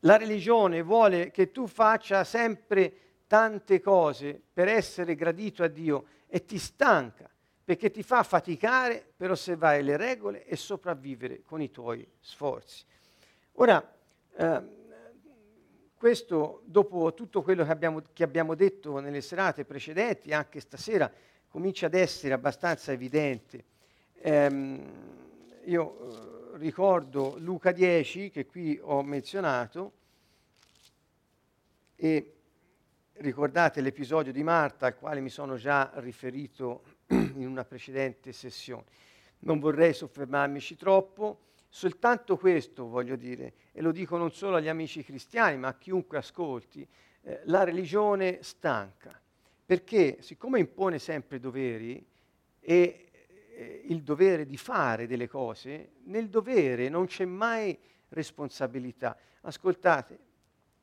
La 0.00 0.16
religione 0.16 0.82
vuole 0.82 1.30
che 1.30 1.52
tu 1.52 1.68
faccia 1.68 2.24
sempre 2.24 2.92
tante 3.28 3.80
cose 3.80 4.42
per 4.52 4.66
essere 4.66 5.14
gradito 5.14 5.62
a 5.62 5.68
Dio 5.68 6.04
e 6.26 6.44
ti 6.44 6.58
stanca 6.58 7.30
perché 7.62 7.92
ti 7.92 8.02
fa 8.02 8.24
faticare 8.24 9.12
per 9.16 9.30
osservare 9.30 9.82
le 9.82 9.96
regole 9.96 10.44
e 10.46 10.56
sopravvivere 10.56 11.44
con 11.44 11.62
i 11.62 11.70
tuoi 11.70 12.04
sforzi. 12.18 12.84
Ora, 13.52 13.96
eh, 14.34 14.80
questo, 16.02 16.62
dopo 16.64 17.14
tutto 17.14 17.42
quello 17.42 17.64
che 17.64 17.70
abbiamo, 17.70 18.02
che 18.12 18.24
abbiamo 18.24 18.56
detto 18.56 18.98
nelle 18.98 19.20
serate 19.20 19.64
precedenti, 19.64 20.32
anche 20.32 20.58
stasera, 20.58 21.08
comincia 21.46 21.86
ad 21.86 21.94
essere 21.94 22.34
abbastanza 22.34 22.90
evidente. 22.90 23.64
Ehm, 24.14 24.82
io 25.66 26.54
eh, 26.54 26.58
ricordo 26.58 27.36
Luca 27.38 27.70
10, 27.70 28.30
che 28.30 28.46
qui 28.46 28.76
ho 28.82 29.04
menzionato, 29.04 29.92
e 31.94 32.34
ricordate 33.12 33.80
l'episodio 33.80 34.32
di 34.32 34.42
Marta 34.42 34.86
al 34.86 34.98
quale 34.98 35.20
mi 35.20 35.30
sono 35.30 35.54
già 35.54 35.92
riferito 35.98 36.82
in 37.14 37.46
una 37.46 37.64
precedente 37.64 38.32
sessione. 38.32 38.86
Non 39.42 39.60
vorrei 39.60 39.92
soffermarmici 39.92 40.74
troppo, 40.74 41.51
Soltanto 41.74 42.36
questo 42.36 42.86
voglio 42.86 43.16
dire, 43.16 43.54
e 43.72 43.80
lo 43.80 43.92
dico 43.92 44.18
non 44.18 44.30
solo 44.30 44.56
agli 44.56 44.68
amici 44.68 45.02
cristiani, 45.02 45.56
ma 45.56 45.68
a 45.68 45.78
chiunque 45.78 46.18
ascolti, 46.18 46.86
eh, 47.22 47.40
la 47.44 47.64
religione 47.64 48.42
stanca, 48.42 49.18
perché 49.64 50.18
siccome 50.20 50.58
impone 50.58 50.98
sempre 50.98 51.40
doveri 51.40 52.06
e, 52.60 53.08
eh, 53.54 53.82
il 53.86 54.02
dovere 54.02 54.44
di 54.44 54.58
fare 54.58 55.06
delle 55.06 55.28
cose, 55.28 55.92
nel 56.04 56.28
dovere 56.28 56.90
non 56.90 57.06
c'è 57.06 57.24
mai 57.24 57.76
responsabilità. 58.10 59.16
Ascoltate, 59.40 60.18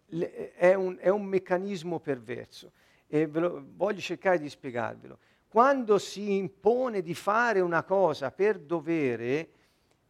le, 0.08 0.54
è, 0.56 0.74
un, 0.74 0.98
è, 1.00 1.10
un, 1.10 1.24
meccanismo 1.24 2.00
perverso 2.00 2.72
e 3.06 3.28
lo, 3.28 3.64
voglio 3.76 4.02
cercare 4.02 4.40
di 4.40 4.50
spiegarvelo. 4.50 5.20
Quando 5.48 6.00
si 6.00 6.36
impone 6.36 7.04
di 7.04 7.14
fare 7.14 7.60
una 7.60 7.84
cosa 7.84 8.32
per 8.32 8.58
dovere, 8.58 9.50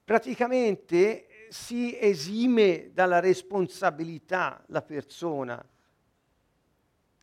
praticamente 0.09 1.27
si 1.49 1.95
esime 1.95 2.89
dalla 2.93 3.19
responsabilità 3.19 4.59
la 4.69 4.81
persona. 4.81 5.63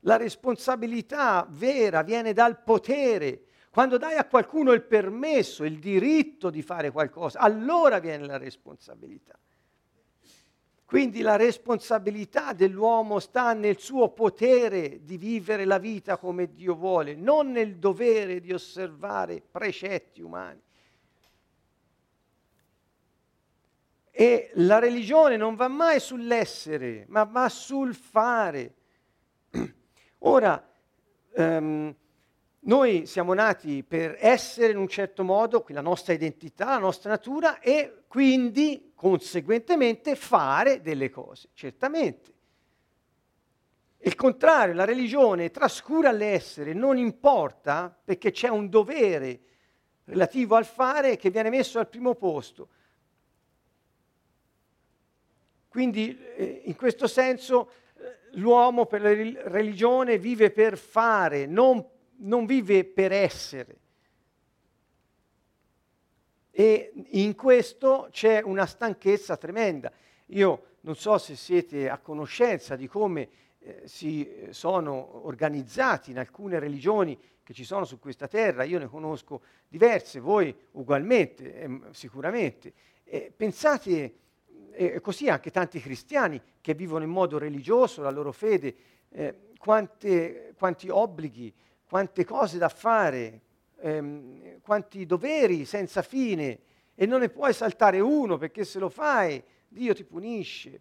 La 0.02 0.16
responsabilità 0.16 1.48
vera 1.50 2.02
viene 2.02 2.32
dal 2.32 2.62
potere. 2.62 3.46
Quando 3.70 3.98
dai 3.98 4.14
a 4.14 4.24
qualcuno 4.24 4.70
il 4.70 4.84
permesso, 4.84 5.64
il 5.64 5.80
diritto 5.80 6.48
di 6.48 6.62
fare 6.62 6.92
qualcosa, 6.92 7.40
allora 7.40 7.98
viene 7.98 8.24
la 8.24 8.38
responsabilità. 8.38 9.36
Quindi 10.84 11.22
la 11.22 11.34
responsabilità 11.34 12.52
dell'uomo 12.52 13.18
sta 13.18 13.52
nel 13.52 13.80
suo 13.80 14.10
potere 14.10 15.00
di 15.02 15.16
vivere 15.16 15.64
la 15.64 15.78
vita 15.78 16.18
come 16.18 16.52
Dio 16.52 16.76
vuole, 16.76 17.16
non 17.16 17.50
nel 17.50 17.78
dovere 17.78 18.38
di 18.38 18.52
osservare 18.52 19.42
precetti 19.50 20.22
umani. 20.22 20.62
E 24.18 24.48
la 24.54 24.78
religione 24.78 25.36
non 25.36 25.56
va 25.56 25.68
mai 25.68 26.00
sull'essere, 26.00 27.04
ma 27.08 27.24
va 27.24 27.50
sul 27.50 27.94
fare. 27.94 28.74
Ora, 30.20 30.66
um, 31.34 31.94
noi 32.60 33.04
siamo 33.04 33.34
nati 33.34 33.82
per 33.82 34.16
essere 34.18 34.72
in 34.72 34.78
un 34.78 34.88
certo 34.88 35.22
modo, 35.22 35.62
la 35.68 35.82
nostra 35.82 36.14
identità, 36.14 36.64
la 36.64 36.78
nostra 36.78 37.10
natura, 37.10 37.60
e 37.60 38.04
quindi 38.08 38.92
conseguentemente 38.94 40.16
fare 40.16 40.80
delle 40.80 41.10
cose, 41.10 41.50
certamente. 41.52 42.32
Il 43.98 44.14
contrario, 44.14 44.72
la 44.72 44.86
religione 44.86 45.50
trascura 45.50 46.10
l'essere, 46.10 46.72
non 46.72 46.96
importa 46.96 47.94
perché 48.02 48.30
c'è 48.30 48.48
un 48.48 48.70
dovere 48.70 49.40
relativo 50.04 50.54
al 50.54 50.64
fare 50.64 51.18
che 51.18 51.28
viene 51.28 51.50
messo 51.50 51.78
al 51.78 51.88
primo 51.90 52.14
posto. 52.14 52.68
Quindi 55.76 56.18
eh, 56.36 56.62
in 56.64 56.74
questo 56.74 57.06
senso 57.06 57.68
eh, 57.98 58.38
l'uomo 58.38 58.86
per 58.86 59.02
la 59.02 59.12
religione 59.50 60.16
vive 60.16 60.50
per 60.50 60.78
fare, 60.78 61.44
non, 61.44 61.86
non 62.20 62.46
vive 62.46 62.86
per 62.86 63.12
essere. 63.12 63.76
E 66.50 66.92
in 67.10 67.34
questo 67.34 68.08
c'è 68.10 68.40
una 68.42 68.64
stanchezza 68.64 69.36
tremenda. 69.36 69.92
Io 70.28 70.76
non 70.80 70.96
so 70.96 71.18
se 71.18 71.36
siete 71.36 71.90
a 71.90 71.98
conoscenza 71.98 72.74
di 72.74 72.88
come 72.88 73.28
eh, 73.58 73.82
si 73.84 74.26
eh, 74.26 74.54
sono 74.54 75.26
organizzati 75.26 76.10
in 76.10 76.18
alcune 76.18 76.58
religioni 76.58 77.20
che 77.42 77.52
ci 77.52 77.64
sono 77.64 77.84
su 77.84 77.98
questa 77.98 78.28
terra, 78.28 78.64
io 78.64 78.78
ne 78.78 78.86
conosco 78.86 79.42
diverse, 79.68 80.20
voi 80.20 80.56
ugualmente, 80.70 81.54
eh, 81.54 81.80
sicuramente. 81.90 82.72
Eh, 83.04 83.30
pensate 83.36 84.24
e 84.76 85.00
così 85.00 85.30
anche 85.30 85.50
tanti 85.50 85.80
cristiani 85.80 86.40
che 86.60 86.74
vivono 86.74 87.02
in 87.02 87.10
modo 87.10 87.38
religioso 87.38 88.02
la 88.02 88.10
loro 88.10 88.30
fede, 88.30 88.74
eh, 89.08 89.48
quante, 89.58 90.54
quanti 90.58 90.90
obblighi, 90.90 91.52
quante 91.88 92.24
cose 92.24 92.58
da 92.58 92.68
fare, 92.68 93.40
ehm, 93.80 94.60
quanti 94.60 95.06
doveri 95.06 95.64
senza 95.64 96.02
fine 96.02 96.58
e 96.94 97.06
non 97.06 97.20
ne 97.20 97.30
puoi 97.30 97.54
saltare 97.54 98.00
uno 98.00 98.36
perché 98.36 98.64
se 98.64 98.78
lo 98.78 98.90
fai 98.90 99.42
Dio 99.66 99.94
ti 99.94 100.04
punisce. 100.04 100.80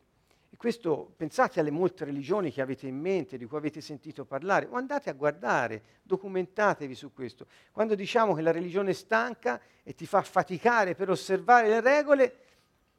E 0.49 0.58
questo 0.58 1.13
pensate 1.15 1.60
alle 1.60 1.71
molte 1.71 2.05
religioni 2.05 2.51
che 2.51 2.62
avete 2.62 2.88
in 2.88 2.97
mente, 2.97 3.38
di 3.38 3.45
cui 3.45 3.58
avete 3.58 3.81
sentito 3.81 4.23
parlare, 4.23 4.67
o 4.69 4.75
andate 4.75 5.10
a 5.10 5.13
guardare, 5.13 5.81
documentatevi 6.03 6.95
su 6.95 7.12
questo. 7.13 7.47
Quando 7.71 7.95
diciamo 7.95 8.34
che 8.34 8.41
la 8.41 8.51
religione 8.51 8.91
è 8.91 8.93
stanca 8.93 9.60
e 9.84 9.93
ti 9.93 10.05
fa 10.05 10.21
faticare 10.21 10.95
per 10.95 11.10
osservare 11.10 11.67
le 11.67 11.81
regole, 11.81 12.36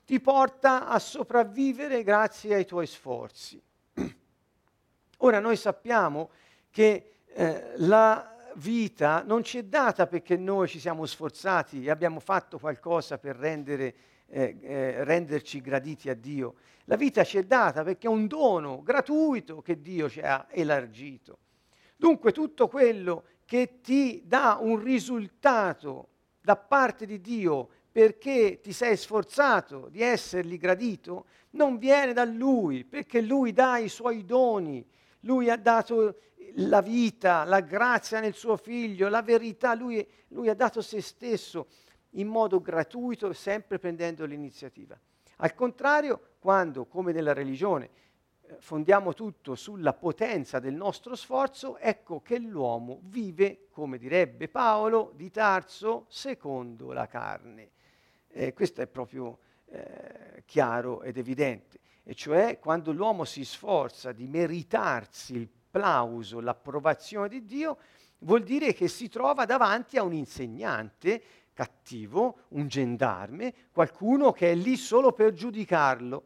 ti 0.07 0.21
porta 0.21 0.87
a 0.87 1.01
sopravvivere 1.01 2.05
grazie 2.05 2.55
ai 2.55 2.65
tuoi 2.65 2.87
sforzi. 2.87 3.61
Ora 5.19 5.41
noi 5.41 5.57
sappiamo 5.57 6.31
che 6.71 7.15
eh, 7.27 7.73
la 7.79 8.33
vita 8.55 9.25
non 9.27 9.43
ci 9.43 9.59
è 9.59 9.65
data 9.65 10.07
perché 10.07 10.37
noi 10.37 10.69
ci 10.69 10.79
siamo 10.79 11.05
sforzati 11.07 11.85
e 11.85 11.91
abbiamo 11.91 12.21
fatto 12.21 12.61
qualcosa 12.61 13.19
per 13.19 13.35
rendere, 13.35 13.95
eh, 14.29 14.57
eh, 14.61 15.05
renderci 15.05 15.61
graditi 15.61 16.09
a 16.09 16.15
Dio. 16.15 16.55
La 16.85 16.97
vita 16.97 17.25
ci 17.25 17.39
è 17.39 17.43
data 17.43 17.83
perché 17.83 18.07
è 18.07 18.11
un 18.11 18.29
dono 18.29 18.85
gratuito 18.85 19.61
che 19.61 19.83
Dio 19.83 20.09
ci 20.09 20.21
ha 20.21 20.47
elargito. 20.51 21.39
Dunque 21.97 22.31
tutto 22.31 22.69
quello 22.69 23.25
che 23.45 23.81
ti 23.81 24.23
dà 24.25 24.57
un 24.61 24.81
risultato 24.81 26.11
da 26.41 26.55
parte 26.55 27.07
di 27.07 27.21
Dio 27.21 27.71
perché 27.97 28.61
ti 28.61 28.75
sei 28.75 28.95
sforzato 28.95 29.89
di 29.91 30.03
essergli 30.03 30.59
gradito, 30.59 31.25
non 31.53 31.79
viene 31.79 32.13
da 32.13 32.27
lui, 32.27 32.85
perché 32.85 33.23
lui 33.23 33.55
dà 33.55 33.79
i 33.79 33.89
suoi 33.89 34.27
doni, 34.27 34.87
lui 35.21 35.49
ha 35.49 35.57
dato 35.57 36.19
la 36.57 36.83
vita, 36.83 37.45
la 37.45 37.61
grazia 37.61 38.21
nel 38.21 38.35
suo 38.35 38.59
figlio, 38.59 39.09
la 39.09 39.23
verità, 39.23 39.73
lui, 39.73 40.07
lui 40.29 40.51
ha 40.51 40.55
dato 40.55 40.83
se 40.83 41.01
stesso 41.01 41.69
in 42.11 42.29
modo 42.29 42.61
gratuito, 42.61 43.33
sempre 43.33 43.79
prendendo 43.79 44.27
l'iniziativa. 44.27 45.01
Al 45.37 45.55
contrario, 45.55 46.21
quando, 46.39 46.85
come 46.85 47.13
nella 47.13 47.33
religione, 47.33 47.89
fondiamo 48.59 49.15
tutto 49.15 49.55
sulla 49.55 49.95
potenza 49.95 50.59
del 50.59 50.75
nostro 50.75 51.15
sforzo, 51.15 51.79
ecco 51.79 52.21
che 52.21 52.39
l'uomo 52.39 53.01
vive, 53.05 53.69
come 53.71 53.97
direbbe 53.97 54.49
Paolo 54.49 55.13
di 55.15 55.31
Tarso, 55.31 56.05
secondo 56.11 56.93
la 56.93 57.07
carne. 57.07 57.71
Eh, 58.39 58.53
questo 58.53 58.83
è 58.83 58.87
proprio 58.87 59.39
eh, 59.71 60.43
chiaro 60.45 61.01
ed 61.01 61.17
evidente. 61.17 61.81
E 62.03 62.15
cioè 62.15 62.59
quando 62.59 62.93
l'uomo 62.93 63.25
si 63.25 63.47
sforza 63.47 64.13
di 64.13 64.27
meritarsi 64.27 65.35
il 65.35 65.49
plauso, 65.71 66.41
l'approvazione 66.41 67.31
di 67.31 67.47
Dio, 67.47 67.79
vuol 68.19 68.43
dire 68.43 68.75
che 68.75 68.89
si 68.89 69.09
trova 69.09 69.47
davanti 69.47 69.97
a 69.97 70.03
un 70.03 70.13
insegnante 70.13 71.23
cattivo, 71.55 72.41
un 72.49 72.69
gendarme, 72.69 73.55
qualcuno 73.73 74.33
che 74.33 74.51
è 74.51 74.55
lì 74.55 74.77
solo 74.77 75.13
per 75.13 75.33
giudicarlo. 75.33 76.25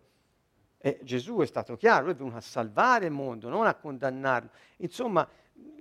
E 0.78 0.98
Gesù 1.04 1.38
è 1.38 1.46
stato 1.46 1.76
chiaro, 1.76 2.06
lui 2.06 2.14
è 2.14 2.16
venuto 2.16 2.38
a 2.38 2.40
salvare 2.40 3.06
il 3.06 3.12
mondo, 3.12 3.48
non 3.48 3.68
a 3.68 3.74
condannarlo. 3.74 4.50
Insomma, 4.78 5.28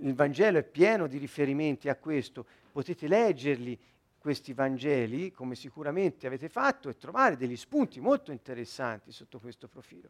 il 0.01 0.13
Vangelo 0.13 0.59
è 0.59 0.63
pieno 0.63 1.07
di 1.07 1.17
riferimenti 1.17 1.89
a 1.89 1.95
questo, 1.95 2.45
potete 2.71 3.07
leggerli 3.07 3.79
questi 4.19 4.53
Vangeli, 4.53 5.31
come 5.31 5.55
sicuramente 5.55 6.27
avete 6.27 6.49
fatto, 6.49 6.89
e 6.89 6.97
trovare 6.97 7.37
degli 7.37 7.55
spunti 7.55 7.99
molto 7.99 8.31
interessanti 8.31 9.11
sotto 9.11 9.39
questo 9.39 9.67
profilo. 9.67 10.09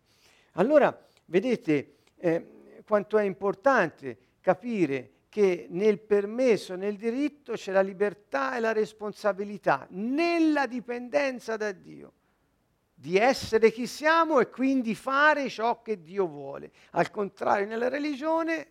Allora, 0.54 1.06
vedete 1.26 1.98
eh, 2.18 2.82
quanto 2.86 3.18
è 3.18 3.24
importante 3.24 4.18
capire 4.42 5.12
che 5.30 5.68
nel 5.70 6.00
permesso, 6.00 6.76
nel 6.76 6.98
diritto 6.98 7.54
c'è 7.54 7.72
la 7.72 7.82
libertà 7.82 8.58
e 8.58 8.60
la 8.60 8.74
responsabilità, 8.74 9.86
nella 9.92 10.66
dipendenza 10.66 11.56
da 11.56 11.72
Dio, 11.72 12.14
di 12.96 13.16
essere 13.16 13.72
chi 13.72 13.86
siamo 13.86 14.40
e 14.40 14.50
quindi 14.50 14.96
fare 14.96 15.48
ciò 15.48 15.82
che 15.82 16.02
Dio 16.02 16.28
vuole. 16.28 16.72
Al 16.92 17.12
contrario, 17.12 17.68
nella 17.68 17.88
religione 17.88 18.68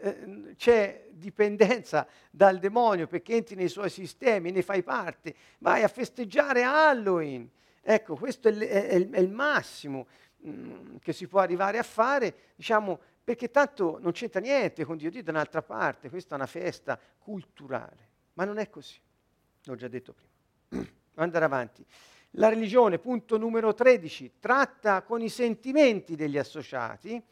eh, 0.00 0.54
c'è 0.56 1.06
dipendenza 1.10 2.06
dal 2.30 2.58
demonio 2.58 3.06
perché 3.06 3.36
entri 3.36 3.54
nei 3.54 3.68
suoi 3.68 3.90
sistemi, 3.90 4.50
ne 4.50 4.62
fai 4.62 4.82
parte, 4.82 5.34
vai 5.58 5.82
a 5.82 5.88
festeggiare 5.88 6.62
Halloween. 6.62 7.48
Ecco, 7.82 8.16
questo 8.16 8.48
è, 8.48 8.52
l- 8.52 8.62
è, 8.62 9.08
è 9.10 9.18
il 9.18 9.30
massimo 9.30 10.06
mm, 10.46 10.96
che 11.00 11.12
si 11.12 11.26
può 11.26 11.40
arrivare 11.40 11.78
a 11.78 11.82
fare, 11.82 12.34
diciamo, 12.56 12.98
perché 13.22 13.50
tanto 13.50 13.98
non 14.00 14.12
c'entra 14.12 14.40
niente 14.40 14.84
con 14.84 14.96
Dio, 14.96 15.10
Dio 15.10 15.22
da 15.22 15.30
un'altra 15.30 15.62
parte, 15.62 16.08
questa 16.08 16.34
è 16.34 16.38
una 16.38 16.46
festa 16.46 16.98
culturale, 17.18 18.08
ma 18.34 18.44
non 18.44 18.58
è 18.58 18.68
così, 18.68 18.98
l'ho 19.64 19.74
già 19.76 19.88
detto 19.88 20.14
prima. 20.14 20.88
Andare 21.14 21.44
avanti. 21.44 21.84
La 22.34 22.48
religione, 22.48 22.98
punto 22.98 23.36
numero 23.36 23.74
13, 23.74 24.34
tratta 24.38 25.02
con 25.02 25.20
i 25.20 25.28
sentimenti 25.28 26.14
degli 26.14 26.38
associati, 26.38 27.22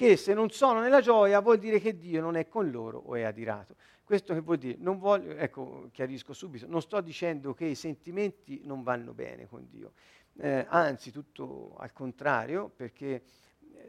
che 0.00 0.16
se 0.16 0.32
non 0.32 0.48
sono 0.48 0.80
nella 0.80 1.02
gioia 1.02 1.40
vuol 1.40 1.58
dire 1.58 1.78
che 1.78 1.98
Dio 1.98 2.22
non 2.22 2.34
è 2.34 2.48
con 2.48 2.70
loro 2.70 3.02
o 3.04 3.16
è 3.16 3.22
adirato. 3.24 3.76
Questo 4.02 4.32
che 4.32 4.40
vuol 4.40 4.56
dire? 4.56 4.76
Non 4.78 4.98
voglio, 4.98 5.32
ecco, 5.32 5.90
chiarisco 5.92 6.32
subito, 6.32 6.66
non 6.66 6.80
sto 6.80 7.02
dicendo 7.02 7.52
che 7.52 7.66
i 7.66 7.74
sentimenti 7.74 8.62
non 8.64 8.82
vanno 8.82 9.12
bene 9.12 9.46
con 9.46 9.66
Dio, 9.68 9.92
eh, 10.38 10.64
anzi 10.70 11.10
tutto 11.10 11.76
al 11.76 11.92
contrario, 11.92 12.70
perché 12.74 13.24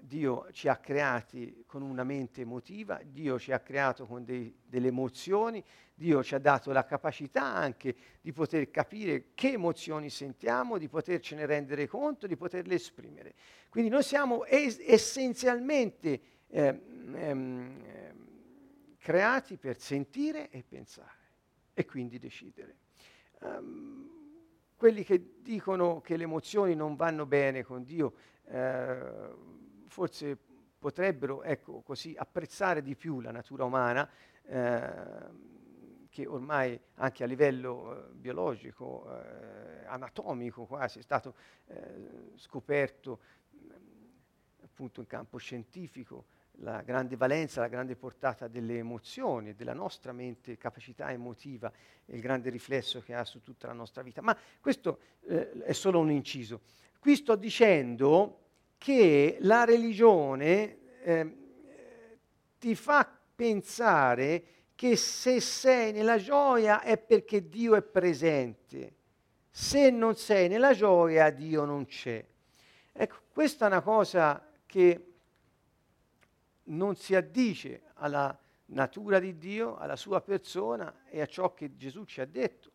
Dio 0.01 0.47
ci 0.51 0.67
ha 0.67 0.77
creati 0.77 1.63
con 1.65 1.82
una 1.82 2.04
mente 2.04 2.41
emotiva, 2.41 2.99
Dio 3.04 3.38
ci 3.39 3.51
ha 3.51 3.60
creato 3.60 4.06
con 4.06 4.23
dei, 4.23 4.54
delle 4.65 4.88
emozioni, 4.88 5.63
Dio 5.93 6.23
ci 6.23 6.36
ha 6.36 6.39
dato 6.39 6.71
la 6.71 6.84
capacità 6.86 7.43
anche 7.43 7.95
di 8.21 8.32
poter 8.32 8.69
capire 8.71 9.27
che 9.34 9.51
emozioni 9.51 10.10
sentiamo, 10.10 10.77
di 10.77 10.88
potercene 10.88 11.45
rendere 11.45 11.88
conto, 11.88 12.27
di 12.27 12.36
poterle 12.36 12.75
esprimere. 12.75 13.34
Quindi 13.69 13.89
noi 13.89 14.04
siamo 14.04 14.45
es- 14.45 14.80
essenzialmente 14.80 16.21
eh, 16.47 16.82
ehm, 17.13 17.84
creati 18.97 19.58
per 19.58 19.80
sentire 19.80 20.49
e 20.49 20.63
pensare 20.67 21.19
e 21.73 21.86
quindi 21.86 22.19
decidere. 22.19 22.77
Um, 23.39 24.10
quelli 24.75 25.04
che 25.04 25.41
dicono 25.41 26.01
che 26.01 26.17
le 26.17 26.23
emozioni 26.23 26.75
non 26.75 26.95
vanno 26.95 27.25
bene 27.25 27.63
con 27.63 27.84
Dio, 27.84 28.13
eh, 28.47 29.30
forse 29.91 30.38
potrebbero 30.80 31.43
ecco, 31.43 31.82
così, 31.82 32.15
apprezzare 32.17 32.82
di 32.82 32.95
più 32.95 33.19
la 33.19 33.32
natura 33.32 33.65
umana, 33.65 34.10
eh, 34.45 35.49
che 36.10 36.25
ormai 36.25 36.80
anche 36.95 37.23
a 37.23 37.27
livello 37.27 38.10
eh, 38.10 38.13
biologico, 38.13 39.06
eh, 39.10 39.86
anatomico 39.86 40.65
quasi, 40.65 40.99
è 40.99 41.01
stato 41.01 41.36
eh, 41.67 42.32
scoperto 42.36 43.19
appunto 44.63 45.01
in 45.01 45.08
campo 45.08 45.38
scientifico 45.38 46.25
la 46.62 46.82
grande 46.82 47.17
valenza, 47.17 47.60
la 47.60 47.67
grande 47.67 47.95
portata 47.95 48.47
delle 48.47 48.77
emozioni, 48.77 49.54
della 49.54 49.73
nostra 49.73 50.13
mente, 50.13 50.58
capacità 50.58 51.12
emotiva 51.12 51.71
e 52.06 52.15
il 52.15 52.21
grande 52.21 52.49
riflesso 52.49 53.01
che 53.01 53.13
ha 53.13 53.25
su 53.25 53.41
tutta 53.41 53.67
la 53.67 53.73
nostra 53.73 54.01
vita. 54.04 54.21
Ma 54.21 54.38
questo 54.60 54.99
eh, 55.27 55.63
è 55.63 55.73
solo 55.73 55.99
un 55.99 56.12
inciso. 56.12 56.62
Qui 56.99 57.15
sto 57.15 57.36
dicendo 57.36 58.40
che 58.82 59.38
la 59.41 59.63
religione 59.63 60.78
eh, 61.04 61.38
ti 62.58 62.74
fa 62.74 63.08
pensare 63.36 64.44
che 64.74 64.96
se 64.96 65.39
sei 65.39 65.91
nella 65.91 66.17
gioia 66.17 66.82
è 66.82 66.98
perché 66.98 67.48
Dio 67.48 67.76
è 67.76 67.84
presente. 67.84 68.96
Se 69.52 69.91
non 69.91 70.15
sei 70.15 70.48
nella 70.48 70.74
gioia, 70.74 71.30
Dio 71.30 71.63
non 71.63 71.86
c'è. 71.86 72.26
Ecco, 72.91 73.17
questa 73.32 73.65
è 73.65 73.67
una 73.67 73.82
cosa 73.82 74.52
che 74.65 75.13
non 76.63 76.96
si 76.96 77.13
addice 77.13 77.84
alla 77.94 78.36
natura 78.65 79.20
di 79.20 79.38
Dio, 79.38 79.78
alla 79.78 79.96
sua 79.96 80.22
persona 80.22 81.04
e 81.08 81.22
a 81.22 81.28
ciò 81.28 81.54
che 81.54 81.76
Gesù 81.76 82.04
ci 82.06 82.20
ha 82.20 82.26
detto. 82.26 82.72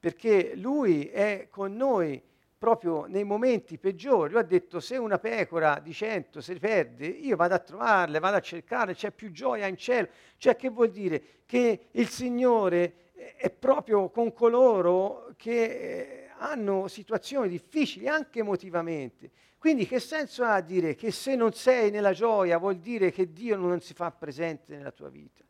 Perché 0.00 0.56
lui 0.56 1.08
è 1.08 1.48
con 1.50 1.76
noi 1.76 2.22
proprio 2.58 3.06
nei 3.06 3.24
momenti 3.24 3.78
peggiori. 3.78 4.32
Lui 4.32 4.40
ha 4.40 4.44
detto 4.44 4.80
se 4.80 4.96
una 4.96 5.18
pecora 5.18 5.78
di 5.78 5.92
cento 5.92 6.40
si 6.40 6.58
perde, 6.58 7.06
io 7.06 7.36
vado 7.36 7.54
a 7.54 7.58
trovarle, 7.60 8.18
vado 8.18 8.36
a 8.36 8.40
cercarle, 8.40 8.94
c'è 8.94 9.12
più 9.12 9.30
gioia 9.30 9.66
in 9.66 9.76
cielo. 9.76 10.08
Cioè 10.36 10.56
che 10.56 10.68
vuol 10.68 10.90
dire? 10.90 11.22
Che 11.46 11.88
il 11.90 12.08
Signore 12.08 13.12
è 13.36 13.50
proprio 13.50 14.10
con 14.10 14.32
coloro 14.32 15.32
che 15.36 15.64
eh, 15.64 16.28
hanno 16.38 16.88
situazioni 16.88 17.48
difficili 17.48 18.08
anche 18.08 18.40
emotivamente 18.40 19.30
quindi 19.58 19.86
che 19.86 19.98
senso 19.98 20.44
ha 20.44 20.60
dire 20.60 20.94
che 20.94 21.10
se 21.10 21.34
non 21.34 21.52
sei 21.52 21.90
nella 21.90 22.12
gioia 22.12 22.58
vuol 22.58 22.76
dire 22.76 23.10
che 23.10 23.32
Dio 23.32 23.56
non 23.56 23.80
si 23.80 23.92
fa 23.92 24.12
presente 24.12 24.76
nella 24.76 24.92
tua 24.92 25.08
vita? 25.08 25.42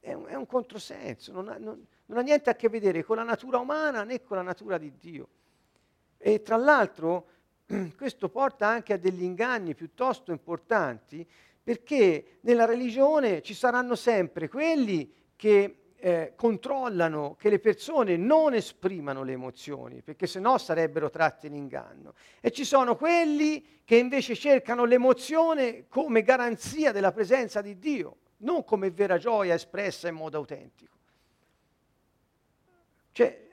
È 0.00 0.14
un, 0.14 0.24
è 0.24 0.34
un 0.34 0.46
controsenso, 0.46 1.30
non 1.30 1.48
ha, 1.48 1.58
non, 1.58 1.86
non 2.06 2.18
ha 2.18 2.22
niente 2.22 2.48
a 2.48 2.54
che 2.54 2.70
vedere 2.70 3.04
con 3.04 3.16
la 3.16 3.22
natura 3.22 3.58
umana 3.58 4.04
né 4.04 4.22
con 4.22 4.38
la 4.38 4.42
natura 4.42 4.78
di 4.78 4.90
Dio. 4.98 5.28
E 6.22 6.42
tra 6.42 6.56
l'altro 6.56 7.26
questo 7.96 8.28
porta 8.28 8.66
anche 8.66 8.92
a 8.92 8.98
degli 8.98 9.22
inganni 9.22 9.74
piuttosto 9.74 10.32
importanti 10.32 11.26
perché 11.62 12.38
nella 12.40 12.66
religione 12.66 13.42
ci 13.42 13.54
saranno 13.54 13.94
sempre 13.94 14.48
quelli 14.48 15.10
che 15.36 15.76
eh, 15.96 16.32
controllano 16.34 17.36
che 17.38 17.50
le 17.50 17.58
persone 17.58 18.16
non 18.16 18.54
esprimano 18.54 19.22
le 19.22 19.32
emozioni, 19.32 20.02
perché 20.02 20.26
se 20.26 20.40
no 20.40 20.58
sarebbero 20.58 21.10
tratte 21.10 21.46
in 21.46 21.54
inganno. 21.54 22.14
E 22.40 22.50
ci 22.50 22.64
sono 22.64 22.96
quelli 22.96 23.82
che 23.84 23.96
invece 23.96 24.34
cercano 24.34 24.84
l'emozione 24.84 25.86
come 25.88 26.22
garanzia 26.22 26.92
della 26.92 27.12
presenza 27.12 27.60
di 27.60 27.78
Dio, 27.78 28.16
non 28.38 28.64
come 28.64 28.90
vera 28.90 29.18
gioia 29.18 29.54
espressa 29.54 30.08
in 30.08 30.14
modo 30.14 30.38
autentico. 30.38 30.96
Cioè, 33.12 33.48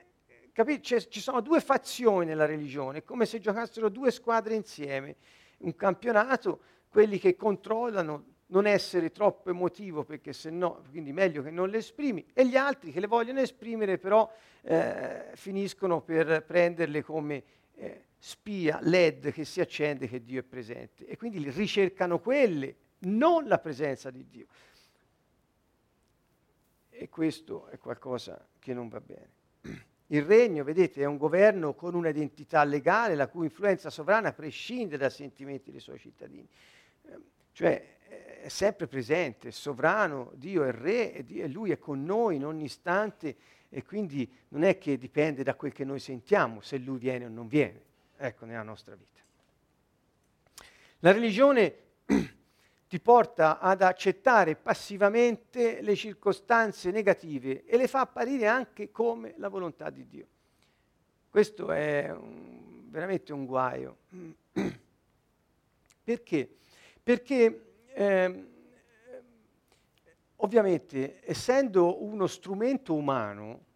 capite? 0.58 1.06
ci 1.08 1.20
sono 1.20 1.40
due 1.40 1.60
fazioni 1.60 2.26
nella 2.26 2.44
religione, 2.44 3.04
come 3.04 3.26
se 3.26 3.38
giocassero 3.38 3.88
due 3.88 4.10
squadre 4.10 4.56
insieme. 4.56 5.14
Un 5.58 5.76
campionato, 5.76 6.60
quelli 6.88 7.20
che 7.20 7.36
controllano 7.36 8.24
non 8.46 8.66
essere 8.66 9.12
troppo 9.12 9.50
emotivo 9.50 10.02
perché 10.02 10.32
se 10.32 10.50
no, 10.50 10.82
quindi 10.90 11.12
meglio 11.12 11.42
che 11.42 11.50
non 11.50 11.68
le 11.68 11.78
esprimi, 11.78 12.26
e 12.32 12.44
gli 12.48 12.56
altri 12.56 12.90
che 12.90 12.98
le 12.98 13.06
vogliono 13.06 13.38
esprimere 13.38 13.98
però 13.98 14.28
eh, 14.62 15.30
finiscono 15.34 16.00
per 16.00 16.42
prenderle 16.44 17.04
come 17.04 17.44
eh, 17.76 18.06
spia 18.18 18.80
LED 18.82 19.30
che 19.30 19.44
si 19.44 19.60
accende 19.60 20.08
che 20.08 20.24
Dio 20.24 20.40
è 20.40 20.44
presente 20.44 21.06
e 21.06 21.16
quindi 21.16 21.38
ricercano 21.50 22.18
quelle, 22.18 22.74
non 23.00 23.46
la 23.46 23.58
presenza 23.58 24.10
di 24.10 24.26
Dio. 24.28 24.46
E 26.90 27.08
questo 27.08 27.68
è 27.68 27.78
qualcosa 27.78 28.44
che 28.58 28.74
non 28.74 28.88
va 28.88 29.00
bene. 29.00 29.37
Il 30.10 30.22
regno, 30.22 30.64
vedete, 30.64 31.02
è 31.02 31.04
un 31.04 31.18
governo 31.18 31.74
con 31.74 31.94
un'identità 31.94 32.64
legale 32.64 33.14
la 33.14 33.28
cui 33.28 33.46
influenza 33.46 33.90
sovrana 33.90 34.32
prescinde 34.32 34.96
dai 34.96 35.10
sentimenti 35.10 35.70
dei 35.70 35.80
suoi 35.80 35.98
cittadini. 35.98 36.48
Eh, 37.06 37.18
cioè 37.52 37.96
è 38.40 38.48
sempre 38.48 38.86
presente, 38.86 39.48
è 39.48 39.50
sovrano, 39.50 40.30
Dio 40.34 40.64
è 40.64 40.72
re 40.72 41.12
e 41.12 41.48
Lui 41.48 41.70
è 41.70 41.78
con 41.78 42.04
noi 42.04 42.36
in 42.36 42.46
ogni 42.46 42.64
istante 42.64 43.36
e 43.68 43.84
quindi 43.84 44.30
non 44.48 44.62
è 44.62 44.78
che 44.78 44.96
dipende 44.96 45.42
da 45.42 45.54
quel 45.54 45.72
che 45.72 45.84
noi 45.84 45.98
sentiamo 45.98 46.62
se 46.62 46.78
Lui 46.78 46.98
viene 46.98 47.26
o 47.26 47.28
non 47.28 47.46
viene, 47.46 47.82
ecco, 48.16 48.46
nella 48.46 48.62
nostra 48.62 48.94
vita. 48.94 49.20
La 51.00 51.12
religione 51.12 51.74
ti 52.88 53.00
porta 53.00 53.58
ad 53.58 53.82
accettare 53.82 54.56
passivamente 54.56 55.82
le 55.82 55.94
circostanze 55.94 56.90
negative 56.90 57.66
e 57.66 57.76
le 57.76 57.86
fa 57.86 58.00
apparire 58.00 58.46
anche 58.46 58.90
come 58.90 59.34
la 59.36 59.48
volontà 59.48 59.90
di 59.90 60.06
Dio. 60.08 60.26
Questo 61.28 61.70
è 61.70 62.10
un, 62.10 62.86
veramente 62.88 63.34
un 63.34 63.44
guaio. 63.44 63.96
Perché? 66.02 66.56
Perché 67.02 67.72
eh, 67.92 68.46
ovviamente, 70.36 71.20
essendo 71.24 72.02
uno 72.02 72.26
strumento 72.26 72.94
umano 72.94 73.66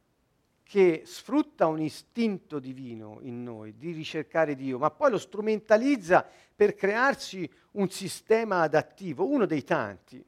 che 0.73 1.03
sfrutta 1.05 1.67
un 1.67 1.83
istinto 1.83 2.59
divino 2.59 3.19
in 3.21 3.43
noi 3.43 3.77
di 3.77 3.93
ricercare 3.93 4.55
Dio, 4.55 4.79
ma 4.79 4.91
poi 4.91 5.11
lo 5.11 5.19
strumentalizza 5.19 6.27
per 6.57 6.75
crearsi 6.75 7.47
un 7.73 7.91
sistema 7.91 8.63
adattivo, 8.63 9.29
uno 9.29 9.45
dei 9.45 9.65
tanti, 9.65 10.25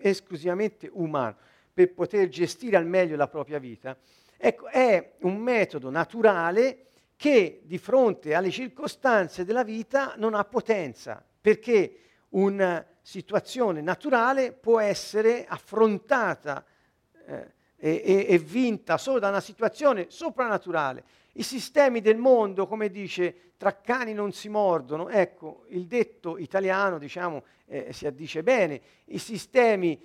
esclusivamente 0.00 0.90
umano, 0.92 1.36
per 1.72 1.94
poter 1.94 2.26
gestire 2.26 2.76
al 2.76 2.86
meglio 2.86 3.14
la 3.14 3.28
propria 3.28 3.60
vita, 3.60 3.96
ecco, 4.36 4.66
è 4.66 5.12
un 5.20 5.36
metodo 5.36 5.90
naturale 5.90 6.86
che 7.14 7.60
di 7.62 7.78
fronte 7.78 8.34
alle 8.34 8.50
circostanze 8.50 9.44
della 9.44 9.62
vita 9.62 10.14
non 10.16 10.34
ha 10.34 10.42
potenza, 10.42 11.24
perché 11.40 12.00
un 12.30 12.84
situazione 13.00 13.80
naturale 13.80 14.50
può 14.50 14.80
essere 14.80 15.46
affrontata 15.46 16.64
eh, 17.26 17.52
e, 17.78 18.26
e, 18.28 18.38
vinta 18.38 18.98
solo 18.98 19.18
da 19.18 19.28
una 19.28 19.40
situazione 19.40 20.06
soprannaturale. 20.08 21.04
I 21.34 21.42
sistemi 21.42 22.00
del 22.00 22.16
mondo, 22.16 22.66
come 22.66 22.90
dice, 22.90 23.52
tra 23.56 23.80
cani 23.80 24.12
non 24.12 24.32
si 24.32 24.48
mordono, 24.48 25.08
ecco, 25.08 25.64
il 25.68 25.86
detto 25.86 26.36
italiano, 26.38 26.98
diciamo, 26.98 27.44
eh, 27.66 27.92
si 27.92 28.06
addice 28.06 28.42
bene, 28.42 28.80
i 29.06 29.18
sistemi 29.18 30.00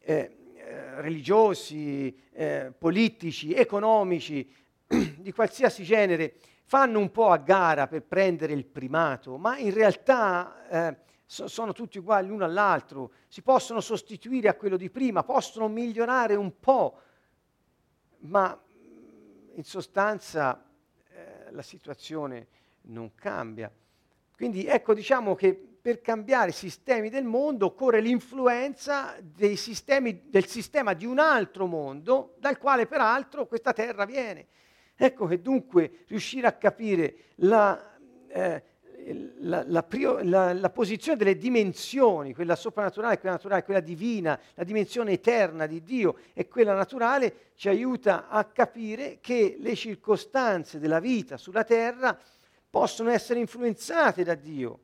eh, 0.00 0.14
eh 0.56 1.00
religiosi, 1.00 2.16
eh, 2.32 2.72
politici, 2.76 3.54
economici, 3.54 4.52
di 4.86 5.32
qualsiasi 5.32 5.84
genere, 5.84 6.34
fanno 6.64 6.98
un 6.98 7.12
po' 7.12 7.30
a 7.30 7.36
gara 7.36 7.86
per 7.86 8.02
prendere 8.02 8.52
il 8.52 8.64
primato, 8.64 9.36
ma 9.38 9.56
in 9.58 9.72
realtà 9.72 10.68
eh, 10.68 10.96
so, 11.26 11.48
sono 11.48 11.72
tutti 11.72 11.98
uguali 11.98 12.28
l'uno 12.28 12.44
all'altro, 12.44 13.12
si 13.28 13.42
possono 13.42 13.80
sostituire 13.80 14.48
a 14.48 14.54
quello 14.54 14.76
di 14.76 14.88
prima, 14.88 15.24
possono 15.24 15.68
migliorare 15.68 16.36
un 16.36 16.58
po', 16.58 17.00
ma 18.20 18.58
in 19.54 19.64
sostanza 19.64 20.64
eh, 21.08 21.50
la 21.50 21.62
situazione 21.62 22.46
non 22.82 23.14
cambia. 23.14 23.70
Quindi 24.34 24.66
ecco 24.66 24.94
diciamo 24.94 25.34
che 25.34 25.54
per 25.54 26.00
cambiare 26.00 26.50
i 26.50 26.52
sistemi 26.52 27.10
del 27.10 27.24
mondo 27.24 27.66
occorre 27.66 28.00
l'influenza 28.00 29.16
sistemi, 29.54 30.28
del 30.28 30.46
sistema 30.46 30.94
di 30.94 31.06
un 31.06 31.18
altro 31.18 31.66
mondo 31.66 32.34
dal 32.38 32.58
quale 32.58 32.86
peraltro 32.86 33.46
questa 33.46 33.72
terra 33.72 34.04
viene. 34.04 34.46
Ecco 34.96 35.26
che 35.26 35.40
dunque 35.40 36.04
riuscire 36.08 36.46
a 36.46 36.52
capire 36.52 37.16
la, 37.36 37.96
eh, 38.28 38.62
la, 39.38 39.62
la, 39.66 39.82
prio, 39.82 40.18
la, 40.22 40.52
la, 40.52 40.70
posizione 40.70 41.16
delle 41.16 41.36
dimensioni, 41.36 42.34
quella 42.34 42.56
soprannaturale, 42.56 43.18
quella 43.18 43.34
naturale, 43.36 43.62
quella 43.62 43.80
divina, 43.80 44.38
la 44.54 44.64
dimensione 44.64 45.12
eterna 45.12 45.66
di 45.66 45.82
Dio 45.82 46.18
e 46.32 46.48
quella 46.48 46.74
naturale, 46.74 47.52
ci 47.54 47.68
aiuta 47.68 48.28
a 48.28 48.44
capire 48.44 49.18
che 49.20 49.56
le 49.60 49.74
circostanze 49.76 50.78
della 50.78 50.98
vita 50.98 51.36
sulla 51.36 51.64
terra 51.64 52.18
possono 52.68 53.10
essere 53.10 53.38
influenzate 53.38 54.24
da 54.24 54.34
Dio. 54.34 54.80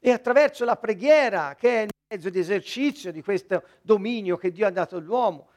E 0.00 0.10
attraverso 0.10 0.64
la 0.64 0.76
preghiera, 0.76 1.54
che 1.54 1.78
è 1.78 1.82
il 1.82 1.90
mezzo 2.08 2.30
di 2.30 2.38
esercizio 2.38 3.12
di 3.12 3.22
questo 3.22 3.62
dominio 3.80 4.36
che 4.36 4.50
Dio 4.50 4.66
ha 4.66 4.70
dato 4.70 4.96
all'uomo, 4.96 5.48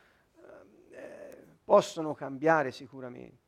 eh, 0.92 1.44
possono 1.66 2.14
cambiare 2.14 2.72
sicuramente. 2.72 3.47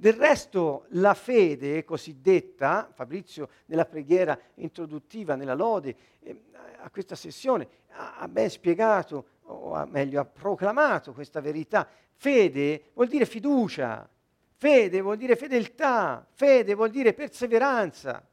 Del 0.00 0.14
resto 0.14 0.86
la 0.92 1.12
fede 1.12 1.84
cosiddetta, 1.84 2.90
Fabrizio 2.94 3.50
nella 3.66 3.84
preghiera 3.84 4.38
introduttiva, 4.54 5.34
nella 5.34 5.52
lode 5.52 5.94
eh, 6.20 6.40
a 6.78 6.88
questa 6.88 7.14
sessione, 7.14 7.68
ha, 7.88 8.26
ben 8.26 8.48
spiegato, 8.48 9.26
o 9.42 9.84
meglio 9.84 10.18
ha 10.22 10.24
proclamato 10.24 11.12
questa 11.12 11.42
verità. 11.42 11.86
Fede 12.14 12.84
vuol 12.94 13.08
dire 13.08 13.26
fiducia, 13.26 14.08
fede 14.56 15.02
vuol 15.02 15.18
dire 15.18 15.36
fedeltà, 15.36 16.26
fede 16.32 16.72
vuol 16.72 16.88
dire 16.88 17.12
perseveranza. 17.12 18.26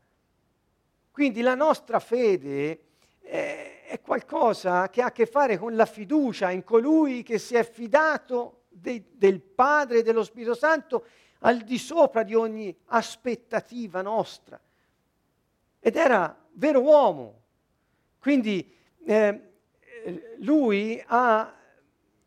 Quindi 1.12 1.42
la 1.42 1.56
nostra 1.56 2.00
fede 2.00 2.80
è, 3.20 3.84
è 3.88 4.00
qualcosa 4.00 4.90
che 4.90 5.02
ha 5.02 5.08
a 5.08 5.12
che 5.12 5.26
fare 5.26 5.58
con 5.58 5.76
la 5.76 5.86
fiducia 5.86 6.50
in 6.50 6.64
colui 6.64 7.24
che 7.24 7.38
si 7.38 7.56
è 7.56 7.70
fidato 7.70 8.62
de, 8.70 9.04
del 9.12 9.42
Padre 9.42 9.98
e 9.98 10.04
dello 10.04 10.24
Spirito 10.24 10.54
Santo 10.54 11.04
al 11.40 11.62
di 11.62 11.78
sopra 11.78 12.24
di 12.24 12.34
ogni 12.34 12.76
aspettativa 12.86 14.02
nostra. 14.02 14.60
Ed 15.80 15.96
era 15.96 16.36
vero 16.54 16.82
uomo. 16.82 17.42
Quindi 18.20 18.76
eh, 19.06 19.42
lui 20.40 21.02
ha, 21.06 21.54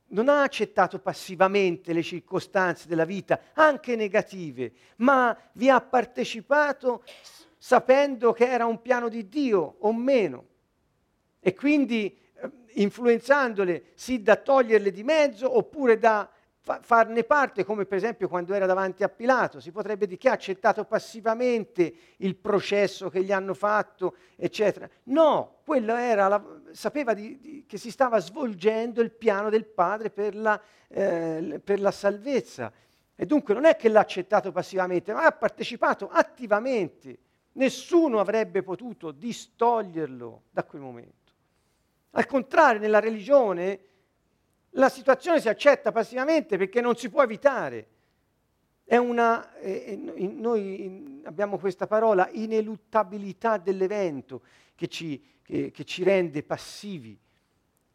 non 0.09 0.29
ha 0.29 0.43
accettato 0.43 0.99
passivamente 0.99 1.93
le 1.93 2.03
circostanze 2.03 2.89
della 2.89 3.05
vita, 3.05 3.41
anche 3.55 3.97
negative, 3.97 4.73
ma 4.97 5.37
vi 5.53 5.69
ha 5.69 5.81
partecipato 5.81 7.05
sapendo 7.59 8.33
che 8.33 8.49
era 8.49 8.65
un 8.65 8.81
piano 8.81 9.09
di 9.09 9.29
Dio 9.29 9.77
o 9.81 9.93
meno. 9.93 10.47
E 11.41 11.55
quindi 11.55 12.17
eh, 12.35 12.51
influenzandole 12.75 13.93
sì 13.95 14.23
da 14.23 14.37
toglierle 14.37 14.91
di 14.91 15.03
mezzo 15.03 15.57
oppure 15.57 15.99
da 15.99 16.31
fa- 16.61 16.81
farne 16.83 17.25
parte, 17.25 17.65
come 17.65 17.87
per 17.87 17.99
esempio 17.99 18.29
quando 18.29 18.55
era 18.55 18.67
davanti 18.67 19.03
a 19.03 19.09
Pilato, 19.09 19.61
si 19.61 19.71
potrebbe 19.73 20.07
dire 20.07 20.19
che 20.19 20.29
ha 20.29 20.33
accettato 20.33 20.85
passivamente 20.85 21.93
il 22.19 22.37
processo 22.37 23.09
che 23.09 23.23
gli 23.23 23.33
hanno 23.33 23.55
fatto, 23.55 24.17
eccetera. 24.37 24.89
No, 25.05 25.61
quello 25.65 25.95
era, 25.95 26.29
la, 26.29 26.43
sapeva 26.73 27.15
di, 27.15 27.39
di, 27.41 27.65
che 27.67 27.79
si 27.79 27.91
stava 27.91 28.19
svolgendo 28.19 29.01
il 29.01 29.11
piano 29.11 29.51
del 29.51 29.67
Padre 29.67 30.11
per 30.11 30.35
la, 30.37 30.61
eh, 30.89 31.61
per 31.63 31.81
la 31.81 31.91
salvezza. 31.91 32.73
E 33.15 33.27
dunque 33.27 33.53
non 33.53 33.67
è 33.67 33.77
che 33.77 33.89
l'ha 33.89 34.01
accettato 34.01 34.51
passivamente, 34.51 35.13
ma 35.13 35.25
ha 35.25 35.33
partecipato 35.33 36.09
attivamente. 36.11 37.19
Nessuno 37.53 38.19
avrebbe 38.21 38.63
potuto 38.63 39.11
distoglierlo 39.11 40.45
da 40.51 40.65
quel 40.65 40.81
momento. 40.81 41.19
Al 42.13 42.27
contrario, 42.27 42.81
nella 42.81 42.99
religione 42.99 43.81
la 44.71 44.89
situazione 44.89 45.41
si 45.41 45.49
accetta 45.49 45.93
passivamente 45.93 46.57
perché 46.57 46.81
non 46.81 46.97
si 46.97 47.09
può 47.09 47.23
evitare. 47.23 47.87
È 48.85 48.97
una, 48.97 49.55
eh, 49.59 49.97
noi 49.97 51.23
abbiamo 51.25 51.59
questa 51.59 51.87
parola, 51.87 52.29
ineluttabilità 52.33 53.57
dell'evento 53.57 54.43
che 54.75 54.89
ci, 54.89 55.23
che, 55.43 55.71
che 55.71 55.85
ci 55.85 56.03
rende 56.03 56.43
passivi. 56.43 57.19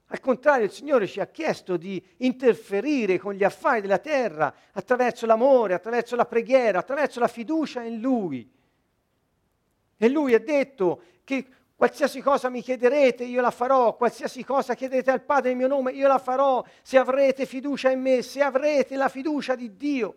Al 0.10 0.20
contrario, 0.20 0.66
il 0.66 0.72
Signore 0.72 1.08
ci 1.08 1.20
ha 1.20 1.28
chiesto 1.28 1.78
di 1.78 2.02
interferire 2.18 3.18
con 3.18 3.34
gli 3.34 3.44
affari 3.44 3.82
della 3.82 3.98
terra 3.98 4.54
attraverso 4.72 5.26
l'amore, 5.26 5.74
attraverso 5.74 6.16
la 6.16 6.26
preghiera, 6.26 6.80
attraverso 6.80 7.20
la 7.20 7.28
fiducia 7.28 7.82
in 7.82 8.00
Lui. 8.00 8.50
E 9.98 10.10
Lui 10.10 10.34
ha 10.34 10.40
detto 10.40 11.02
che 11.24 11.46
Qualsiasi 11.76 12.22
cosa 12.22 12.48
mi 12.50 12.62
chiederete, 12.62 13.26
io 13.26 13.42
la 13.42 13.52
farò. 13.52 13.96
Qualsiasi 13.96 14.46
cosa 14.46 14.76
chiederete 14.76 15.12
al 15.12 15.22
Padre 15.22 15.52
in 15.52 15.58
mio 15.58 15.68
nome, 15.68 15.92
io 15.92 16.08
la 16.08 16.20
farò. 16.20 16.64
Se 16.82 16.98
avrete 16.98 17.46
fiducia 17.46 17.92
in 17.92 18.02
me, 18.02 18.22
se 18.22 18.42
avrete 18.42 18.96
la 18.96 19.10
fiducia 19.10 19.56
di 19.56 19.76
Dio. 19.76 20.16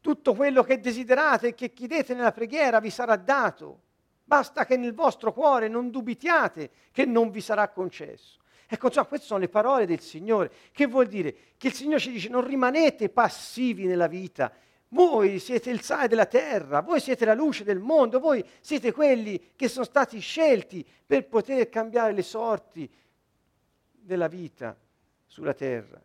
Tutto 0.00 0.34
quello 0.34 0.64
che 0.64 0.80
desiderate 0.80 1.48
e 1.48 1.54
che 1.54 1.72
chiedete 1.72 2.12
nella 2.12 2.32
preghiera 2.32 2.80
vi 2.80 2.90
sarà 2.90 3.16
dato. 3.16 3.80
Basta 4.24 4.64
che 4.64 4.76
nel 4.76 4.94
vostro 4.94 5.32
cuore 5.32 5.68
non 5.68 5.90
dubitiate 5.90 6.70
che 6.90 7.04
non 7.04 7.30
vi 7.30 7.40
sarà 7.40 7.68
concesso. 7.68 8.40
Ecco, 8.66 8.90
cioè, 8.90 9.06
queste 9.06 9.26
sono 9.26 9.40
le 9.40 9.48
parole 9.48 9.86
del 9.86 10.00
Signore. 10.00 10.50
Che 10.72 10.86
vuol 10.86 11.06
dire? 11.06 11.34
Che 11.56 11.68
il 11.68 11.72
Signore 11.72 12.00
ci 12.00 12.10
dice 12.10 12.28
non 12.28 12.44
rimanete 12.44 13.10
passivi 13.10 13.86
nella 13.86 14.08
vita, 14.08 14.52
voi 14.94 15.40
siete 15.40 15.70
il 15.70 15.80
sale 15.82 16.06
della 16.06 16.24
terra, 16.24 16.80
voi 16.80 17.00
siete 17.00 17.24
la 17.24 17.34
luce 17.34 17.64
del 17.64 17.80
mondo, 17.80 18.20
voi 18.20 18.42
siete 18.60 18.92
quelli 18.92 19.50
che 19.56 19.66
sono 19.66 19.84
stati 19.84 20.20
scelti 20.20 20.86
per 21.04 21.26
poter 21.26 21.68
cambiare 21.68 22.12
le 22.12 22.22
sorti 22.22 22.88
della 23.90 24.28
vita 24.28 24.76
sulla 25.26 25.52
terra. 25.52 26.00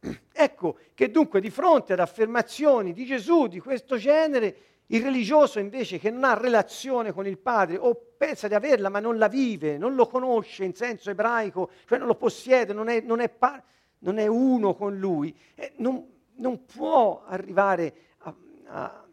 Ecco 0.34 0.78
che 0.94 1.10
dunque 1.12 1.40
di 1.40 1.50
fronte 1.50 1.92
ad 1.92 2.00
affermazioni 2.00 2.92
di 2.92 3.04
Gesù 3.04 3.46
di 3.46 3.60
questo 3.60 3.96
genere, 3.96 4.56
il 4.86 5.02
religioso 5.02 5.60
invece 5.60 6.00
che 6.00 6.10
non 6.10 6.24
ha 6.24 6.34
relazione 6.34 7.12
con 7.12 7.28
il 7.28 7.38
Padre 7.38 7.78
o 7.78 7.94
pensa 8.16 8.48
di 8.48 8.54
averla 8.54 8.88
ma 8.88 8.98
non 8.98 9.18
la 9.18 9.28
vive, 9.28 9.78
non 9.78 9.94
lo 9.94 10.08
conosce 10.08 10.64
in 10.64 10.74
senso 10.74 11.10
ebraico, 11.10 11.70
cioè 11.86 11.98
non 11.98 12.08
lo 12.08 12.16
possiede, 12.16 12.72
non 12.72 12.88
è, 12.88 13.00
non 13.00 13.20
è, 13.20 13.28
par- 13.28 13.62
non 14.00 14.18
è 14.18 14.26
uno 14.26 14.74
con 14.74 14.98
lui, 14.98 15.34
eh, 15.54 15.74
non, 15.76 16.04
non 16.34 16.64
può 16.64 17.22
arrivare 17.24 18.10
a, 18.72 19.04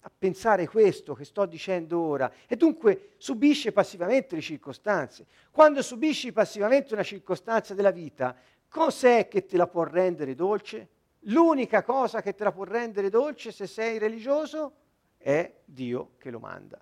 a 0.00 0.12
pensare 0.16 0.68
questo 0.68 1.14
che 1.14 1.24
sto 1.24 1.46
dicendo 1.46 1.98
ora 1.98 2.30
e 2.46 2.56
dunque 2.56 3.14
subisce 3.16 3.72
passivamente 3.72 4.36
le 4.36 4.40
circostanze. 4.40 5.26
Quando 5.50 5.82
subisci 5.82 6.32
passivamente 6.32 6.94
una 6.94 7.02
circostanza 7.02 7.74
della 7.74 7.90
vita, 7.90 8.36
cos'è 8.68 9.26
che 9.26 9.46
te 9.46 9.56
la 9.56 9.66
può 9.66 9.84
rendere 9.84 10.34
dolce? 10.34 10.88
L'unica 11.28 11.82
cosa 11.82 12.22
che 12.22 12.34
te 12.34 12.44
la 12.44 12.52
può 12.52 12.64
rendere 12.64 13.10
dolce 13.10 13.50
se 13.50 13.66
sei 13.66 13.98
religioso 13.98 14.72
è 15.16 15.52
Dio 15.64 16.10
che 16.18 16.30
lo 16.30 16.38
manda, 16.38 16.80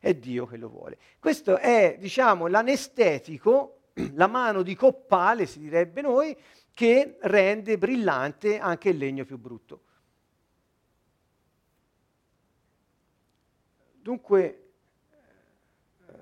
è 0.00 0.14
Dio 0.14 0.46
che 0.46 0.56
lo 0.56 0.68
vuole. 0.68 0.98
Questo 1.20 1.58
è, 1.58 1.96
diciamo, 1.98 2.48
l'anestetico, 2.48 3.82
la 4.14 4.26
mano 4.26 4.62
di 4.62 4.74
coppale, 4.74 5.46
si 5.46 5.60
direbbe 5.60 6.00
noi, 6.00 6.36
che 6.72 7.18
rende 7.20 7.78
brillante 7.78 8.58
anche 8.58 8.88
il 8.88 8.96
legno 8.96 9.24
più 9.24 9.38
brutto. 9.38 9.82
Dunque, 14.04 14.72
eh, 16.06 16.12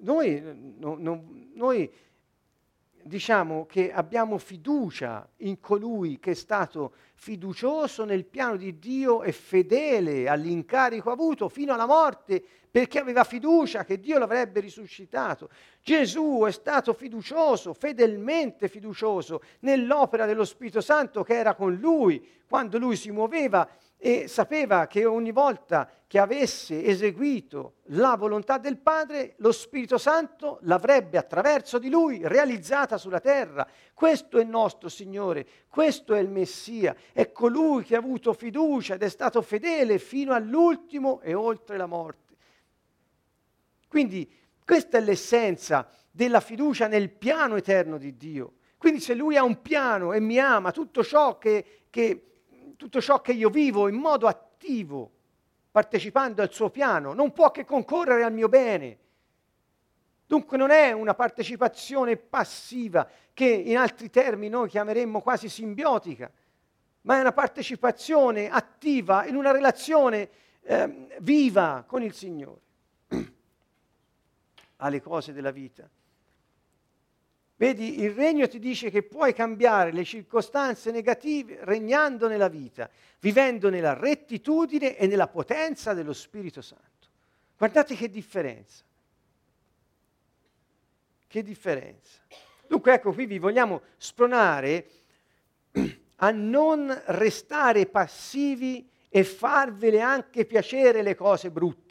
noi, 0.00 0.42
no, 0.76 0.94
no, 0.98 1.24
noi, 1.54 1.90
diciamo 3.02 3.64
che 3.64 3.90
abbiamo 3.90 4.36
fiducia 4.36 5.26
in 5.38 5.58
colui 5.58 6.18
che 6.18 6.32
è 6.32 6.34
stato 6.34 6.92
fiducioso 7.14 8.04
nel 8.04 8.26
piano 8.26 8.56
di 8.58 8.78
Dio 8.78 9.22
e 9.22 9.32
fedele 9.32 10.28
all'incarico 10.28 11.10
avuto 11.10 11.48
fino 11.48 11.72
alla 11.72 11.86
morte 11.86 12.44
perché 12.70 12.98
aveva 12.98 13.24
fiducia 13.24 13.84
che 13.84 13.98
Dio 13.98 14.18
l'avrebbe 14.18 14.60
risuscitato. 14.60 15.48
Gesù 15.82 16.44
è 16.46 16.50
stato 16.50 16.92
fiducioso, 16.92 17.72
fedelmente 17.72 18.68
fiducioso 18.68 19.42
nell'opera 19.60 20.26
dello 20.26 20.44
Spirito 20.44 20.80
Santo 20.80 21.22
che 21.22 21.34
era 21.34 21.54
con 21.54 21.74
lui 21.74 22.26
quando 22.48 22.78
lui 22.78 22.96
si 22.96 23.10
muoveva 23.10 23.68
e 24.00 24.28
sapeva 24.28 24.86
che 24.86 25.04
ogni 25.04 25.32
volta 25.32 25.90
che 26.06 26.18
avesse 26.18 26.84
eseguito 26.84 27.74
la 27.86 28.16
volontà 28.16 28.56
del 28.56 28.78
Padre, 28.78 29.34
lo 29.38 29.50
Spirito 29.50 29.98
Santo 29.98 30.58
l'avrebbe 30.62 31.18
attraverso 31.18 31.78
di 31.78 31.90
lui 31.90 32.20
realizzata 32.22 32.96
sulla 32.96 33.20
terra. 33.20 33.66
Questo 33.92 34.38
è 34.38 34.42
il 34.42 34.48
nostro 34.48 34.88
Signore, 34.88 35.46
questo 35.68 36.14
è 36.14 36.20
il 36.20 36.30
Messia, 36.30 36.94
è 37.12 37.32
colui 37.32 37.82
che 37.82 37.96
ha 37.96 37.98
avuto 37.98 38.32
fiducia 38.32 38.94
ed 38.94 39.02
è 39.02 39.08
stato 39.08 39.42
fedele 39.42 39.98
fino 39.98 40.32
all'ultimo 40.32 41.20
e 41.20 41.34
oltre 41.34 41.76
la 41.76 41.86
morte. 41.86 42.27
Quindi 43.88 44.30
questa 44.64 44.98
è 44.98 45.00
l'essenza 45.00 45.88
della 46.10 46.40
fiducia 46.40 46.88
nel 46.88 47.10
piano 47.10 47.56
eterno 47.56 47.96
di 47.96 48.16
Dio. 48.16 48.52
Quindi 48.76 49.00
se 49.00 49.14
lui 49.14 49.36
ha 49.36 49.42
un 49.42 49.62
piano 49.62 50.12
e 50.12 50.20
mi 50.20 50.38
ama, 50.38 50.72
tutto 50.72 51.02
ciò 51.02 51.38
che, 51.38 51.84
che 51.88 52.24
tutto 52.76 53.00
ciò 53.00 53.20
che 53.22 53.32
io 53.32 53.48
vivo 53.48 53.88
in 53.88 53.96
modo 53.96 54.26
attivo, 54.26 55.10
partecipando 55.70 56.42
al 56.42 56.52
suo 56.52 56.70
piano, 56.70 57.14
non 57.14 57.32
può 57.32 57.50
che 57.50 57.64
concorrere 57.64 58.22
al 58.24 58.32
mio 58.32 58.48
bene. 58.48 58.98
Dunque 60.26 60.58
non 60.58 60.70
è 60.70 60.92
una 60.92 61.14
partecipazione 61.14 62.16
passiva 62.18 63.08
che 63.32 63.46
in 63.46 63.78
altri 63.78 64.10
termini 64.10 64.50
noi 64.50 64.68
chiameremmo 64.68 65.22
quasi 65.22 65.48
simbiotica, 65.48 66.30
ma 67.02 67.16
è 67.16 67.20
una 67.20 67.32
partecipazione 67.32 68.50
attiva 68.50 69.24
in 69.24 69.34
una 69.34 69.50
relazione 69.50 70.28
eh, 70.60 71.08
viva 71.20 71.84
con 71.86 72.02
il 72.02 72.12
Signore 72.12 72.66
alle 74.78 75.00
cose 75.00 75.32
della 75.32 75.50
vita. 75.50 75.88
Vedi, 77.56 78.00
il 78.02 78.12
regno 78.12 78.46
ti 78.46 78.60
dice 78.60 78.88
che 78.88 79.02
puoi 79.02 79.34
cambiare 79.34 79.90
le 79.90 80.04
circostanze 80.04 80.92
negative 80.92 81.58
regnando 81.62 82.28
nella 82.28 82.48
vita, 82.48 82.88
vivendo 83.18 83.68
nella 83.68 83.94
rettitudine 83.94 84.96
e 84.96 85.08
nella 85.08 85.26
potenza 85.26 85.92
dello 85.92 86.12
Spirito 86.12 86.62
Santo. 86.62 87.08
Guardate 87.56 87.96
che 87.96 88.08
differenza. 88.08 88.84
Che 91.26 91.42
differenza. 91.42 92.20
Dunque 92.68 92.94
ecco, 92.94 93.12
qui 93.12 93.26
vi 93.26 93.40
vogliamo 93.40 93.82
spronare 93.96 94.88
a 96.16 96.30
non 96.30 97.02
restare 97.06 97.86
passivi 97.86 98.88
e 99.08 99.24
farvele 99.24 100.00
anche 100.00 100.44
piacere 100.44 101.02
le 101.02 101.16
cose 101.16 101.50
brutte. 101.50 101.87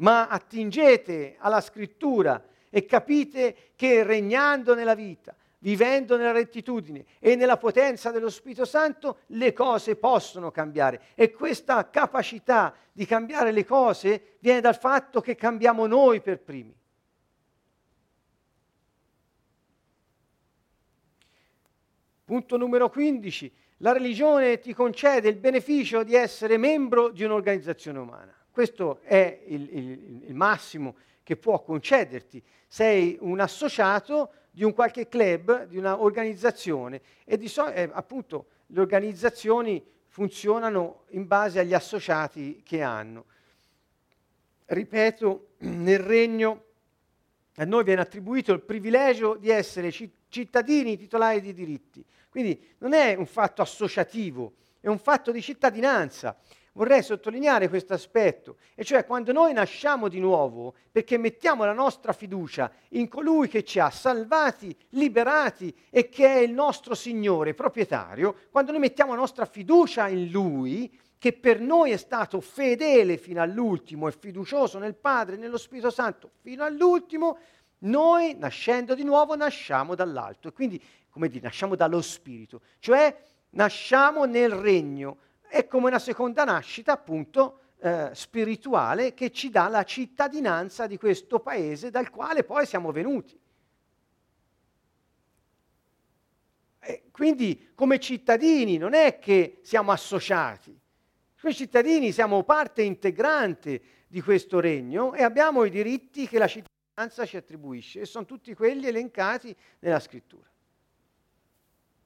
Ma 0.00 0.28
attingete 0.28 1.36
alla 1.38 1.60
scrittura 1.60 2.42
e 2.68 2.84
capite 2.86 3.72
che 3.76 4.02
regnando 4.02 4.74
nella 4.74 4.94
vita, 4.94 5.34
vivendo 5.58 6.16
nella 6.16 6.32
rettitudine 6.32 7.04
e 7.18 7.36
nella 7.36 7.58
potenza 7.58 8.10
dello 8.10 8.30
Spirito 8.30 8.64
Santo, 8.64 9.20
le 9.28 9.52
cose 9.52 9.96
possono 9.96 10.50
cambiare. 10.50 11.02
E 11.14 11.30
questa 11.32 11.90
capacità 11.90 12.74
di 12.92 13.04
cambiare 13.04 13.52
le 13.52 13.64
cose 13.64 14.36
viene 14.40 14.60
dal 14.60 14.78
fatto 14.78 15.20
che 15.20 15.34
cambiamo 15.34 15.86
noi 15.86 16.20
per 16.20 16.40
primi. 16.40 16.74
Punto 22.24 22.56
numero 22.56 22.88
15. 22.88 23.52
La 23.78 23.92
religione 23.92 24.60
ti 24.60 24.72
concede 24.72 25.28
il 25.28 25.36
beneficio 25.36 26.04
di 26.04 26.14
essere 26.14 26.58
membro 26.58 27.08
di 27.08 27.24
un'organizzazione 27.24 27.98
umana. 27.98 28.39
Questo 28.50 29.00
è 29.02 29.42
il, 29.46 29.68
il, 29.76 30.22
il 30.28 30.34
massimo 30.34 30.96
che 31.22 31.36
può 31.36 31.62
concederti. 31.62 32.42
Sei 32.66 33.16
un 33.20 33.40
associato 33.40 34.32
di 34.50 34.64
un 34.64 34.72
qualche 34.72 35.08
club, 35.08 35.66
di 35.66 35.78
un'organizzazione 35.78 37.00
e 37.24 37.36
di 37.36 37.48
so- 37.48 37.70
eh, 37.70 37.88
appunto 37.92 38.46
le 38.66 38.80
organizzazioni 38.80 39.84
funzionano 40.08 41.04
in 41.10 41.26
base 41.26 41.60
agli 41.60 41.74
associati 41.74 42.62
che 42.64 42.82
hanno. 42.82 43.26
Ripeto, 44.66 45.50
nel 45.58 46.00
regno 46.00 46.64
a 47.56 47.64
noi 47.64 47.84
viene 47.84 48.00
attribuito 48.00 48.52
il 48.52 48.62
privilegio 48.62 49.36
di 49.36 49.50
essere 49.50 49.92
cittadini 49.92 50.96
titolari 50.96 51.40
di 51.40 51.52
diritti. 51.52 52.04
Quindi 52.28 52.74
non 52.78 52.92
è 52.92 53.14
un 53.14 53.26
fatto 53.26 53.60
associativo, 53.60 54.54
è 54.80 54.88
un 54.88 54.98
fatto 54.98 55.30
di 55.30 55.42
cittadinanza. 55.42 56.36
Vorrei 56.72 57.02
sottolineare 57.02 57.68
questo 57.68 57.94
aspetto, 57.94 58.56
e 58.76 58.84
cioè 58.84 59.04
quando 59.04 59.32
noi 59.32 59.52
nasciamo 59.52 60.06
di 60.06 60.20
nuovo 60.20 60.74
perché 60.90 61.18
mettiamo 61.18 61.64
la 61.64 61.72
nostra 61.72 62.12
fiducia 62.12 62.70
in 62.90 63.08
colui 63.08 63.48
che 63.48 63.64
ci 63.64 63.80
ha 63.80 63.90
salvati, 63.90 64.74
liberati 64.90 65.74
e 65.90 66.08
che 66.08 66.26
è 66.26 66.38
il 66.38 66.52
nostro 66.52 66.94
Signore 66.94 67.54
proprietario, 67.54 68.36
quando 68.50 68.70
noi 68.70 68.80
mettiamo 68.80 69.12
la 69.14 69.18
nostra 69.18 69.46
fiducia 69.46 70.06
in 70.06 70.30
Lui, 70.30 70.96
che 71.18 71.32
per 71.32 71.60
noi 71.60 71.90
è 71.90 71.96
stato 71.96 72.40
fedele 72.40 73.18
fino 73.18 73.42
all'ultimo 73.42 74.06
e 74.06 74.12
fiducioso 74.12 74.78
nel 74.78 74.94
Padre 74.94 75.34
e 75.34 75.38
nello 75.38 75.58
Spirito 75.58 75.90
Santo 75.90 76.30
fino 76.40 76.64
all'ultimo, 76.64 77.36
noi 77.80 78.36
nascendo 78.38 78.94
di 78.94 79.04
nuovo 79.04 79.34
nasciamo 79.34 79.94
dall'alto 79.94 80.48
e 80.48 80.52
quindi 80.52 80.82
come 81.10 81.28
dire, 81.28 81.42
nasciamo 81.44 81.74
dallo 81.74 82.00
Spirito, 82.00 82.62
cioè 82.78 83.14
nasciamo 83.50 84.24
nel 84.24 84.50
regno. 84.50 85.16
È 85.50 85.66
come 85.66 85.88
una 85.88 85.98
seconda 85.98 86.44
nascita, 86.44 86.92
appunto, 86.92 87.58
eh, 87.80 88.10
spirituale 88.12 89.14
che 89.14 89.32
ci 89.32 89.50
dà 89.50 89.68
la 89.68 89.82
cittadinanza 89.82 90.86
di 90.86 90.96
questo 90.96 91.40
paese 91.40 91.90
dal 91.90 92.10
quale 92.10 92.44
poi 92.44 92.66
siamo 92.66 92.92
venuti. 92.92 93.38
E 96.78 97.02
quindi 97.10 97.70
come 97.74 97.98
cittadini 97.98 98.76
non 98.78 98.94
è 98.94 99.18
che 99.18 99.58
siamo 99.62 99.90
associati, 99.90 100.78
come 101.40 101.52
cittadini 101.52 102.12
siamo 102.12 102.44
parte 102.44 102.82
integrante 102.82 103.82
di 104.06 104.20
questo 104.20 104.60
regno 104.60 105.14
e 105.14 105.22
abbiamo 105.22 105.64
i 105.64 105.70
diritti 105.70 106.28
che 106.28 106.38
la 106.38 106.46
cittadinanza 106.46 107.26
ci 107.26 107.36
attribuisce 107.36 108.00
e 108.00 108.06
sono 108.06 108.24
tutti 108.24 108.54
quelli 108.54 108.86
elencati 108.86 109.54
nella 109.80 110.00
scrittura 110.00 110.48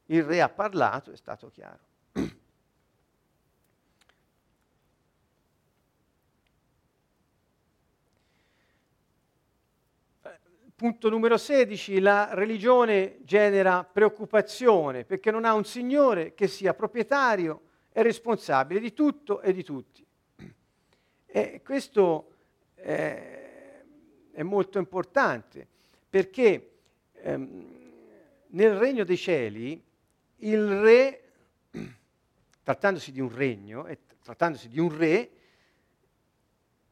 il 0.06 0.22
re 0.22 0.42
ha 0.42 0.48
parlato, 0.48 1.12
è 1.12 1.16
stato 1.16 1.50
chiaro. 1.50 1.92
Punto 10.76 11.08
numero 11.08 11.36
16, 11.36 12.00
la 12.00 12.34
religione 12.34 13.18
genera 13.22 13.84
preoccupazione 13.84 15.04
perché 15.04 15.30
non 15.30 15.44
ha 15.44 15.54
un 15.54 15.64
Signore 15.64 16.34
che 16.34 16.48
sia 16.48 16.74
proprietario 16.74 17.60
e 17.92 18.02
responsabile 18.02 18.80
di 18.80 18.92
tutto 18.92 19.40
e 19.40 19.52
di 19.52 19.62
tutti. 19.62 20.04
E 21.26 21.60
questo 21.64 22.32
è, 22.74 23.82
è 24.32 24.42
molto 24.42 24.78
importante 24.78 25.64
perché 26.10 26.70
ehm, 27.12 27.74
nel 28.48 28.74
regno 28.74 29.04
dei 29.04 29.16
cieli 29.16 29.80
il 30.38 30.80
re, 30.80 31.22
trattandosi 32.64 33.12
di 33.12 33.20
un 33.20 33.32
regno 33.32 33.86
e 33.86 33.98
trattandosi 34.20 34.68
di 34.68 34.80
un 34.80 34.96
re, 34.96 35.30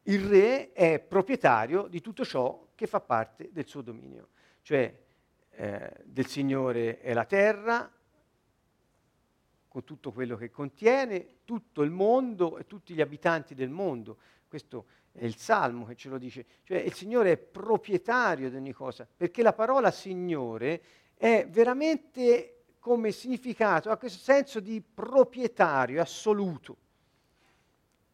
il 0.03 0.25
re 0.25 0.71
è 0.73 0.99
proprietario 0.99 1.87
di 1.87 2.01
tutto 2.01 2.25
ciò 2.25 2.67
che 2.75 2.87
fa 2.87 2.99
parte 2.99 3.49
del 3.51 3.67
suo 3.67 3.81
dominio, 3.81 4.29
cioè 4.61 4.93
eh, 5.51 5.93
del 6.03 6.25
Signore 6.25 6.99
è 6.99 7.13
la 7.13 7.25
terra, 7.25 7.89
con 9.67 9.83
tutto 9.83 10.11
quello 10.11 10.35
che 10.35 10.51
contiene, 10.51 11.37
tutto 11.45 11.81
il 11.81 11.89
mondo 11.89 12.57
e 12.57 12.67
tutti 12.67 12.93
gli 12.93 13.01
abitanti 13.01 13.55
del 13.55 13.69
mondo. 13.69 14.17
Questo 14.47 14.85
è 15.11 15.25
il 15.25 15.35
Salmo 15.35 15.85
che 15.85 15.95
ce 15.95 16.09
lo 16.09 16.19
dice. 16.19 16.45
Cioè 16.63 16.77
il 16.77 16.93
Signore 16.93 17.31
è 17.31 17.37
proprietario 17.37 18.49
di 18.49 18.55
ogni 18.55 18.71
cosa, 18.71 19.07
perché 19.15 19.41
la 19.41 19.53
parola 19.53 19.89
Signore 19.89 20.81
è 21.15 21.47
veramente 21.49 22.65
come 22.77 23.11
significato, 23.11 23.89
ha 23.89 23.97
questo 23.97 24.19
senso 24.19 24.59
di 24.59 24.81
proprietario 24.81 26.01
assoluto. 26.01 26.77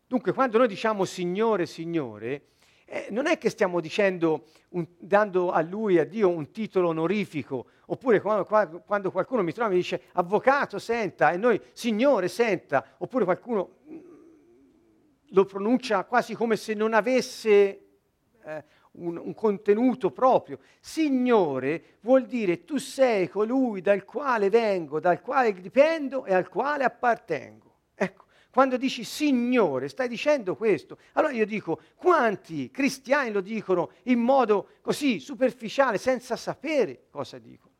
Dunque, 0.10 0.34
quando 0.34 0.57
noi 0.57 0.68
diciamo 0.68 1.05
Signore, 1.05 1.68
Signore, 1.68 2.45
eh, 2.86 3.10
non 3.12 3.28
è 3.28 3.38
che 3.38 3.51
stiamo 3.51 3.80
dicendo, 3.80 4.45
un, 4.70 4.88
dando 4.97 5.51
a 5.51 5.62
Lui, 5.62 5.99
a 5.99 6.03
Dio, 6.03 6.30
un 6.30 6.49
titolo 6.49 6.88
onorifico, 6.88 7.68
oppure 7.86 8.20
quando, 8.20 8.82
quando, 8.88 9.12
qualcuno 9.12 9.43
mi 9.43 9.53
trova 9.53 9.70
e 9.70 9.74
mi 9.74 9.82
dice 9.82 10.01
Avvocato, 10.14 10.80
senta, 10.80 11.30
e 11.30 11.38
noi 11.38 11.62
Signore, 11.74 12.28
senta, 12.28 12.95
oppure 12.97 13.24
qualcuno 13.24 13.76
mm, 13.88 13.99
lo 15.28 15.45
pronuncia 15.45 16.03
quasi 16.05 16.34
come 16.34 16.55
se 16.55 16.74
non 16.74 16.95
avesse 16.95 17.51
eh, 18.43 18.64
un, 18.93 19.16
un, 19.16 19.36
contenuto 19.36 20.10
proprio. 20.10 20.57
Signore 20.80 21.99
vuol 22.01 22.26
dire 22.26 22.64
tu 22.66 22.78
sei 22.78 23.30
colui 23.30 23.82
dal 23.82 24.03
quale 24.05 24.49
vengo, 24.49 24.99
dal 24.99 25.22
quale 25.22 25.53
dipendo 25.53 26.26
e 26.26 26.34
al 26.34 26.49
quale 26.49 26.84
appartengo. 26.84 27.68
Quando 28.52 28.78
dici 28.78 29.04
Signore 29.04 29.89
stai 29.89 30.08
dicendo 30.08 30.56
questo. 30.56 30.97
Allora 31.14 31.34
io 31.34 31.45
dico, 31.45 31.82
quanti 31.95 32.72
cristiani 32.72 33.32
lo 33.32 33.41
dicono 33.41 33.91
in 34.04 34.20
modo 34.20 34.70
così 34.82 35.20
superficiale, 35.20 35.97
senza 35.97 36.36
sapere 36.36 37.06
cosa 37.12 37.38
dicono? 37.38 37.74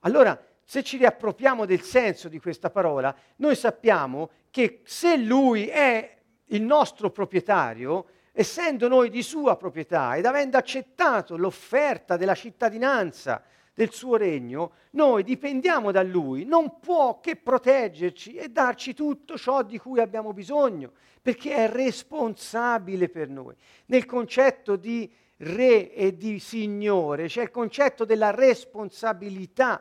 Allora, 0.00 0.40
se 0.64 0.82
ci 0.82 0.96
riappropriamo 0.96 1.66
del 1.66 1.82
senso 1.82 2.28
di 2.28 2.38
questa 2.40 2.70
parola, 2.70 3.14
noi 3.36 3.56
sappiamo 3.56 4.30
che 4.50 4.80
se 4.84 5.16
Lui 5.16 5.66
è 5.66 6.16
il 6.46 6.62
nostro 6.62 7.10
proprietario, 7.10 8.06
essendo 8.32 8.88
noi 8.88 9.10
di 9.10 9.22
sua 9.22 9.56
proprietà 9.56 10.16
ed 10.16 10.24
avendo 10.24 10.56
accettato 10.56 11.36
l'offerta 11.36 12.16
della 12.16 12.34
cittadinanza 12.34 13.42
del 13.78 13.92
suo 13.92 14.16
regno, 14.16 14.72
noi 14.90 15.22
dipendiamo 15.22 15.92
da 15.92 16.02
lui, 16.02 16.44
non 16.44 16.80
può 16.80 17.20
che 17.20 17.36
proteggerci 17.36 18.34
e 18.34 18.48
darci 18.48 18.92
tutto 18.92 19.38
ciò 19.38 19.62
di 19.62 19.78
cui 19.78 20.00
abbiamo 20.00 20.32
bisogno, 20.32 20.90
perché 21.22 21.54
è 21.54 21.68
responsabile 21.68 23.08
per 23.08 23.28
noi. 23.28 23.54
Nel 23.86 24.04
concetto 24.04 24.74
di 24.74 25.08
re 25.36 25.92
e 25.92 26.16
di 26.16 26.40
signore 26.40 27.28
c'è 27.28 27.42
il 27.42 27.52
concetto 27.52 28.04
della 28.04 28.32
responsabilità 28.32 29.80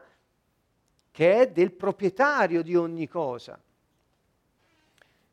che 1.09 1.33
è 1.33 1.49
del 1.49 1.71
proprietario 1.71 2.61
di 2.61 2.75
ogni 2.75 3.07
cosa. 3.07 3.59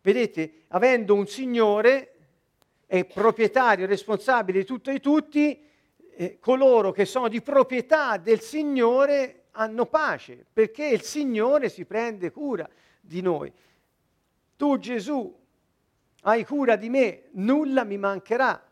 Vedete, 0.01 0.63
avendo 0.69 1.15
un 1.15 1.27
signore 1.27 2.15
è 2.87 3.05
proprietario, 3.05 3.85
responsabile 3.85 4.61
di 4.61 4.65
tutto 4.65 4.89
e 4.89 4.95
di 4.95 5.01
tutti, 5.01 5.73
eh, 6.17 6.39
coloro 6.39 6.93
che 6.93 7.05
sono 7.05 7.29
di 7.29 7.43
proprietà 7.43 8.17
del 8.17 8.41
Signore 8.41 9.45
hanno 9.53 9.87
pace, 9.87 10.45
perché 10.53 10.87
il 10.87 11.03
Signore 11.03 11.69
si 11.69 11.85
prende 11.85 12.31
cura 12.31 12.69
di 13.01 13.21
noi. 13.21 13.53
Tu 14.57 14.79
Gesù 14.79 15.43
hai 16.23 16.45
cura 16.45 16.77
di 16.77 16.89
me, 16.89 17.25
nulla 17.33 17.85
mi 17.85 17.99
mancherà. 17.99 18.63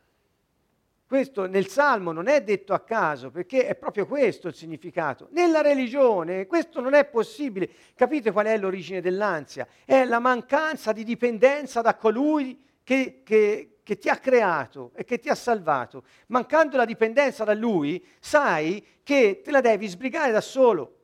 Questo 1.07 1.47
nel 1.47 1.67
Salmo 1.67 2.11
non 2.11 2.27
è 2.27 2.43
detto 2.43 2.73
a 2.73 2.81
caso, 2.81 3.31
perché 3.31 3.67
è 3.67 3.75
proprio 3.75 4.07
questo 4.07 4.49
il 4.49 4.55
significato. 4.55 5.29
Nella 5.33 5.61
religione 5.61 6.47
questo 6.47 6.81
non 6.81 6.95
è 6.95 7.05
possibile. 7.05 7.69
Capite 7.95 8.33
qual 8.33 8.47
è 8.47 8.57
l'origine 8.57 9.03
dell'ansia? 9.03 9.69
È 9.85 10.05
la 10.05 10.21
mancanza 10.21 10.93
di 10.93 11.05
dipendenza 11.05 11.83
da 11.83 11.97
colui 11.97 12.65
che, 12.83 13.21
che, 13.23 13.72
che 13.83 13.99
ti 13.99 14.09
ha 14.09 14.17
creato 14.17 14.93
e 14.95 15.05
che 15.05 15.19
ti 15.19 15.29
ha 15.29 15.35
salvato. 15.35 16.05
Mancando 16.29 16.77
la 16.77 16.85
dipendenza 16.85 17.45
da 17.45 17.55
lui, 17.55 18.05
sai 18.21 18.85
che 19.03 19.41
te 19.43 19.51
la 19.51 19.61
devi 19.61 19.87
sbrigare 19.89 20.31
da 20.31 20.41
solo. 20.41 20.99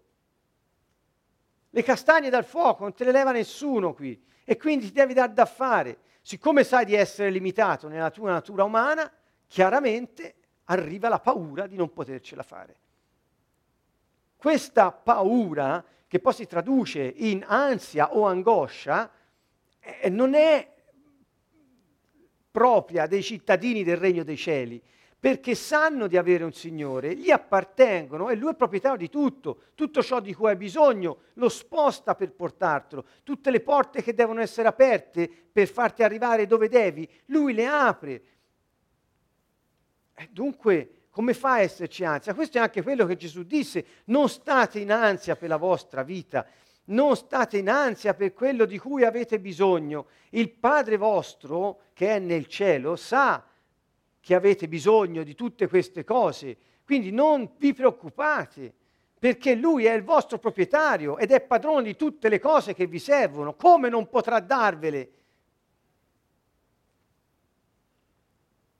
Le 1.71 1.83
castagne 1.83 2.31
dal 2.31 2.45
fuoco 2.45 2.83
non 2.83 2.95
te 2.95 3.05
le 3.05 3.13
leva 3.13 3.33
nessuno 3.33 3.93
qui 3.93 4.21
e 4.45 4.57
quindi 4.57 4.87
ti 4.87 4.93
devi 4.93 5.13
dar 5.13 5.31
da 5.31 5.45
fare. 5.45 5.99
Siccome 6.23 6.65
sai 6.65 6.85
di 6.85 6.95
essere 6.95 7.31
limitato 7.31 7.89
nella 7.89 8.11
tua 8.11 8.31
natura 8.31 8.65
umana, 8.65 9.11
chiaramente 9.47 10.35
arriva 10.65 11.09
la 11.09 11.21
paura 11.21 11.67
di 11.67 11.77
non 11.77 11.93
potercela 11.93 12.43
fare. 12.43 12.77
Questa 14.37 14.93
paura, 14.93 15.85
che 16.07 16.21
poi 16.21 16.33
si 16.33 16.47
traduce 16.47 17.03
in 17.03 17.45
ansia 17.47 18.15
o 18.15 18.27
angoscia, 18.27 19.11
eh, 19.81 20.09
non 20.09 20.35
è 20.35 20.77
propria 22.59 23.07
dei 23.07 23.23
cittadini 23.23 23.85
del 23.85 23.99
regno 23.99 24.25
dei 24.25 24.37
cieli, 24.37 24.83
perché 25.17 25.55
sanno 25.55 26.09
di 26.09 26.17
avere 26.17 26.43
un 26.43 26.53
Signore, 26.53 27.15
gli 27.15 27.31
appartengono 27.31 28.31
e 28.31 28.35
Lui 28.35 28.51
è 28.51 28.57
proprietario 28.57 28.99
di 28.99 29.09
tutto, 29.09 29.61
tutto 29.77 30.03
ciò 30.03 30.19
di 30.19 30.35
cui 30.35 30.49
hai 30.49 30.57
bisogno 30.57 31.19
lo 31.35 31.49
sposta 31.49 32.17
per 32.17 32.33
portartelo, 32.33 33.05
tutte 33.23 33.53
le 33.53 33.61
porte 33.61 34.03
che 34.03 34.13
devono 34.13 34.41
essere 34.41 34.67
aperte 34.67 35.31
per 35.53 35.69
farti 35.69 36.03
arrivare 36.03 36.47
dove 36.47 36.69
devi, 36.69 37.09
Lui 37.27 37.55
le 37.55 37.67
apre. 37.67 38.23
Eh, 40.15 40.29
dunque, 40.33 41.03
come 41.11 41.35
fa 41.35 41.53
a 41.53 41.61
esserci 41.61 42.05
ansia? 42.05 42.35
Questo 42.35 42.59
è 42.59 42.61
anche 42.61 42.83
quello 42.83 43.07
che 43.07 43.15
Gesù 43.15 43.45
disse, 43.45 43.85
non 44.07 44.29
state 44.29 44.81
in 44.81 44.91
ansia 44.91 45.37
per 45.37 45.49
la 45.49 45.59
vostra 45.59 46.03
vita, 46.03 46.45
non 46.89 47.17
state 47.17 47.59
in 47.59 47.69
ansia 47.69 48.15
per 48.15 48.33
quello 48.33 48.65
di 48.65 48.79
cui 48.79 49.05
avete 49.05 49.41
bisogno. 49.41 50.07
Il 50.31 50.51
Padre 50.51 50.97
vostro, 50.97 51.81
che 51.93 52.17
è 52.17 52.19
nel 52.19 52.47
cielo, 52.47 52.97
sa 52.97 53.45
che 54.21 54.35
avete 54.35 54.69
bisogno 54.69 55.23
di 55.23 55.35
tutte 55.35 55.69
queste 55.69 56.05
cose. 56.05 56.57
Quindi 56.85 57.11
non 57.11 57.53
vi 57.59 57.73
preoccupate, 57.73 58.73
perché 59.19 59.55
Lui 59.55 59.85
è 59.85 59.93
il 59.93 60.03
vostro 60.03 60.39
proprietario 60.39 61.19
ed 61.19 61.31
è 61.31 61.41
padrone 61.41 61.83
di 61.83 61.97
tutte 61.97 62.29
le 62.29 62.39
cose 62.39 62.75
che 62.75 62.87
vi 62.87 62.99
servono. 62.99 63.55
Come 63.55 63.89
non 63.89 64.09
potrà 64.09 64.41
darvele? 64.41 65.11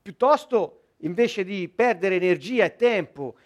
Piuttosto 0.01 0.83
invece 0.99 1.45
di 1.45 1.69
perdere 1.69 2.17
energia 2.17 2.65
e 2.65 2.77
tempo 2.77 3.37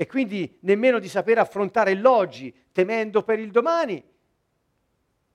e 0.00 0.06
quindi 0.06 0.58
nemmeno 0.60 1.00
di 1.00 1.08
saper 1.08 1.38
affrontare 1.38 1.92
l'oggi 1.94 2.54
temendo 2.70 3.24
per 3.24 3.40
il 3.40 3.50
domani, 3.50 4.00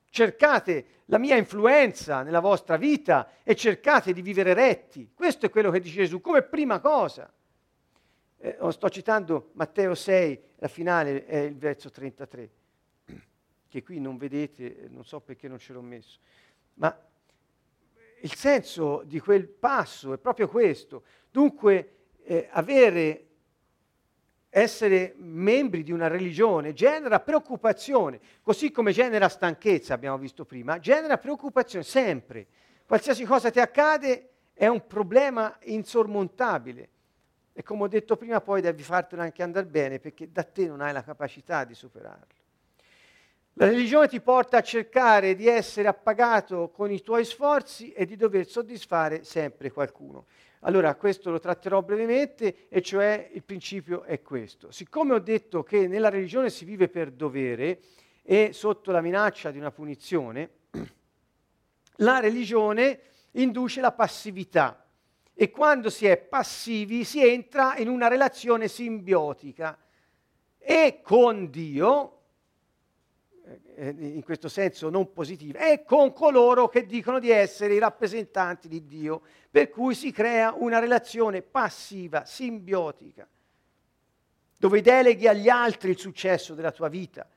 cercate 0.10 0.86
la 1.08 1.18
mia 1.18 1.36
influenza 1.36 2.24
nella 2.24 2.40
vostra 2.40 2.78
vita 2.78 3.30
e 3.44 3.56
cercate 3.56 4.14
di 4.14 4.22
vivere 4.22 4.54
retti. 4.54 5.12
Questo 5.14 5.48
è 5.48 5.50
quello 5.50 5.70
che 5.70 5.82
dice 5.82 6.04
Gesù 6.04 6.22
come 6.22 6.44
prima 6.44 6.80
cosa. 6.80 7.30
Eh, 8.38 8.58
sto 8.70 8.90
citando 8.90 9.50
Matteo 9.56 9.96
6, 9.96 10.42
la 10.60 10.70
finale 10.70 11.26
è 11.26 11.40
il 11.40 11.58
verso 11.58 11.90
33, 11.90 12.50
che 13.68 13.84
qui 13.84 14.00
non 14.00 14.16
vedete, 14.16 14.88
non 14.92 15.04
so 15.04 15.20
perché 15.20 15.50
non 15.50 15.60
ce 15.60 15.74
l'ho 15.74 15.82
messo, 15.82 16.20
ma 16.76 16.98
il 18.22 18.34
senso 18.34 19.04
di 19.04 19.20
quel 19.20 19.46
passo 19.46 20.14
è 20.14 20.18
proprio 20.18 20.48
questo. 20.48 21.04
Dunque, 21.30 21.96
eh, 22.24 22.48
avere, 22.50 23.28
essere 24.56 25.16
membri 25.18 25.82
di 25.82 25.92
una 25.92 26.08
religione 26.08 26.74
genera 26.74 27.20
preoccupazione, 27.20 28.20
così 28.44 28.70
come 28.70 28.92
genera 28.92 29.28
stanchezza, 29.28 29.96
abbiamo 29.96 30.20
visto 30.20 30.46
prima, 30.46 30.78
genera 30.78 31.18
preoccupazione 31.18 31.84
sempre. 31.84 32.46
Qualsiasi 32.86 33.26
cosa 33.26 33.50
ti 33.50 33.60
accade 33.60 34.30
è 34.54 34.68
un 34.68 34.86
problema 34.86 35.58
insormontabile. 35.64 36.90
E 37.52 37.64
come 37.64 37.84
ho 37.84 37.88
detto 37.88 38.16
prima, 38.16 38.42
poi 38.42 38.62
devi 38.62 38.84
fartelo 38.84 39.24
anche 39.24 39.42
andare 39.42 39.66
bene 39.66 39.98
perché 39.98 40.32
da 40.32 40.44
te 40.44 40.68
non 40.68 40.82
hai 40.82 40.94
la 40.94 41.04
capacità 41.04 41.64
di 41.64 41.74
superarlo. 41.74 42.28
La 43.54 43.66
religione 43.66 44.08
ti 44.08 44.22
porta 44.22 44.58
a 44.58 44.62
cercare 44.62 45.34
di 45.34 45.48
essere 45.48 45.88
appagato 45.88 46.70
con 46.70 46.92
i 46.92 47.02
tuoi 47.02 47.26
sforzi 47.26 47.92
e 47.92 48.06
di 48.06 48.16
dover 48.16 48.48
soddisfare 48.48 49.24
sempre 49.24 49.72
qualcuno. 49.72 50.26
Allora, 50.66 50.96
questo 50.96 51.30
lo 51.30 51.40
tratterò 51.40 51.82
brevemente, 51.82 52.68
e 52.70 52.82
cioè 52.82 53.30
il 53.34 53.44
principio 53.44 54.04
è 54.04 54.22
questo. 54.22 54.72
Siccome 54.72 55.14
ho 55.14 55.20
detto 55.20 55.62
che 55.62 55.88
nella 55.88 56.10
religione 56.10 56.50
si 56.50 56.64
vive 56.64 56.88
per 56.88 57.12
dovere 57.12 57.82
e 58.22 58.52
sotto 58.54 58.92
la 58.92 59.02
minaccia 59.02 59.52
di 59.52 59.58
una 59.58 59.72
punizione, 59.72 60.50
la 61.98 62.20
religione 62.20 63.02
induce 63.32 63.82
la 63.82 63.92
passività 63.92 64.88
e 65.34 65.50
quando 65.50 65.90
si 65.90 66.06
è 66.06 66.16
passivi 66.18 67.04
si 67.04 67.28
entra 67.28 67.76
in 67.78 67.90
una 67.90 68.08
relazione 68.08 68.70
simbiotica 68.70 69.78
e 70.58 71.02
con 71.04 71.50
Dio 71.50 72.23
eh, 73.76 73.90
in 73.90 74.24
questo 74.24 74.48
senso 74.48 74.90
non 74.90 75.12
positiva, 75.12 75.60
è 75.60 75.84
con 75.84 76.14
coloro 76.14 76.68
che 76.68 76.86
dicono 76.86 77.20
di 77.20 77.30
essere 77.30 77.74
i 77.74 77.80
rappresentanti 77.80 78.68
di 78.68 78.86
Dio, 78.86 79.22
per 79.50 79.70
cui 79.70 79.96
si 79.96 80.12
crea 80.12 80.54
una 80.58 80.80
relazione 80.80 81.42
passiva, 81.42 82.26
simbiotica, 82.26 83.28
dove 84.58 84.82
deleghi 84.82 85.28
agli 85.28 85.50
altri 85.50 85.92
il 85.92 86.00
successo 86.00 86.54
della 86.54 86.72
tua 86.72 86.88
vita. 86.88 87.28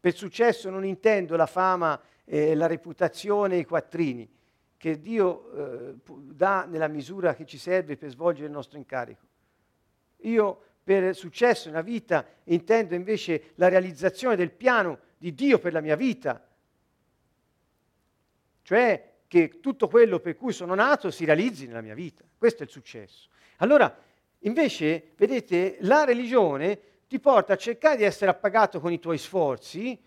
Per 0.00 0.14
successo 0.14 0.70
non 0.70 0.84
intendo 0.84 1.36
la 1.36 1.46
fama, 1.46 2.00
eh, 2.24 2.54
la 2.54 2.66
reputazione, 2.66 3.56
i 3.56 3.64
quattrini, 3.64 4.28
che 4.76 4.98
Dio 4.98 5.52
eh, 5.52 5.94
dà 6.06 6.64
nella 6.64 6.88
misura 6.88 7.34
che 7.34 7.44
ci 7.44 7.58
serve 7.58 7.96
per 7.98 8.08
svolgere 8.08 8.46
il 8.46 8.52
nostro 8.52 8.78
incarico. 8.78 9.26
Io 10.22 10.62
per 10.82 11.14
successo 11.14 11.68
nella 11.68 11.82
vita, 11.82 12.26
intendo 12.44 12.94
invece 12.94 13.52
la 13.56 13.68
realizzazione 13.68 14.36
del 14.36 14.50
piano 14.50 14.98
di 15.18 15.34
Dio 15.34 15.58
per 15.58 15.72
la 15.72 15.80
mia 15.80 15.96
vita. 15.96 16.44
Cioè 18.62 19.10
che 19.26 19.60
tutto 19.60 19.86
quello 19.86 20.18
per 20.18 20.36
cui 20.36 20.52
sono 20.52 20.74
nato 20.74 21.10
si 21.12 21.24
realizzi 21.24 21.66
nella 21.66 21.82
mia 21.82 21.94
vita. 21.94 22.24
Questo 22.36 22.62
è 22.62 22.66
il 22.66 22.72
successo. 22.72 23.28
Allora, 23.58 23.96
invece, 24.40 25.12
vedete, 25.16 25.76
la 25.82 26.02
religione 26.02 26.80
ti 27.06 27.20
porta 27.20 27.52
a 27.52 27.56
cercare 27.56 27.96
di 27.96 28.02
essere 28.02 28.30
appagato 28.30 28.80
con 28.80 28.92
i 28.92 28.98
tuoi 28.98 29.18
sforzi, 29.18 30.00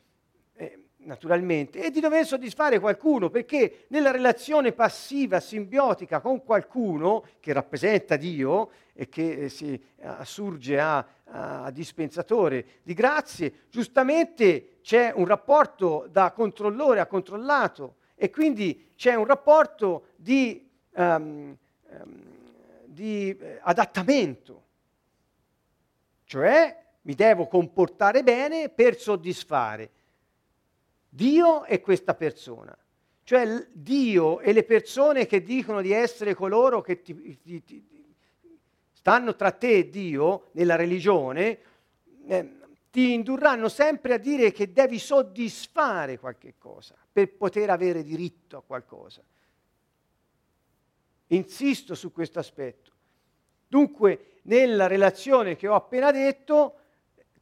naturalmente, 1.03 1.83
e 1.83 1.89
di 1.89 1.99
dover 1.99 2.25
soddisfare 2.25 2.79
qualcuno, 2.79 3.29
perché 3.29 3.85
nella 3.87 4.11
relazione 4.11 4.71
passiva, 4.71 5.39
simbiotica 5.39 6.19
con 6.19 6.43
qualcuno 6.43 7.25
che 7.39 7.53
rappresenta 7.53 8.15
Dio 8.15 8.69
e 8.93 9.09
che 9.09 9.43
eh, 9.43 9.49
si 9.49 9.81
assurge 10.01 10.79
a, 10.79 11.05
a 11.25 11.71
dispensatore 11.71 12.65
di 12.83 12.93
grazie, 12.93 13.65
giustamente 13.69 14.79
c'è 14.81 15.11
un 15.15 15.25
rapporto 15.25 16.07
da 16.11 16.31
controllore 16.31 16.99
a 16.99 17.07
controllato 17.07 17.95
e 18.15 18.29
quindi 18.29 18.91
c'è 18.95 19.15
un 19.15 19.25
rapporto 19.25 20.07
di, 20.15 20.69
um, 20.91 21.57
um, 21.89 22.21
di 22.85 23.29
eh, 23.29 23.59
adattamento, 23.61 24.61
cioè 26.25 26.81
mi 27.01 27.15
devo 27.15 27.47
comportare 27.47 28.23
bene 28.23 28.69
per 28.69 28.95
soddisfare 28.95 29.89
Dio 31.15 31.65
e 31.65 31.79
questa 31.79 32.15
persona. 32.15 32.75
Cioè 33.23 33.67
Dio 33.71 34.39
e 34.39 34.51
le 34.51 34.63
persone 34.63 35.27
che 35.27 35.43
dicono 35.43 35.79
di 35.79 35.91
essere 35.91 36.33
coloro 36.33 36.81
che 36.81 37.03
ti, 37.03 37.39
ti, 37.39 37.63
ti, 37.63 37.87
stanno 38.91 39.35
tra 39.35 39.51
te 39.51 39.73
e 39.73 39.89
Dio 39.91 40.49
nella 40.53 40.75
religione, 40.75 41.59
eh, 42.25 42.57
ti 42.89 43.13
indurranno 43.13 43.69
sempre 43.69 44.15
a 44.15 44.17
dire 44.17 44.51
che 44.51 44.73
devi 44.73 44.97
soddisfare 44.97 46.17
qualche 46.17 46.55
cosa 46.57 46.95
per 47.11 47.35
poter 47.35 47.69
avere 47.69 48.01
diritto 48.01 48.57
a 48.57 48.63
qualcosa. 48.63 49.23
Insisto 51.27 51.93
su 51.93 52.11
questo 52.11 52.39
aspetto. 52.39 52.91
Dunque, 53.67 54.39
nella 54.43 54.87
relazione 54.87 55.55
che 55.55 55.67
ho 55.67 55.75
appena 55.75 56.11
detto, 56.11 56.79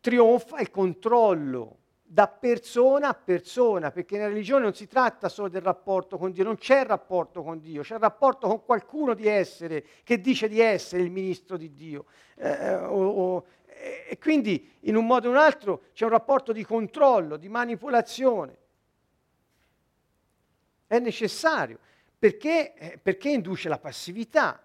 trionfa 0.01 0.59
il 0.59 0.69
controllo 0.69 1.77
da 2.11 2.27
persona 2.27 3.07
a 3.07 3.13
persona, 3.13 3.89
perché 3.89 4.17
nella 4.17 4.27
religione 4.27 4.63
non 4.63 4.73
si 4.73 4.85
tratta 4.85 5.29
solo 5.29 5.47
del 5.47 5.61
rapporto 5.61 6.17
con 6.17 6.33
Dio, 6.33 6.43
non 6.43 6.57
c'è 6.57 6.81
il 6.81 6.85
rapporto 6.85 7.41
con 7.41 7.61
Dio, 7.61 7.83
c'è 7.83 7.93
il 7.93 8.01
rapporto 8.01 8.49
con 8.49 8.65
qualcuno 8.65 9.13
di 9.13 9.27
essere, 9.27 9.85
che 10.03 10.19
dice 10.19 10.49
di 10.49 10.59
essere 10.59 11.03
il 11.03 11.09
ministro 11.09 11.55
di 11.55 11.73
Dio. 11.73 12.07
Eh, 12.35 12.75
o, 12.75 13.07
o, 13.07 13.45
e 14.09 14.17
quindi 14.19 14.73
in 14.81 14.97
un 14.97 15.05
modo 15.05 15.27
o 15.27 15.31
in 15.31 15.37
un 15.37 15.41
altro 15.41 15.83
c'è 15.93 16.03
un 16.03 16.09
rapporto 16.09 16.51
di 16.51 16.65
controllo, 16.65 17.37
di 17.37 17.47
manipolazione. 17.47 18.57
È 20.87 20.99
necessario 20.99 21.79
perché, 22.19 22.73
eh, 22.73 22.97
perché 23.01 23.29
induce 23.29 23.69
la 23.69 23.79
passività. 23.79 24.61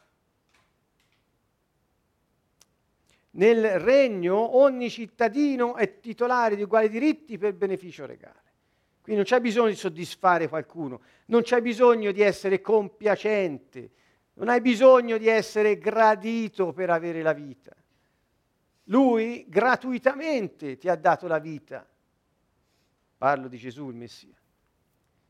Nel 3.36 3.80
regno 3.80 4.56
ogni 4.56 4.88
cittadino 4.88 5.76
è 5.76 6.00
titolare 6.00 6.56
di 6.56 6.62
uguali 6.62 6.88
diritti 6.88 7.36
per 7.36 7.54
beneficio 7.54 8.06
regale. 8.06 8.44
Quindi 9.02 9.22
non 9.22 9.24
c'è 9.24 9.40
bisogno 9.40 9.68
di 9.68 9.76
soddisfare 9.76 10.48
qualcuno, 10.48 11.02
non 11.26 11.42
c'è 11.42 11.60
bisogno 11.60 12.12
di 12.12 12.22
essere 12.22 12.60
compiacente, 12.60 13.90
non 14.34 14.48
hai 14.48 14.60
bisogno 14.60 15.18
di 15.18 15.28
essere 15.28 15.78
gradito 15.78 16.72
per 16.72 16.90
avere 16.90 17.22
la 17.22 17.34
vita. 17.34 17.76
Lui 18.84 19.44
gratuitamente 19.48 20.78
ti 20.78 20.88
ha 20.88 20.96
dato 20.96 21.26
la 21.26 21.38
vita. 21.38 21.86
Parlo 23.18 23.48
di 23.48 23.58
Gesù 23.58 23.88
il 23.88 23.96
Messia. 23.96 24.34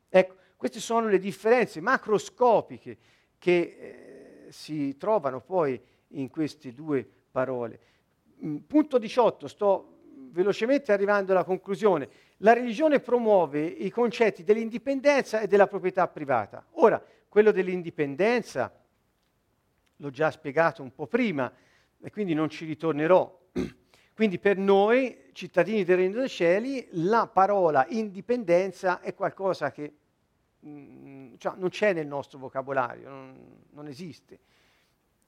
Ecco, 0.08 0.36
queste 0.56 0.78
sono 0.78 1.08
le 1.08 1.18
differenze 1.18 1.80
macroscopiche 1.80 2.98
che 3.36 4.46
eh, 4.46 4.52
si 4.52 4.96
trovano 4.96 5.40
poi 5.40 5.80
in 6.08 6.30
queste 6.30 6.72
due 6.72 7.06
parole. 7.30 7.80
Mm, 8.44 8.56
punto 8.66 8.98
18, 8.98 9.48
sto 9.48 9.96
velocemente 10.30 10.92
arrivando 10.92 11.32
alla 11.32 11.44
conclusione. 11.44 12.08
La 12.38 12.52
religione 12.52 13.00
promuove 13.00 13.64
i 13.64 13.90
concetti 13.90 14.44
dell'indipendenza 14.44 15.40
e 15.40 15.46
della 15.46 15.66
proprietà 15.66 16.06
privata. 16.08 16.64
Ora, 16.72 17.02
quello 17.28 17.50
dell'indipendenza 17.50 18.72
l'ho 19.96 20.10
già 20.10 20.30
spiegato 20.30 20.82
un 20.82 20.94
po' 20.94 21.06
prima 21.06 21.50
e 22.00 22.10
quindi 22.10 22.34
non 22.34 22.50
ci 22.50 22.66
ritornerò. 22.66 23.44
Quindi 24.16 24.38
per 24.38 24.56
noi, 24.56 25.24
cittadini 25.32 25.84
del 25.84 25.98
Regno 25.98 26.20
dei 26.20 26.28
Cieli, 26.30 26.88
la 26.92 27.28
parola 27.30 27.84
indipendenza 27.88 29.00
è 29.00 29.14
qualcosa 29.14 29.70
che 29.70 29.92
mm, 30.66 31.34
cioè, 31.36 31.52
non 31.58 31.68
c'è 31.68 31.92
nel 31.92 32.06
nostro 32.06 32.38
vocabolario, 32.38 33.10
non, 33.10 33.62
non 33.72 33.88
esiste. 33.88 34.38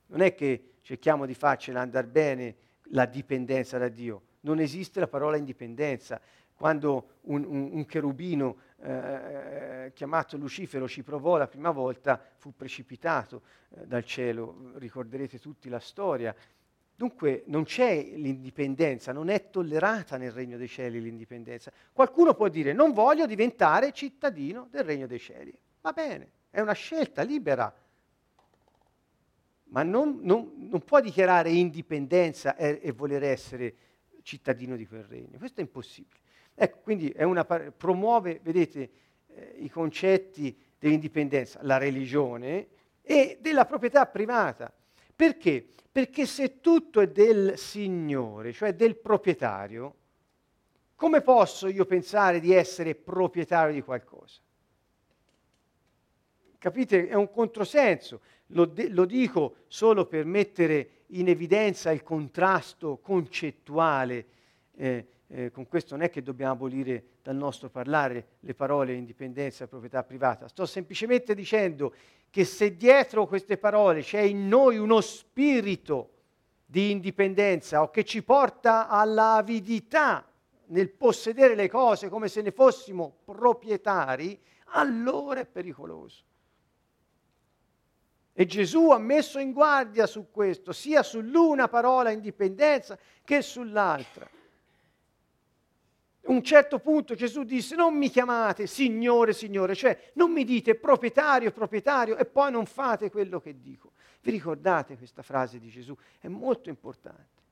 Non 0.06 0.22
è 0.22 0.34
che 0.34 0.76
cerchiamo 0.80 1.26
di 1.26 1.34
farcela 1.34 1.82
andare 1.82 2.06
bene 2.06 2.56
la 2.90 3.06
dipendenza 3.06 3.78
da 3.78 3.88
Dio. 3.88 4.22
Non 4.40 4.60
esiste 4.60 5.00
la 5.00 5.08
parola 5.08 5.36
indipendenza. 5.36 6.20
Quando 6.54 7.18
un, 7.22 7.44
un, 7.44 7.68
un 7.72 7.86
cherubino 7.86 8.56
eh, 8.82 9.92
chiamato 9.94 10.36
Lucifero 10.36 10.88
ci 10.88 11.02
provò 11.02 11.36
la 11.36 11.46
prima 11.46 11.70
volta, 11.70 12.20
fu 12.36 12.54
precipitato 12.54 13.42
eh, 13.70 13.86
dal 13.86 14.04
cielo. 14.04 14.72
Ricorderete 14.74 15.38
tutti 15.38 15.68
la 15.68 15.80
storia. 15.80 16.34
Dunque 16.94 17.44
non 17.46 17.62
c'è 17.62 18.02
l'indipendenza, 18.16 19.12
non 19.12 19.28
è 19.28 19.50
tollerata 19.50 20.16
nel 20.16 20.32
regno 20.32 20.56
dei 20.56 20.66
cieli 20.66 21.00
l'indipendenza. 21.00 21.70
Qualcuno 21.92 22.34
può 22.34 22.48
dire 22.48 22.72
non 22.72 22.92
voglio 22.92 23.24
diventare 23.24 23.92
cittadino 23.92 24.66
del 24.68 24.82
regno 24.82 25.06
dei 25.06 25.20
cieli. 25.20 25.56
Va 25.80 25.92
bene, 25.92 26.30
è 26.50 26.60
una 26.60 26.72
scelta 26.72 27.22
libera 27.22 27.72
ma 29.68 29.82
non, 29.82 30.20
non, 30.22 30.52
non 30.56 30.80
può 30.80 31.00
dichiarare 31.00 31.50
indipendenza 31.50 32.56
e, 32.56 32.80
e, 32.82 32.92
voler 32.92 33.22
essere 33.22 33.74
cittadino 34.22 34.76
di 34.76 34.86
quel 34.86 35.04
regno. 35.04 35.38
Questo 35.38 35.60
è 35.60 35.64
impossibile. 35.64 36.20
Ecco, 36.54 36.78
quindi 36.82 37.14
una, 37.18 37.44
promuove, 37.44 38.40
vedete, 38.42 38.90
eh, 39.26 39.54
i 39.58 39.68
concetti 39.68 40.56
dell'indipendenza, 40.78 41.60
la 41.62 41.78
religione 41.78 42.68
e 43.02 43.38
della 43.40 43.64
proprietà 43.64 44.06
privata. 44.06 44.72
Perché? 45.14 45.66
Perché 45.90 46.26
se 46.26 46.60
tutto 46.60 47.00
è 47.00 47.08
del 47.08 47.58
Signore, 47.58 48.52
cioè 48.52 48.74
del 48.74 48.96
proprietario, 48.96 49.94
come 50.94 51.20
posso 51.20 51.68
io 51.68 51.84
pensare 51.86 52.40
di 52.40 52.52
essere 52.52 52.94
proprietario 52.94 53.74
di 53.74 53.82
qualcosa? 53.82 54.40
Capite? 56.58 57.08
È 57.08 57.14
un 57.14 57.30
controsenso 57.30 58.20
lo, 58.48 58.64
de- 58.64 58.88
lo 58.88 59.04
dico 59.04 59.56
solo 59.66 60.06
per 60.06 60.24
mettere 60.24 60.90
in 61.08 61.28
evidenza 61.28 61.90
il 61.90 62.02
contrasto 62.02 62.98
concettuale. 62.98 64.26
Eh, 64.76 65.06
eh, 65.30 65.50
con 65.50 65.68
questo 65.68 65.96
non 65.96 66.04
è 66.04 66.10
che 66.10 66.22
dobbiamo 66.22 66.52
abolire 66.52 67.04
dal 67.22 67.36
nostro 67.36 67.68
parlare 67.68 68.36
le 68.40 68.54
parole 68.54 68.94
indipendenza 68.94 69.64
e 69.64 69.68
proprietà 69.68 70.02
privata. 70.02 70.48
Sto 70.48 70.64
semplicemente 70.64 71.34
dicendo 71.34 71.92
che 72.30 72.44
se 72.44 72.76
dietro 72.76 73.26
queste 73.26 73.58
parole 73.58 74.02
c'è 74.02 74.20
in 74.20 74.48
noi 74.48 74.78
uno 74.78 75.00
spirito 75.00 76.10
di 76.64 76.90
indipendenza 76.90 77.82
o 77.82 77.90
che 77.90 78.04
ci 78.04 78.22
porta 78.22 78.88
all'avidità 78.88 80.26
nel 80.66 80.90
possedere 80.90 81.54
le 81.54 81.68
cose 81.68 82.08
come 82.08 82.28
se 82.28 82.42
ne 82.42 82.50
fossimo 82.50 83.18
proprietari, 83.24 84.38
allora 84.72 85.40
è 85.40 85.46
pericoloso. 85.46 86.24
E 88.40 88.46
Gesù 88.46 88.90
ha 88.90 88.98
messo 88.98 89.40
in 89.40 89.50
guardia 89.50 90.06
su 90.06 90.28
questo, 90.30 90.70
sia 90.70 91.02
sull'una 91.02 91.66
parola 91.66 92.12
indipendenza 92.12 92.96
che 93.24 93.42
sull'altra. 93.42 94.30
A 96.22 96.30
un 96.30 96.44
certo 96.44 96.78
punto 96.78 97.16
Gesù 97.16 97.42
disse 97.42 97.74
non 97.74 97.96
mi 97.96 98.08
chiamate 98.08 98.68
Signore, 98.68 99.32
Signore, 99.32 99.74
cioè 99.74 100.12
non 100.12 100.30
mi 100.30 100.44
dite 100.44 100.76
proprietario, 100.76 101.50
proprietario 101.50 102.16
e 102.16 102.26
poi 102.26 102.52
non 102.52 102.64
fate 102.64 103.10
quello 103.10 103.40
che 103.40 103.60
dico. 103.60 103.90
Vi 104.20 104.30
ricordate 104.30 104.96
questa 104.96 105.22
frase 105.22 105.58
di 105.58 105.68
Gesù? 105.68 105.96
È 106.20 106.28
molto 106.28 106.68
importante. 106.68 107.42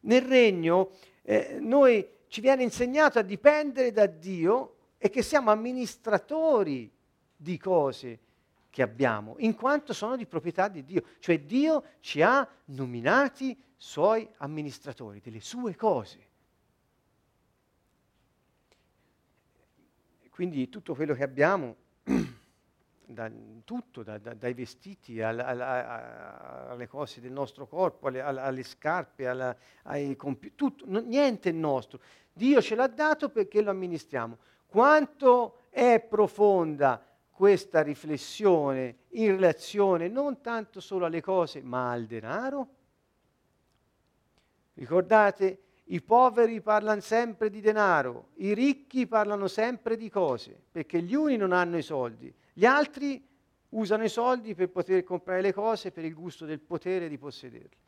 Nel 0.00 0.22
regno 0.22 0.96
eh, 1.22 1.58
noi 1.60 2.04
ci 2.26 2.40
viene 2.40 2.64
insegnato 2.64 3.20
a 3.20 3.22
dipendere 3.22 3.92
da 3.92 4.06
Dio 4.06 4.78
e 4.98 5.10
che 5.10 5.22
siamo 5.22 5.52
amministratori 5.52 6.90
di 7.36 7.56
cose 7.56 8.18
che 8.74 8.82
abbiamo, 8.82 9.36
in 9.38 9.54
quanto 9.54 9.92
sono 9.92 10.16
di 10.16 10.26
proprietà 10.26 10.66
di 10.66 10.82
Dio. 10.84 11.04
Cioè 11.20 11.38
Dio 11.42 11.84
ci 12.00 12.22
ha 12.22 12.44
nominati 12.64 13.56
suoi 13.76 14.28
amministratori 14.38 15.20
delle 15.20 15.38
sue 15.38 15.76
cose. 15.76 16.26
Quindi 20.28 20.68
tutto 20.68 20.96
quello 20.96 21.14
che 21.14 21.22
abbiamo, 21.22 21.76
da, 23.06 23.30
tutto, 23.62 24.02
da, 24.02 24.18
da, 24.18 24.34
dai 24.34 24.54
vestiti 24.54 25.22
alla, 25.22 25.46
alla, 25.46 26.68
alle 26.70 26.88
cose 26.88 27.20
del 27.20 27.30
nostro 27.30 27.68
corpo, 27.68 28.08
alle, 28.08 28.22
alle 28.22 28.64
scarpe, 28.64 29.28
alla, 29.28 29.56
ai 29.82 30.16
computer, 30.16 30.56
tutto, 30.56 30.84
no, 30.88 30.98
niente 30.98 31.50
è 31.50 31.52
nostro. 31.52 32.00
Dio 32.32 32.60
ce 32.60 32.74
l'ha 32.74 32.88
dato 32.88 33.28
perché 33.28 33.62
lo 33.62 33.70
amministriamo. 33.70 34.36
Quanto 34.66 35.58
è 35.70 36.00
profonda 36.00 37.13
questa 37.34 37.82
riflessione 37.82 38.98
in 39.10 39.32
relazione 39.32 40.06
non 40.06 40.40
tanto 40.40 40.78
solo 40.78 41.04
alle 41.04 41.20
cose, 41.20 41.62
ma 41.62 41.90
al 41.90 42.06
denaro? 42.06 42.68
Ricordate, 44.74 45.58
i 45.86 46.00
poveri 46.00 46.60
parlano 46.60 47.00
sempre 47.00 47.50
di 47.50 47.60
denaro, 47.60 48.28
i 48.36 48.54
ricchi 48.54 49.08
parlano 49.08 49.48
sempre 49.48 49.96
di 49.96 50.08
cose, 50.08 50.56
perché 50.70 51.02
gli 51.02 51.14
uni 51.14 51.36
non 51.36 51.50
hanno 51.50 51.76
i 51.76 51.82
soldi, 51.82 52.32
gli 52.52 52.64
altri 52.64 53.26
usano 53.70 54.04
i 54.04 54.08
soldi 54.08 54.54
per 54.54 54.70
poter 54.70 55.02
comprare 55.02 55.40
le 55.40 55.52
cose 55.52 55.90
per 55.90 56.04
il 56.04 56.14
gusto 56.14 56.46
del 56.46 56.60
potere 56.60 57.08
di 57.08 57.18
possederle. 57.18 57.82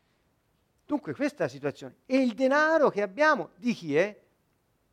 Dunque 0.85 1.15
questa 1.15 1.43
è 1.43 1.47
la 1.47 1.51
situazione. 1.53 1.95
E 2.05 2.17
il 2.17 2.33
denaro 2.33 2.89
che 2.89 3.01
abbiamo, 3.01 3.51
di 3.55 3.73
chi 3.73 3.95
è? 3.95 4.23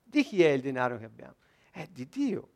Di 0.01 0.23
chi 0.23 0.45
è 0.45 0.51
il 0.51 0.61
denaro 0.61 0.97
che 0.97 1.05
abbiamo? 1.05 1.35
È 1.73 1.89
di 1.91 2.09
Dio 2.09 2.51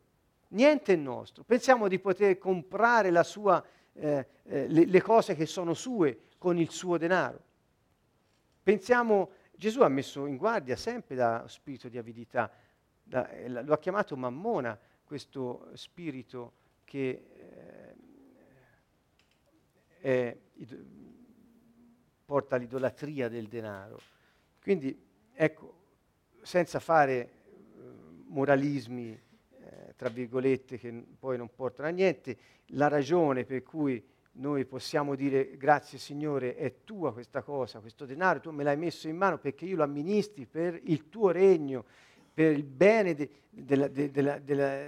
niente 0.49 0.93
è 0.93 0.95
nostro. 0.95 1.43
Pensiamo 1.43 1.87
di 1.87 1.99
poter 1.99 2.37
comprare 2.37 3.11
sua, 3.23 3.63
eh, 3.93 4.27
eh, 4.43 4.67
le, 4.67 4.85
le, 4.85 5.01
cose 5.01 5.35
che 5.35 5.45
sono 5.45 5.73
sue 5.73 6.27
con 6.37 6.57
il 6.57 6.69
suo 6.69 6.97
denaro. 6.97 7.43
Pensiamo, 8.63 9.31
Gesù 9.55 9.81
ha 9.81 9.89
messo 9.89 10.25
in 10.25 10.37
guardia 10.37 10.75
sempre 10.75 11.15
da 11.15 11.45
spirito 11.47 11.89
di 11.89 11.97
avidità, 11.97 12.51
da, 13.03 13.29
eh, 13.29 13.49
lo 13.49 13.73
ha 13.73 13.79
chiamato 13.79 14.15
mammona, 14.15 14.77
questo 15.03 15.69
spirito 15.73 16.53
che 16.83 17.25
è, 19.99 20.37
porta 22.25 22.55
all'idolatria 22.55 23.27
del 23.27 23.47
denaro. 23.47 23.99
Quindi, 24.61 24.95
ecco, 25.33 25.77
senza 26.41 26.79
fare 26.79 27.15
eh, 27.17 27.31
moralismi 28.27 29.19
tra 29.99 30.07
virgolette, 30.07 30.77
che 30.77 31.03
poi 31.19 31.35
non 31.35 31.49
portano 31.53 31.89
a 31.89 31.91
niente, 31.91 32.37
la 32.67 32.87
ragione 32.87 33.43
per 33.43 33.63
cui 33.63 34.01
noi 34.33 34.63
possiamo 34.63 35.13
dire 35.13 35.57
grazie 35.57 35.97
Signore, 35.97 36.55
è 36.55 36.85
tua 36.85 37.11
questa 37.11 37.41
cosa, 37.41 37.81
questo 37.81 38.05
denaro, 38.05 38.39
tu 38.39 38.49
me 38.51 38.63
l'hai 38.63 38.77
messo 38.77 39.09
in 39.09 39.17
mano 39.17 39.39
perché 39.39 39.65
io 39.65 39.75
lo 39.75 39.83
amministri 39.83 40.45
per 40.45 40.79
il 40.83 41.09
tuo 41.09 41.31
regno, 41.31 41.83
per 42.33 42.53
il 42.53 42.63
bene 42.63 43.13
de, 43.13 43.29
della, 43.49 43.89
de, 43.89 44.09
della, 44.09 44.39
della, 44.39 44.87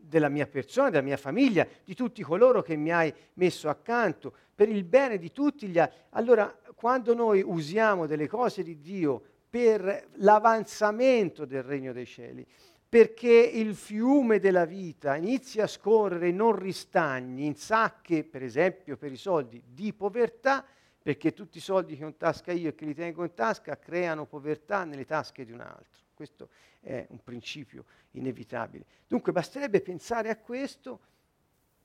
della 0.00 0.28
mia 0.28 0.46
persona, 0.46 0.90
della 0.90 1.02
mia 1.02 1.16
famiglia, 1.16 1.66
di 1.82 1.94
tutti 1.94 2.22
coloro 2.22 2.62
che 2.62 2.76
mi 2.76 2.92
hai 2.92 3.12
messo 3.34 3.68
accanto, 3.68 4.32
per 4.54 4.68
il 4.68 4.84
bene 4.84 5.18
di 5.18 5.32
tutti 5.32 5.66
gli 5.66 5.80
altri. 5.80 5.98
Allora, 6.10 6.56
quando 6.76 7.14
noi 7.14 7.42
usiamo 7.44 8.06
delle 8.06 8.28
cose 8.28 8.62
di 8.62 8.78
Dio 8.78 9.22
per 9.50 10.06
l'avanzamento 10.18 11.46
del 11.46 11.64
regno 11.64 11.92
dei 11.92 12.06
cieli, 12.06 12.46
perché 12.92 13.30
il 13.30 13.74
fiume 13.74 14.38
della 14.38 14.66
vita 14.66 15.16
inizia 15.16 15.64
a 15.64 15.66
scorrere 15.66 16.30
non 16.30 16.54
ristagni 16.54 17.46
in 17.46 17.56
sacche, 17.56 18.22
per 18.22 18.42
esempio 18.42 18.98
per 18.98 19.10
i 19.10 19.16
soldi, 19.16 19.62
di 19.66 19.94
povertà, 19.94 20.62
perché 21.00 21.32
tutti 21.32 21.56
i 21.56 21.62
soldi 21.62 21.96
che 21.96 22.04
ho 22.04 22.08
in 22.08 22.18
tasca 22.18 22.52
io 22.52 22.68
e 22.68 22.74
che 22.74 22.84
li 22.84 22.92
tengo 22.92 23.24
in 23.24 23.32
tasca 23.32 23.78
creano 23.78 24.26
povertà 24.26 24.84
nelle 24.84 25.06
tasche 25.06 25.46
di 25.46 25.52
un 25.52 25.60
altro. 25.60 26.02
Questo 26.12 26.50
è 26.80 27.06
un 27.08 27.22
principio 27.24 27.86
inevitabile. 28.10 28.84
Dunque 29.06 29.32
basterebbe 29.32 29.80
pensare 29.80 30.28
a 30.28 30.36
questo 30.36 31.00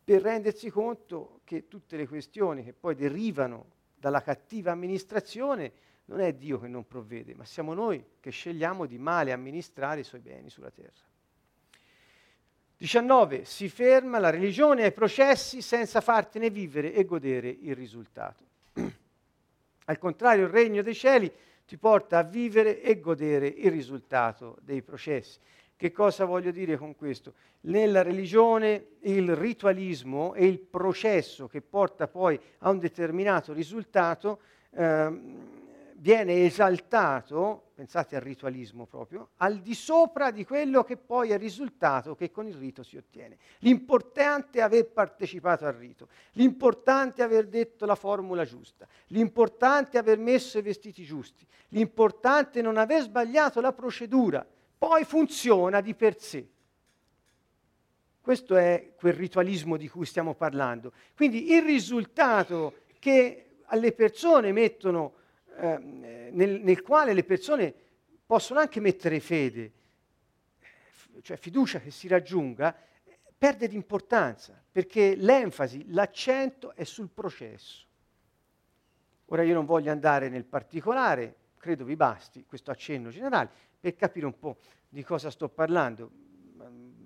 per 0.04 0.22
rendersi 0.22 0.70
conto 0.70 1.40
che 1.46 1.70
tutte 1.70 1.96
le 1.96 2.06
questioni 2.06 2.66
che 2.66 2.74
poi 2.74 2.96
derivano 2.96 3.68
dalla 3.96 4.22
cattiva 4.22 4.74
amministrazione 4.74 5.72
non 6.08 6.22
è 6.22 6.34
Dio 6.34 6.60
che 6.60 6.68
non 6.68 6.86
provvede, 6.86 7.34
ma 7.36 7.44
siamo 7.46 7.74
noi 7.74 8.04
che 8.20 8.30
scegliamo 8.30 8.86
di 8.86 8.98
male 8.98 9.32
amministrare 9.32 10.02
i 10.02 10.04
suoi 10.04 10.22
beni 10.22 10.50
sulla 10.50 10.72
terra. 10.72 11.06
19. 12.78 13.44
Si 13.44 13.70
ferma 13.70 14.20
la 14.20 14.30
religione 14.30 14.84
ai 14.84 14.92
processi 14.92 15.62
senza 15.62 16.00
fartene 16.00 16.50
vivere 16.50 16.94
e 16.94 17.06
godere 17.06 17.50
il 17.50 17.76
risultato. 17.76 18.46
Al 19.86 19.98
contrario, 19.98 20.46
il 20.46 20.52
regno 20.52 20.82
dei 20.82 20.94
cieli 20.94 21.32
ti 21.66 21.78
porta 21.78 22.20
a 22.20 22.24
vivere 22.24 22.82
e 22.82 23.00
godere 23.00 23.48
il 23.48 23.72
risultato 23.72 24.58
dei 24.62 24.82
processi. 24.84 25.40
Che 25.76 25.92
cosa 25.92 26.26
voglio 26.26 26.52
dire 26.52 26.78
con 26.78 26.96
questo? 26.96 27.34
Nella 27.62 28.02
religione 28.02 28.92
il 29.02 29.36
ritualismo 29.36 30.34
e 30.36 30.46
il 30.46 30.60
processo 30.60 31.48
che 31.48 31.62
porta 31.62 32.08
poi 32.08 32.40
a 32.60 32.70
un 32.70 32.80
determinato 32.80 33.54
risultato 33.54 34.40
ehm, 34.72 35.57
viene 36.00 36.46
esaltato, 36.46 37.72
pensate 37.74 38.16
al 38.16 38.22
ritualismo 38.22 38.86
proprio, 38.86 39.30
al 39.38 39.60
di 39.60 39.74
sopra 39.74 40.32
di 40.32 40.46
quello 40.46 40.84
che 40.84 40.98
poi 40.98 41.30
è 41.30 41.34
il 41.34 41.40
risultato 41.40 42.16
che 42.16 42.32
con 42.32 42.48
il 42.48 42.56
rito 42.56 42.84
si 42.84 42.98
ottiene. 42.98 43.38
L'importante 43.60 44.60
è 44.60 44.62
aver 44.62 44.88
partecipato 44.88 45.66
al 45.66 45.74
rito, 45.74 46.08
l'importante 46.34 47.22
è 47.22 47.26
aver 47.26 47.48
detto 47.48 47.86
la 47.86 47.96
formula 47.96 48.46
giusta, 48.46 48.88
l'importante 49.08 49.98
è 49.98 50.00
aver 50.00 50.20
messo 50.20 50.58
i 50.58 50.62
vestiti 50.62 51.04
giusti, 51.04 51.46
l'importante 51.70 52.60
è 52.60 52.62
non 52.62 52.78
aver 52.78 53.02
sbagliato 53.04 53.60
la 53.60 53.74
procedura, 53.74 54.46
poi 54.78 55.04
funziona 55.04 55.82
di 55.82 55.96
per 55.96 56.20
sé. 56.20 56.48
Questo 58.22 58.56
è 58.56 58.92
quel 58.98 59.14
ritualismo 59.14 59.78
di 59.78 59.88
cui 59.88 60.06
stiamo 60.06 60.36
parlando. 60.36 60.92
Quindi 61.16 61.54
il 61.54 61.64
risultato 61.64 62.82
che 63.00 63.60
alle 63.68 63.94
persone 63.94 64.52
mettono 64.52 65.14
Ehm, 65.60 66.30
nel, 66.34 66.62
nel 66.62 66.82
quale 66.82 67.14
le 67.14 67.24
persone 67.24 67.74
possono 68.26 68.60
anche 68.60 68.80
mettere 68.80 69.20
fede, 69.20 69.72
cioè 71.22 71.38
fiducia 71.38 71.80
che 71.80 71.90
si 71.90 72.08
raggiunga, 72.08 72.76
perde 73.36 73.68
di 73.68 73.76
importanza, 73.76 74.62
perché 74.72 75.16
l'enfasi, 75.16 75.86
l'accento 75.90 76.76
è 76.76 76.84
sul 76.84 77.10
processo. 77.10 77.86
Ora 79.26 79.44
io 79.44 79.54
non 79.54 79.66
voglio 79.66 79.92
andare 79.92 80.30
nel 80.30 80.46
particolare, 80.46 81.36
credo 81.58 81.86
vi 81.86 81.96
basti 81.96 82.46
questo 82.46 82.72
accenno 82.72 83.10
generale, 83.10 83.50
per 83.80 83.96
capire 83.96 84.26
un 84.26 84.38
po' 84.38 84.58
di 84.88 85.04
cosa 85.04 85.32
sto 85.32 85.50
parlando. 85.50 86.12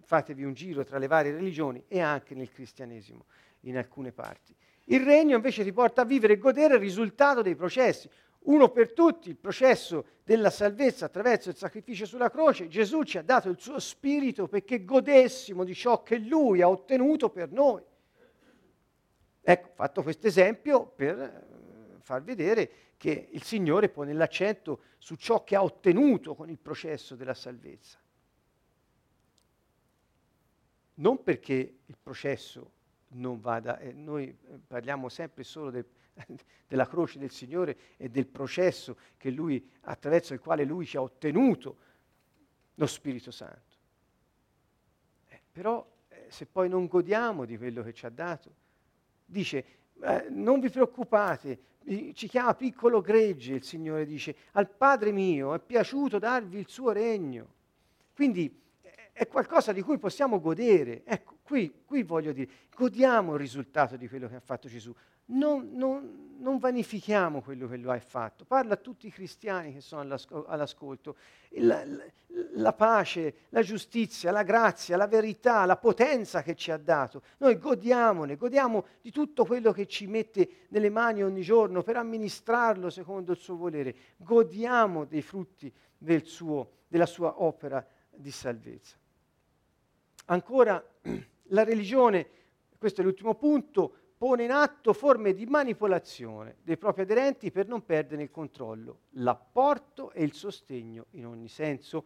Fatevi 0.03 0.43
un 0.43 0.53
giro 0.53 0.83
tra 0.83 0.97
le 0.97 1.07
varie 1.07 1.31
religioni 1.31 1.83
e 1.87 2.01
anche 2.01 2.35
nel 2.35 2.51
cristianesimo 2.51 3.25
in 3.61 3.77
alcune 3.77 4.11
parti. 4.11 4.53
Il 4.85 5.01
regno 5.01 5.35
invece 5.35 5.63
ti 5.63 5.71
porta 5.71 6.01
a 6.01 6.05
vivere 6.05 6.33
e 6.33 6.37
godere 6.37 6.73
il 6.73 6.81
risultato 6.81 7.41
dei 7.41 7.55
processi 7.55 8.09
uno 8.43 8.69
per 8.69 8.93
tutti, 8.93 9.29
il 9.29 9.35
processo 9.35 10.05
della 10.23 10.49
salvezza 10.49 11.05
attraverso 11.05 11.49
il 11.49 11.55
sacrificio 11.55 12.05
sulla 12.05 12.31
croce, 12.31 12.67
Gesù 12.67 13.03
ci 13.03 13.17
ha 13.17 13.21
dato 13.21 13.49
il 13.49 13.59
suo 13.59 13.79
spirito 13.79 14.47
perché 14.47 14.83
godessimo 14.83 15.63
di 15.63 15.75
ciò 15.75 16.01
che 16.01 16.17
lui 16.17 16.61
ha 16.61 16.69
ottenuto 16.69 17.29
per 17.29 17.51
noi. 17.51 17.83
Ecco, 19.41 19.69
fatto 19.75 20.01
questo 20.03 20.27
esempio 20.27 20.85
per 20.85 21.19
eh, 21.19 21.97
far 22.01 22.23
vedere 22.23 22.71
che 22.97 23.29
il 23.31 23.43
Signore 23.43 23.89
pone 23.89 24.13
l'accento 24.13 24.81
su 24.97 25.15
ciò 25.15 25.43
che 25.43 25.55
ha 25.55 25.63
ottenuto 25.63 26.35
con 26.35 26.49
il 26.49 26.59
processo 26.59 27.15
della 27.15 27.33
salvezza. 27.33 27.99
Non 30.95 31.23
perché 31.23 31.79
il 31.85 31.97
processo 32.01 32.71
non 33.09 33.39
vada, 33.39 33.77
eh, 33.79 33.91
noi 33.91 34.27
eh, 34.27 34.59
parliamo 34.65 35.09
sempre 35.09 35.43
solo 35.43 35.69
del 35.71 35.85
della 36.67 36.87
croce 36.87 37.19
del 37.19 37.31
Signore 37.31 37.77
e 37.97 38.09
del 38.09 38.27
processo 38.27 38.97
lui, 39.23 39.69
attraverso 39.81 40.33
il 40.33 40.39
quale 40.39 40.63
Lui 40.63 40.85
ci 40.85 40.97
ha 40.97 41.01
ottenuto 41.01 41.77
lo 42.75 42.87
Spirito 42.87 43.31
Santo. 43.31 43.75
Eh, 45.27 45.41
però 45.51 45.85
eh, 46.07 46.25
se 46.29 46.45
poi 46.45 46.69
non 46.69 46.87
godiamo 46.87 47.45
di 47.45 47.57
quello 47.57 47.83
che 47.83 47.93
ci 47.93 48.05
ha 48.05 48.09
dato, 48.09 48.53
dice, 49.25 49.65
eh, 50.01 50.27
non 50.29 50.59
vi 50.59 50.69
preoccupate, 50.69 51.69
ci 52.13 52.27
chiama 52.27 52.53
piccolo 52.53 53.01
gregge, 53.01 53.53
il 53.53 53.63
Signore 53.63 54.05
dice, 54.05 54.35
al 54.51 54.69
Padre 54.69 55.11
mio 55.11 55.53
è 55.53 55.59
piaciuto 55.59 56.19
darvi 56.19 56.59
il 56.59 56.67
suo 56.67 56.91
regno. 56.91 57.59
Quindi 58.13 58.61
eh, 58.81 59.11
è 59.13 59.27
qualcosa 59.27 59.71
di 59.71 59.81
cui 59.81 59.97
possiamo 59.97 60.39
godere. 60.39 61.03
Ecco, 61.05 61.37
qui, 61.51 61.83
qui 61.85 62.03
voglio 62.03 62.31
dire, 62.31 62.49
godiamo 62.73 63.33
il 63.33 63.39
risultato 63.39 63.97
di 63.97 64.07
quello 64.07 64.29
che 64.29 64.35
ha 64.35 64.39
fatto 64.39 64.69
Gesù 64.69 64.95
non, 65.25 65.71
non, 65.73 66.37
non, 66.39 66.57
vanifichiamo 66.57 67.41
quello 67.41 67.67
che 67.67 67.77
lo 67.77 67.91
hai 67.91 67.99
fatto. 67.99 68.45
Parla 68.45 68.73
a 68.73 68.77
tutti 68.77 69.07
i 69.07 69.11
cristiani 69.11 69.73
che 69.73 69.81
sono 69.81 70.01
all'ascolto. 70.47 71.15
La, 71.55 71.85
la, 71.85 72.03
la, 72.53 72.73
pace, 72.73 73.47
la 73.49 73.61
giustizia, 73.61 74.31
la 74.31 74.43
grazia, 74.43 74.97
la 74.97 75.07
verità, 75.07 75.65
la 75.65 75.77
potenza 75.77 76.41
che 76.41 76.55
ci 76.55 76.71
ha 76.71 76.77
dato. 76.77 77.21
Noi 77.37 77.57
godiamone, 77.57 78.35
godiamo 78.35 78.85
di 79.01 79.11
tutto 79.11 79.45
quello 79.45 79.71
che 79.71 79.87
ci 79.87 80.07
mette 80.07 80.67
nelle 80.69 80.89
mani 80.89 81.23
ogni 81.23 81.41
giorno 81.41 81.83
per 81.83 81.97
amministrarlo 81.97 82.89
secondo 82.89 83.31
il 83.31 83.37
suo 83.37 83.55
volere. 83.55 83.95
Godiamo 84.17 85.05
dei 85.05 85.21
frutti 85.21 85.71
del 85.97 86.25
suo, 86.25 86.71
della 86.87 87.05
sua 87.05 87.41
opera 87.41 87.85
di 88.09 88.31
salvezza. 88.31 88.97
Ancora, 90.25 90.83
la 91.51 91.63
religione, 91.63 92.27
questo 92.77 93.01
è 93.01 93.03
l'ultimo 93.03 93.35
punto, 93.35 93.95
pone 94.17 94.43
in 94.43 94.51
atto 94.51 94.93
forme 94.93 95.33
di 95.33 95.45
manipolazione 95.45 96.57
dei 96.61 96.77
propri 96.77 97.01
aderenti 97.03 97.51
per 97.51 97.67
non 97.67 97.83
perdere 97.83 98.23
il 98.23 98.31
controllo, 98.31 98.99
l'apporto 99.11 100.11
e 100.11 100.23
il 100.23 100.33
sostegno 100.33 101.07
in 101.11 101.25
ogni 101.25 101.47
senso. 101.47 102.05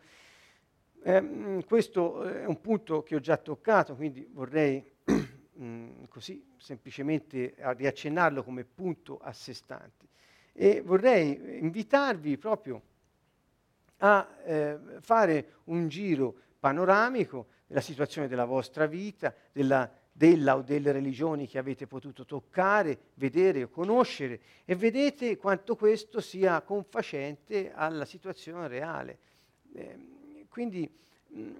Eh, 1.04 1.64
questo 1.68 2.24
è 2.24 2.46
un 2.46 2.60
punto 2.62 3.04
che 3.04 3.16
ho 3.16 3.20
già 3.20 3.38
toccato, 3.38 3.96
quindi 3.96 4.28
vorrei 4.32 4.84
mm, 5.60 6.04
così 6.10 6.54
semplicemente 6.58 7.54
riaccennarlo 7.58 8.44
come 8.44 8.64
punto 8.64 9.18
a 9.18 9.34
sé 9.34 9.54
stante. 9.54 10.08
E 10.54 10.82
vorrei 10.82 11.60
invitarvi 11.60 12.38
proprio 12.38 12.82
a 13.98 14.28
eh, 14.44 14.80
fare 15.02 15.56
un 15.66 15.88
giro 15.90 16.34
panoramico 16.60 17.48
della 17.68 17.82
situazione 17.82 18.28
della 18.28 18.46
vostra 18.46 18.86
vita, 18.86 19.34
della 19.52 19.92
della 20.18 20.56
o 20.56 20.62
delle 20.62 20.94
religioni 20.94 21.46
che 21.46 21.58
avete 21.58 21.88
potuto 21.88 22.24
toccare, 22.24 22.98
vedere 23.16 23.64
o 23.64 23.70
conoscere 23.70 24.40
e 24.64 24.74
vedete 24.74 25.36
quanto 25.36 25.76
questo 25.76 26.22
sia 26.22 26.62
confacente 26.62 27.74
alla 27.74 28.06
situazione 28.06 28.70
reale. 28.70 29.18
Eh, 29.74 30.46
quindi, 30.48 30.90
mm, 31.36 31.56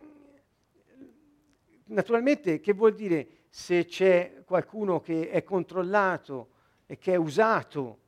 naturalmente, 1.88 2.62
che 2.62 2.72
vuol 2.72 2.96
dire 2.96 3.28
se 3.50 3.84
c'è 3.84 4.44
qualcuno 4.46 5.02
che 5.02 5.30
è 5.30 5.44
controllato 5.44 6.52
e 6.86 6.98
che 6.98 7.12
è 7.12 7.18
usato? 7.18 8.00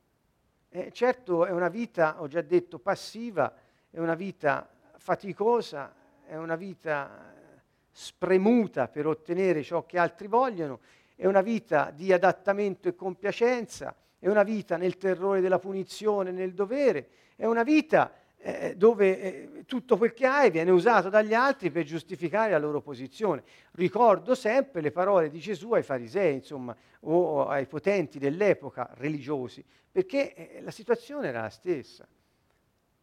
Eh, 0.70 0.90
certo 0.92 1.44
è 1.44 1.50
una 1.50 1.68
vita, 1.68 2.22
ho 2.22 2.26
già 2.26 2.40
detto, 2.40 2.78
passiva, 2.78 3.54
è 3.90 3.98
una 3.98 4.14
vita 4.14 4.66
faticosa, 4.96 5.94
è 6.24 6.36
una 6.36 6.56
vita 6.56 7.36
spremuta 7.98 8.86
per 8.86 9.08
ottenere 9.08 9.64
ciò 9.64 9.84
che 9.84 9.98
altri 9.98 10.28
vogliono, 10.28 10.78
è 11.16 11.26
una 11.26 11.40
vita 11.40 11.90
di 11.92 12.12
adattamento 12.12 12.86
e 12.86 12.94
compiacenza, 12.94 13.92
è 14.20 14.28
una 14.28 14.44
vita 14.44 14.76
nel 14.76 14.96
terrore 14.98 15.40
della 15.40 15.58
punizione, 15.58 16.30
nel 16.30 16.54
dovere, 16.54 17.08
è 17.34 17.44
una 17.44 17.64
vita 17.64 18.12
eh, 18.36 18.76
dove 18.76 19.20
eh, 19.20 19.64
tutto 19.66 19.96
quel 19.96 20.14
che 20.14 20.26
hai 20.26 20.50
viene 20.52 20.70
usato 20.70 21.08
dagli 21.08 21.34
altri 21.34 21.72
per 21.72 21.82
giustificare 21.82 22.52
la 22.52 22.58
loro 22.58 22.80
posizione. 22.80 23.42
Ricordo 23.72 24.36
sempre 24.36 24.80
le 24.80 24.92
parole 24.92 25.28
di 25.28 25.40
Gesù 25.40 25.72
ai 25.72 25.82
farisei, 25.82 26.34
insomma, 26.34 26.76
o 27.00 27.48
ai 27.48 27.66
potenti 27.66 28.20
dell'epoca 28.20 28.88
religiosi, 28.94 29.64
perché 29.90 30.34
eh, 30.34 30.60
la 30.62 30.70
situazione 30.70 31.26
era 31.26 31.40
la 31.40 31.50
stessa. 31.50 32.06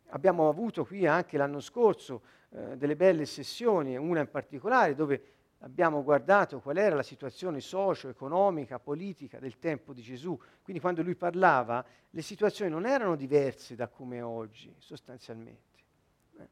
Abbiamo 0.10 0.50
avuto 0.50 0.86
qui 0.86 1.06
anche 1.06 1.38
l'anno 1.38 1.60
scorso 1.60 2.22
eh, 2.50 2.78
delle 2.78 2.96
belle 2.96 3.26
sessioni, 3.26 3.98
una 3.98 4.22
in 4.22 4.30
particolare 4.30 4.96
dove 4.96 5.34
abbiamo 5.60 6.04
guardato 6.04 6.60
qual 6.60 6.78
era 6.78 6.96
la 6.96 7.04
situazione 7.04 7.60
socio-economica, 7.60 8.80
politica 8.80 9.40
del 9.40 9.58
tempo 9.58 9.94
di 9.94 10.02
Gesù. 10.02 10.40
Quindi 10.62 10.82
quando 10.82 11.02
lui 11.02 11.16
parlava 11.16 11.84
le 12.10 12.22
situazioni 12.22 12.70
non 12.72 12.86
erano 12.86 13.16
diverse 13.16 13.76
da 13.76 13.88
come 13.88 14.22
oggi, 14.22 14.74
sostanzialmente. 14.78 15.84
Eh. 16.40 16.48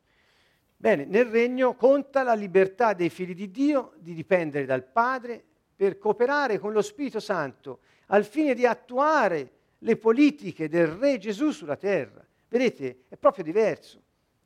Bene, 0.75 1.05
nel 1.05 1.25
regno 1.25 1.75
conta 1.75 2.23
la 2.23 2.33
libertà 2.33 2.93
dei 2.93 3.09
figli 3.09 3.35
di 3.35 3.51
Dio 3.51 3.93
di 3.97 4.13
dipendere 4.13 4.65
dal 4.65 4.83
Padre 4.83 5.43
per 5.75 5.97
cooperare 5.97 6.59
con 6.59 6.71
lo 6.71 6.81
Spirito 6.81 7.19
Santo 7.19 7.79
al 8.07 8.25
fine 8.25 8.53
di 8.53 8.65
attuare 8.65 9.51
le 9.79 9.97
politiche 9.97 10.69
del 10.69 10.87
Re 10.87 11.17
Gesù 11.17 11.51
sulla 11.51 11.75
terra. 11.75 12.22
Vedete, 12.53 13.05
è 13.09 13.17
proprio 13.17 13.43
diverso. 13.43 13.99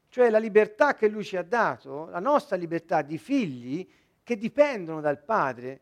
Cioè 0.07 0.29
la 0.29 0.37
libertà 0.37 0.93
che 0.93 1.09
lui 1.09 1.25
ci 1.25 1.35
ha 1.35 1.43
dato, 1.43 2.05
la 2.05 2.21
nostra 2.21 2.55
libertà 2.55 3.01
di 3.01 3.17
figli, 3.17 3.85
che 4.23 4.37
dipendono 4.37 5.01
dal 5.01 5.21
Padre 5.21 5.81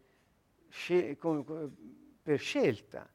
con, 1.20 1.44
con, 1.44 1.76
per 2.24 2.40
scelta, 2.40 3.08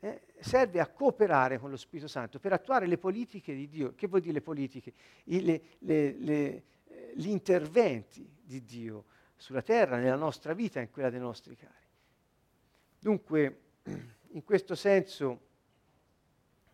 eh, 0.00 0.22
serve 0.40 0.80
a 0.80 0.88
cooperare 0.88 1.60
con 1.60 1.70
lo 1.70 1.76
Spirito 1.76 2.08
Santo 2.08 2.40
per 2.40 2.52
attuare 2.52 2.88
le 2.88 2.98
politiche 2.98 3.54
di 3.54 3.68
Dio. 3.68 3.94
Che 3.94 4.08
vuol 4.08 4.20
dire 4.20 4.32
le 4.32 4.42
politiche? 4.42 4.92
I, 5.26 5.44
le, 5.44 5.62
le, 5.78 6.12
le, 6.18 6.62
eh, 6.88 7.12
gli 7.14 7.28
interventi 7.28 8.28
di 8.42 8.64
Dio 8.64 9.04
sulla 9.36 9.62
terra, 9.62 9.96
nella 9.96 10.16
nostra 10.16 10.54
vita 10.54 10.80
e 10.80 10.82
in 10.82 10.90
quella 10.90 11.10
dei 11.10 11.20
nostri 11.20 11.54
cari. 11.54 11.86
Dunque, 12.98 13.60
in 14.30 14.42
questo 14.42 14.74
senso, 14.74 15.40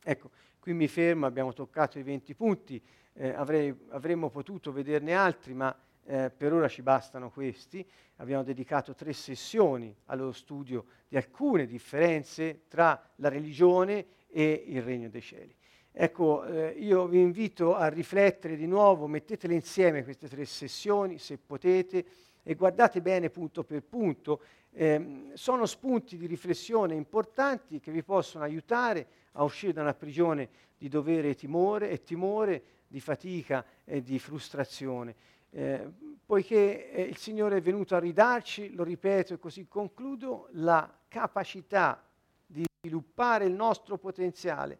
ecco, 0.02 0.30
qui 0.62 0.74
mi 0.74 0.86
fermo, 0.86 1.26
abbiamo 1.26 1.52
toccato 1.52 1.98
i 1.98 2.04
20 2.04 2.34
punti, 2.36 2.80
eh, 3.14 3.30
avrei, 3.30 3.74
avremmo 3.88 4.30
potuto 4.30 4.70
vederne 4.70 5.12
altri, 5.12 5.54
ma 5.54 5.76
eh, 6.04 6.30
per 6.30 6.52
ora 6.52 6.68
ci 6.68 6.82
bastano 6.82 7.30
questi. 7.30 7.84
Abbiamo 8.18 8.44
dedicato 8.44 8.94
tre 8.94 9.12
sessioni 9.12 9.92
allo 10.04 10.30
studio 10.30 10.84
di 11.08 11.16
alcune 11.16 11.66
differenze 11.66 12.60
tra 12.68 13.10
la 13.16 13.28
religione 13.28 14.06
e 14.28 14.62
il 14.68 14.82
regno 14.82 15.08
dei 15.08 15.20
cieli. 15.20 15.52
Ecco, 15.90 16.44
eh, 16.44 16.68
io 16.78 17.08
vi 17.08 17.20
invito 17.20 17.74
a 17.74 17.88
riflettere 17.88 18.54
di 18.54 18.68
nuovo, 18.68 19.08
mettetele 19.08 19.54
insieme 19.54 20.04
queste 20.04 20.28
tre 20.28 20.44
sessioni 20.44 21.18
se 21.18 21.38
potete 21.38 22.04
e 22.44 22.54
guardate 22.54 23.02
bene 23.02 23.30
punto 23.30 23.64
per 23.64 23.82
punto. 23.82 24.40
Eh, 24.70 25.32
sono 25.32 25.66
spunti 25.66 26.16
di 26.16 26.26
riflessione 26.26 26.94
importanti 26.94 27.80
che 27.80 27.90
vi 27.90 28.04
possono 28.04 28.44
aiutare 28.44 29.21
a 29.32 29.44
uscire 29.44 29.72
da 29.72 29.82
una 29.82 29.94
prigione 29.94 30.48
di 30.76 30.88
dovere 30.88 31.30
e 31.30 31.34
timore, 31.34 31.90
e 31.90 32.02
timore 32.02 32.62
di 32.86 33.00
fatica 33.00 33.64
e 33.84 34.02
di 34.02 34.18
frustrazione. 34.18 35.14
Eh, 35.50 35.88
poiché 36.24 36.90
eh, 36.90 37.02
il 37.02 37.16
Signore 37.16 37.58
è 37.58 37.60
venuto 37.60 37.94
a 37.94 37.98
ridarci, 37.98 38.74
lo 38.74 38.84
ripeto 38.84 39.34
e 39.34 39.38
così 39.38 39.66
concludo, 39.68 40.48
la 40.52 40.90
capacità 41.08 42.02
di 42.46 42.64
sviluppare 42.80 43.44
il 43.44 43.52
nostro 43.52 43.98
potenziale, 43.98 44.78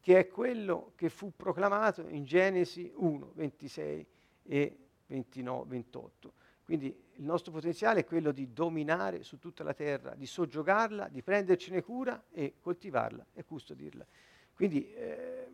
che 0.00 0.18
è 0.18 0.28
quello 0.28 0.92
che 0.96 1.08
fu 1.08 1.32
proclamato 1.34 2.08
in 2.08 2.24
Genesi 2.24 2.92
1, 2.94 3.32
26 3.34 4.06
e 4.44 4.76
29, 5.06 5.68
28. 5.68 6.32
Quindi 6.64 6.96
il 7.22 7.28
nostro 7.28 7.52
potenziale 7.52 8.00
è 8.00 8.04
quello 8.04 8.32
di 8.32 8.52
dominare 8.52 9.22
su 9.22 9.38
tutta 9.38 9.62
la 9.62 9.72
terra, 9.72 10.14
di 10.16 10.26
soggiogarla, 10.26 11.08
di 11.08 11.22
prendercene 11.22 11.80
cura 11.80 12.24
e 12.32 12.56
coltivarla 12.60 13.26
e 13.32 13.44
custodirla. 13.44 14.04
Quindi 14.52 14.92
eh, 14.92 15.48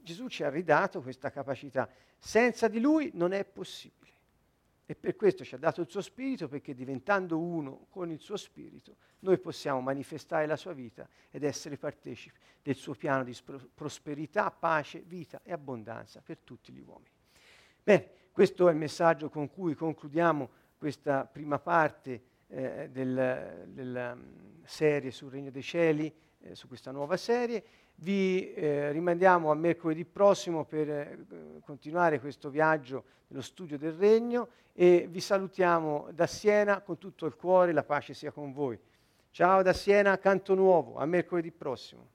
Gesù 0.00 0.28
ci 0.28 0.42
ha 0.42 0.48
ridato 0.48 1.02
questa 1.02 1.30
capacità. 1.30 1.86
Senza 2.18 2.66
di 2.66 2.80
Lui 2.80 3.10
non 3.12 3.32
è 3.32 3.44
possibile. 3.44 4.10
E 4.86 4.94
per 4.94 5.14
questo 5.14 5.44
ci 5.44 5.54
ha 5.54 5.58
dato 5.58 5.82
il 5.82 5.88
suo 5.88 6.00
spirito, 6.00 6.48
perché 6.48 6.74
diventando 6.74 7.38
uno 7.38 7.86
con 7.90 8.10
il 8.10 8.18
suo 8.18 8.36
spirito, 8.36 8.96
noi 9.20 9.38
possiamo 9.38 9.80
manifestare 9.80 10.46
la 10.46 10.56
sua 10.56 10.72
vita 10.72 11.06
ed 11.30 11.44
essere 11.44 11.76
partecipi 11.76 12.38
del 12.62 12.74
suo 12.74 12.94
piano 12.94 13.22
di 13.22 13.36
prosperità, 13.74 14.50
pace, 14.50 15.02
vita 15.06 15.40
e 15.44 15.52
abbondanza 15.52 16.22
per 16.22 16.38
tutti 16.38 16.72
gli 16.72 16.80
uomini. 16.80 17.10
Bene, 17.82 18.10
questo 18.32 18.68
è 18.68 18.72
il 18.72 18.78
messaggio 18.78 19.28
con 19.28 19.50
cui 19.50 19.74
concludiamo 19.74 20.60
questa 20.82 21.24
prima 21.24 21.60
parte 21.60 22.22
eh, 22.48 22.88
del, 22.90 23.68
della 23.68 24.16
mm, 24.16 24.64
serie 24.64 25.12
sul 25.12 25.30
Regno 25.30 25.52
dei 25.52 25.62
Cieli, 25.62 26.12
eh, 26.40 26.56
su 26.56 26.66
questa 26.66 26.90
nuova 26.90 27.16
serie. 27.16 27.62
Vi 27.94 28.52
eh, 28.52 28.90
rimandiamo 28.90 29.52
a 29.52 29.54
mercoledì 29.54 30.04
prossimo 30.04 30.64
per 30.64 30.90
eh, 30.90 31.60
continuare 31.64 32.18
questo 32.18 32.50
viaggio 32.50 33.04
nello 33.28 33.42
studio 33.42 33.78
del 33.78 33.92
Regno 33.92 34.48
e 34.72 35.06
vi 35.08 35.20
salutiamo 35.20 36.08
da 36.12 36.26
Siena 36.26 36.80
con 36.80 36.98
tutto 36.98 37.26
il 37.26 37.36
cuore, 37.36 37.70
la 37.70 37.84
pace 37.84 38.12
sia 38.12 38.32
con 38.32 38.52
voi. 38.52 38.76
Ciao 39.30 39.62
da 39.62 39.72
Siena, 39.72 40.18
Canto 40.18 40.56
Nuovo, 40.56 40.96
a 40.96 41.06
mercoledì 41.06 41.52
prossimo. 41.52 42.08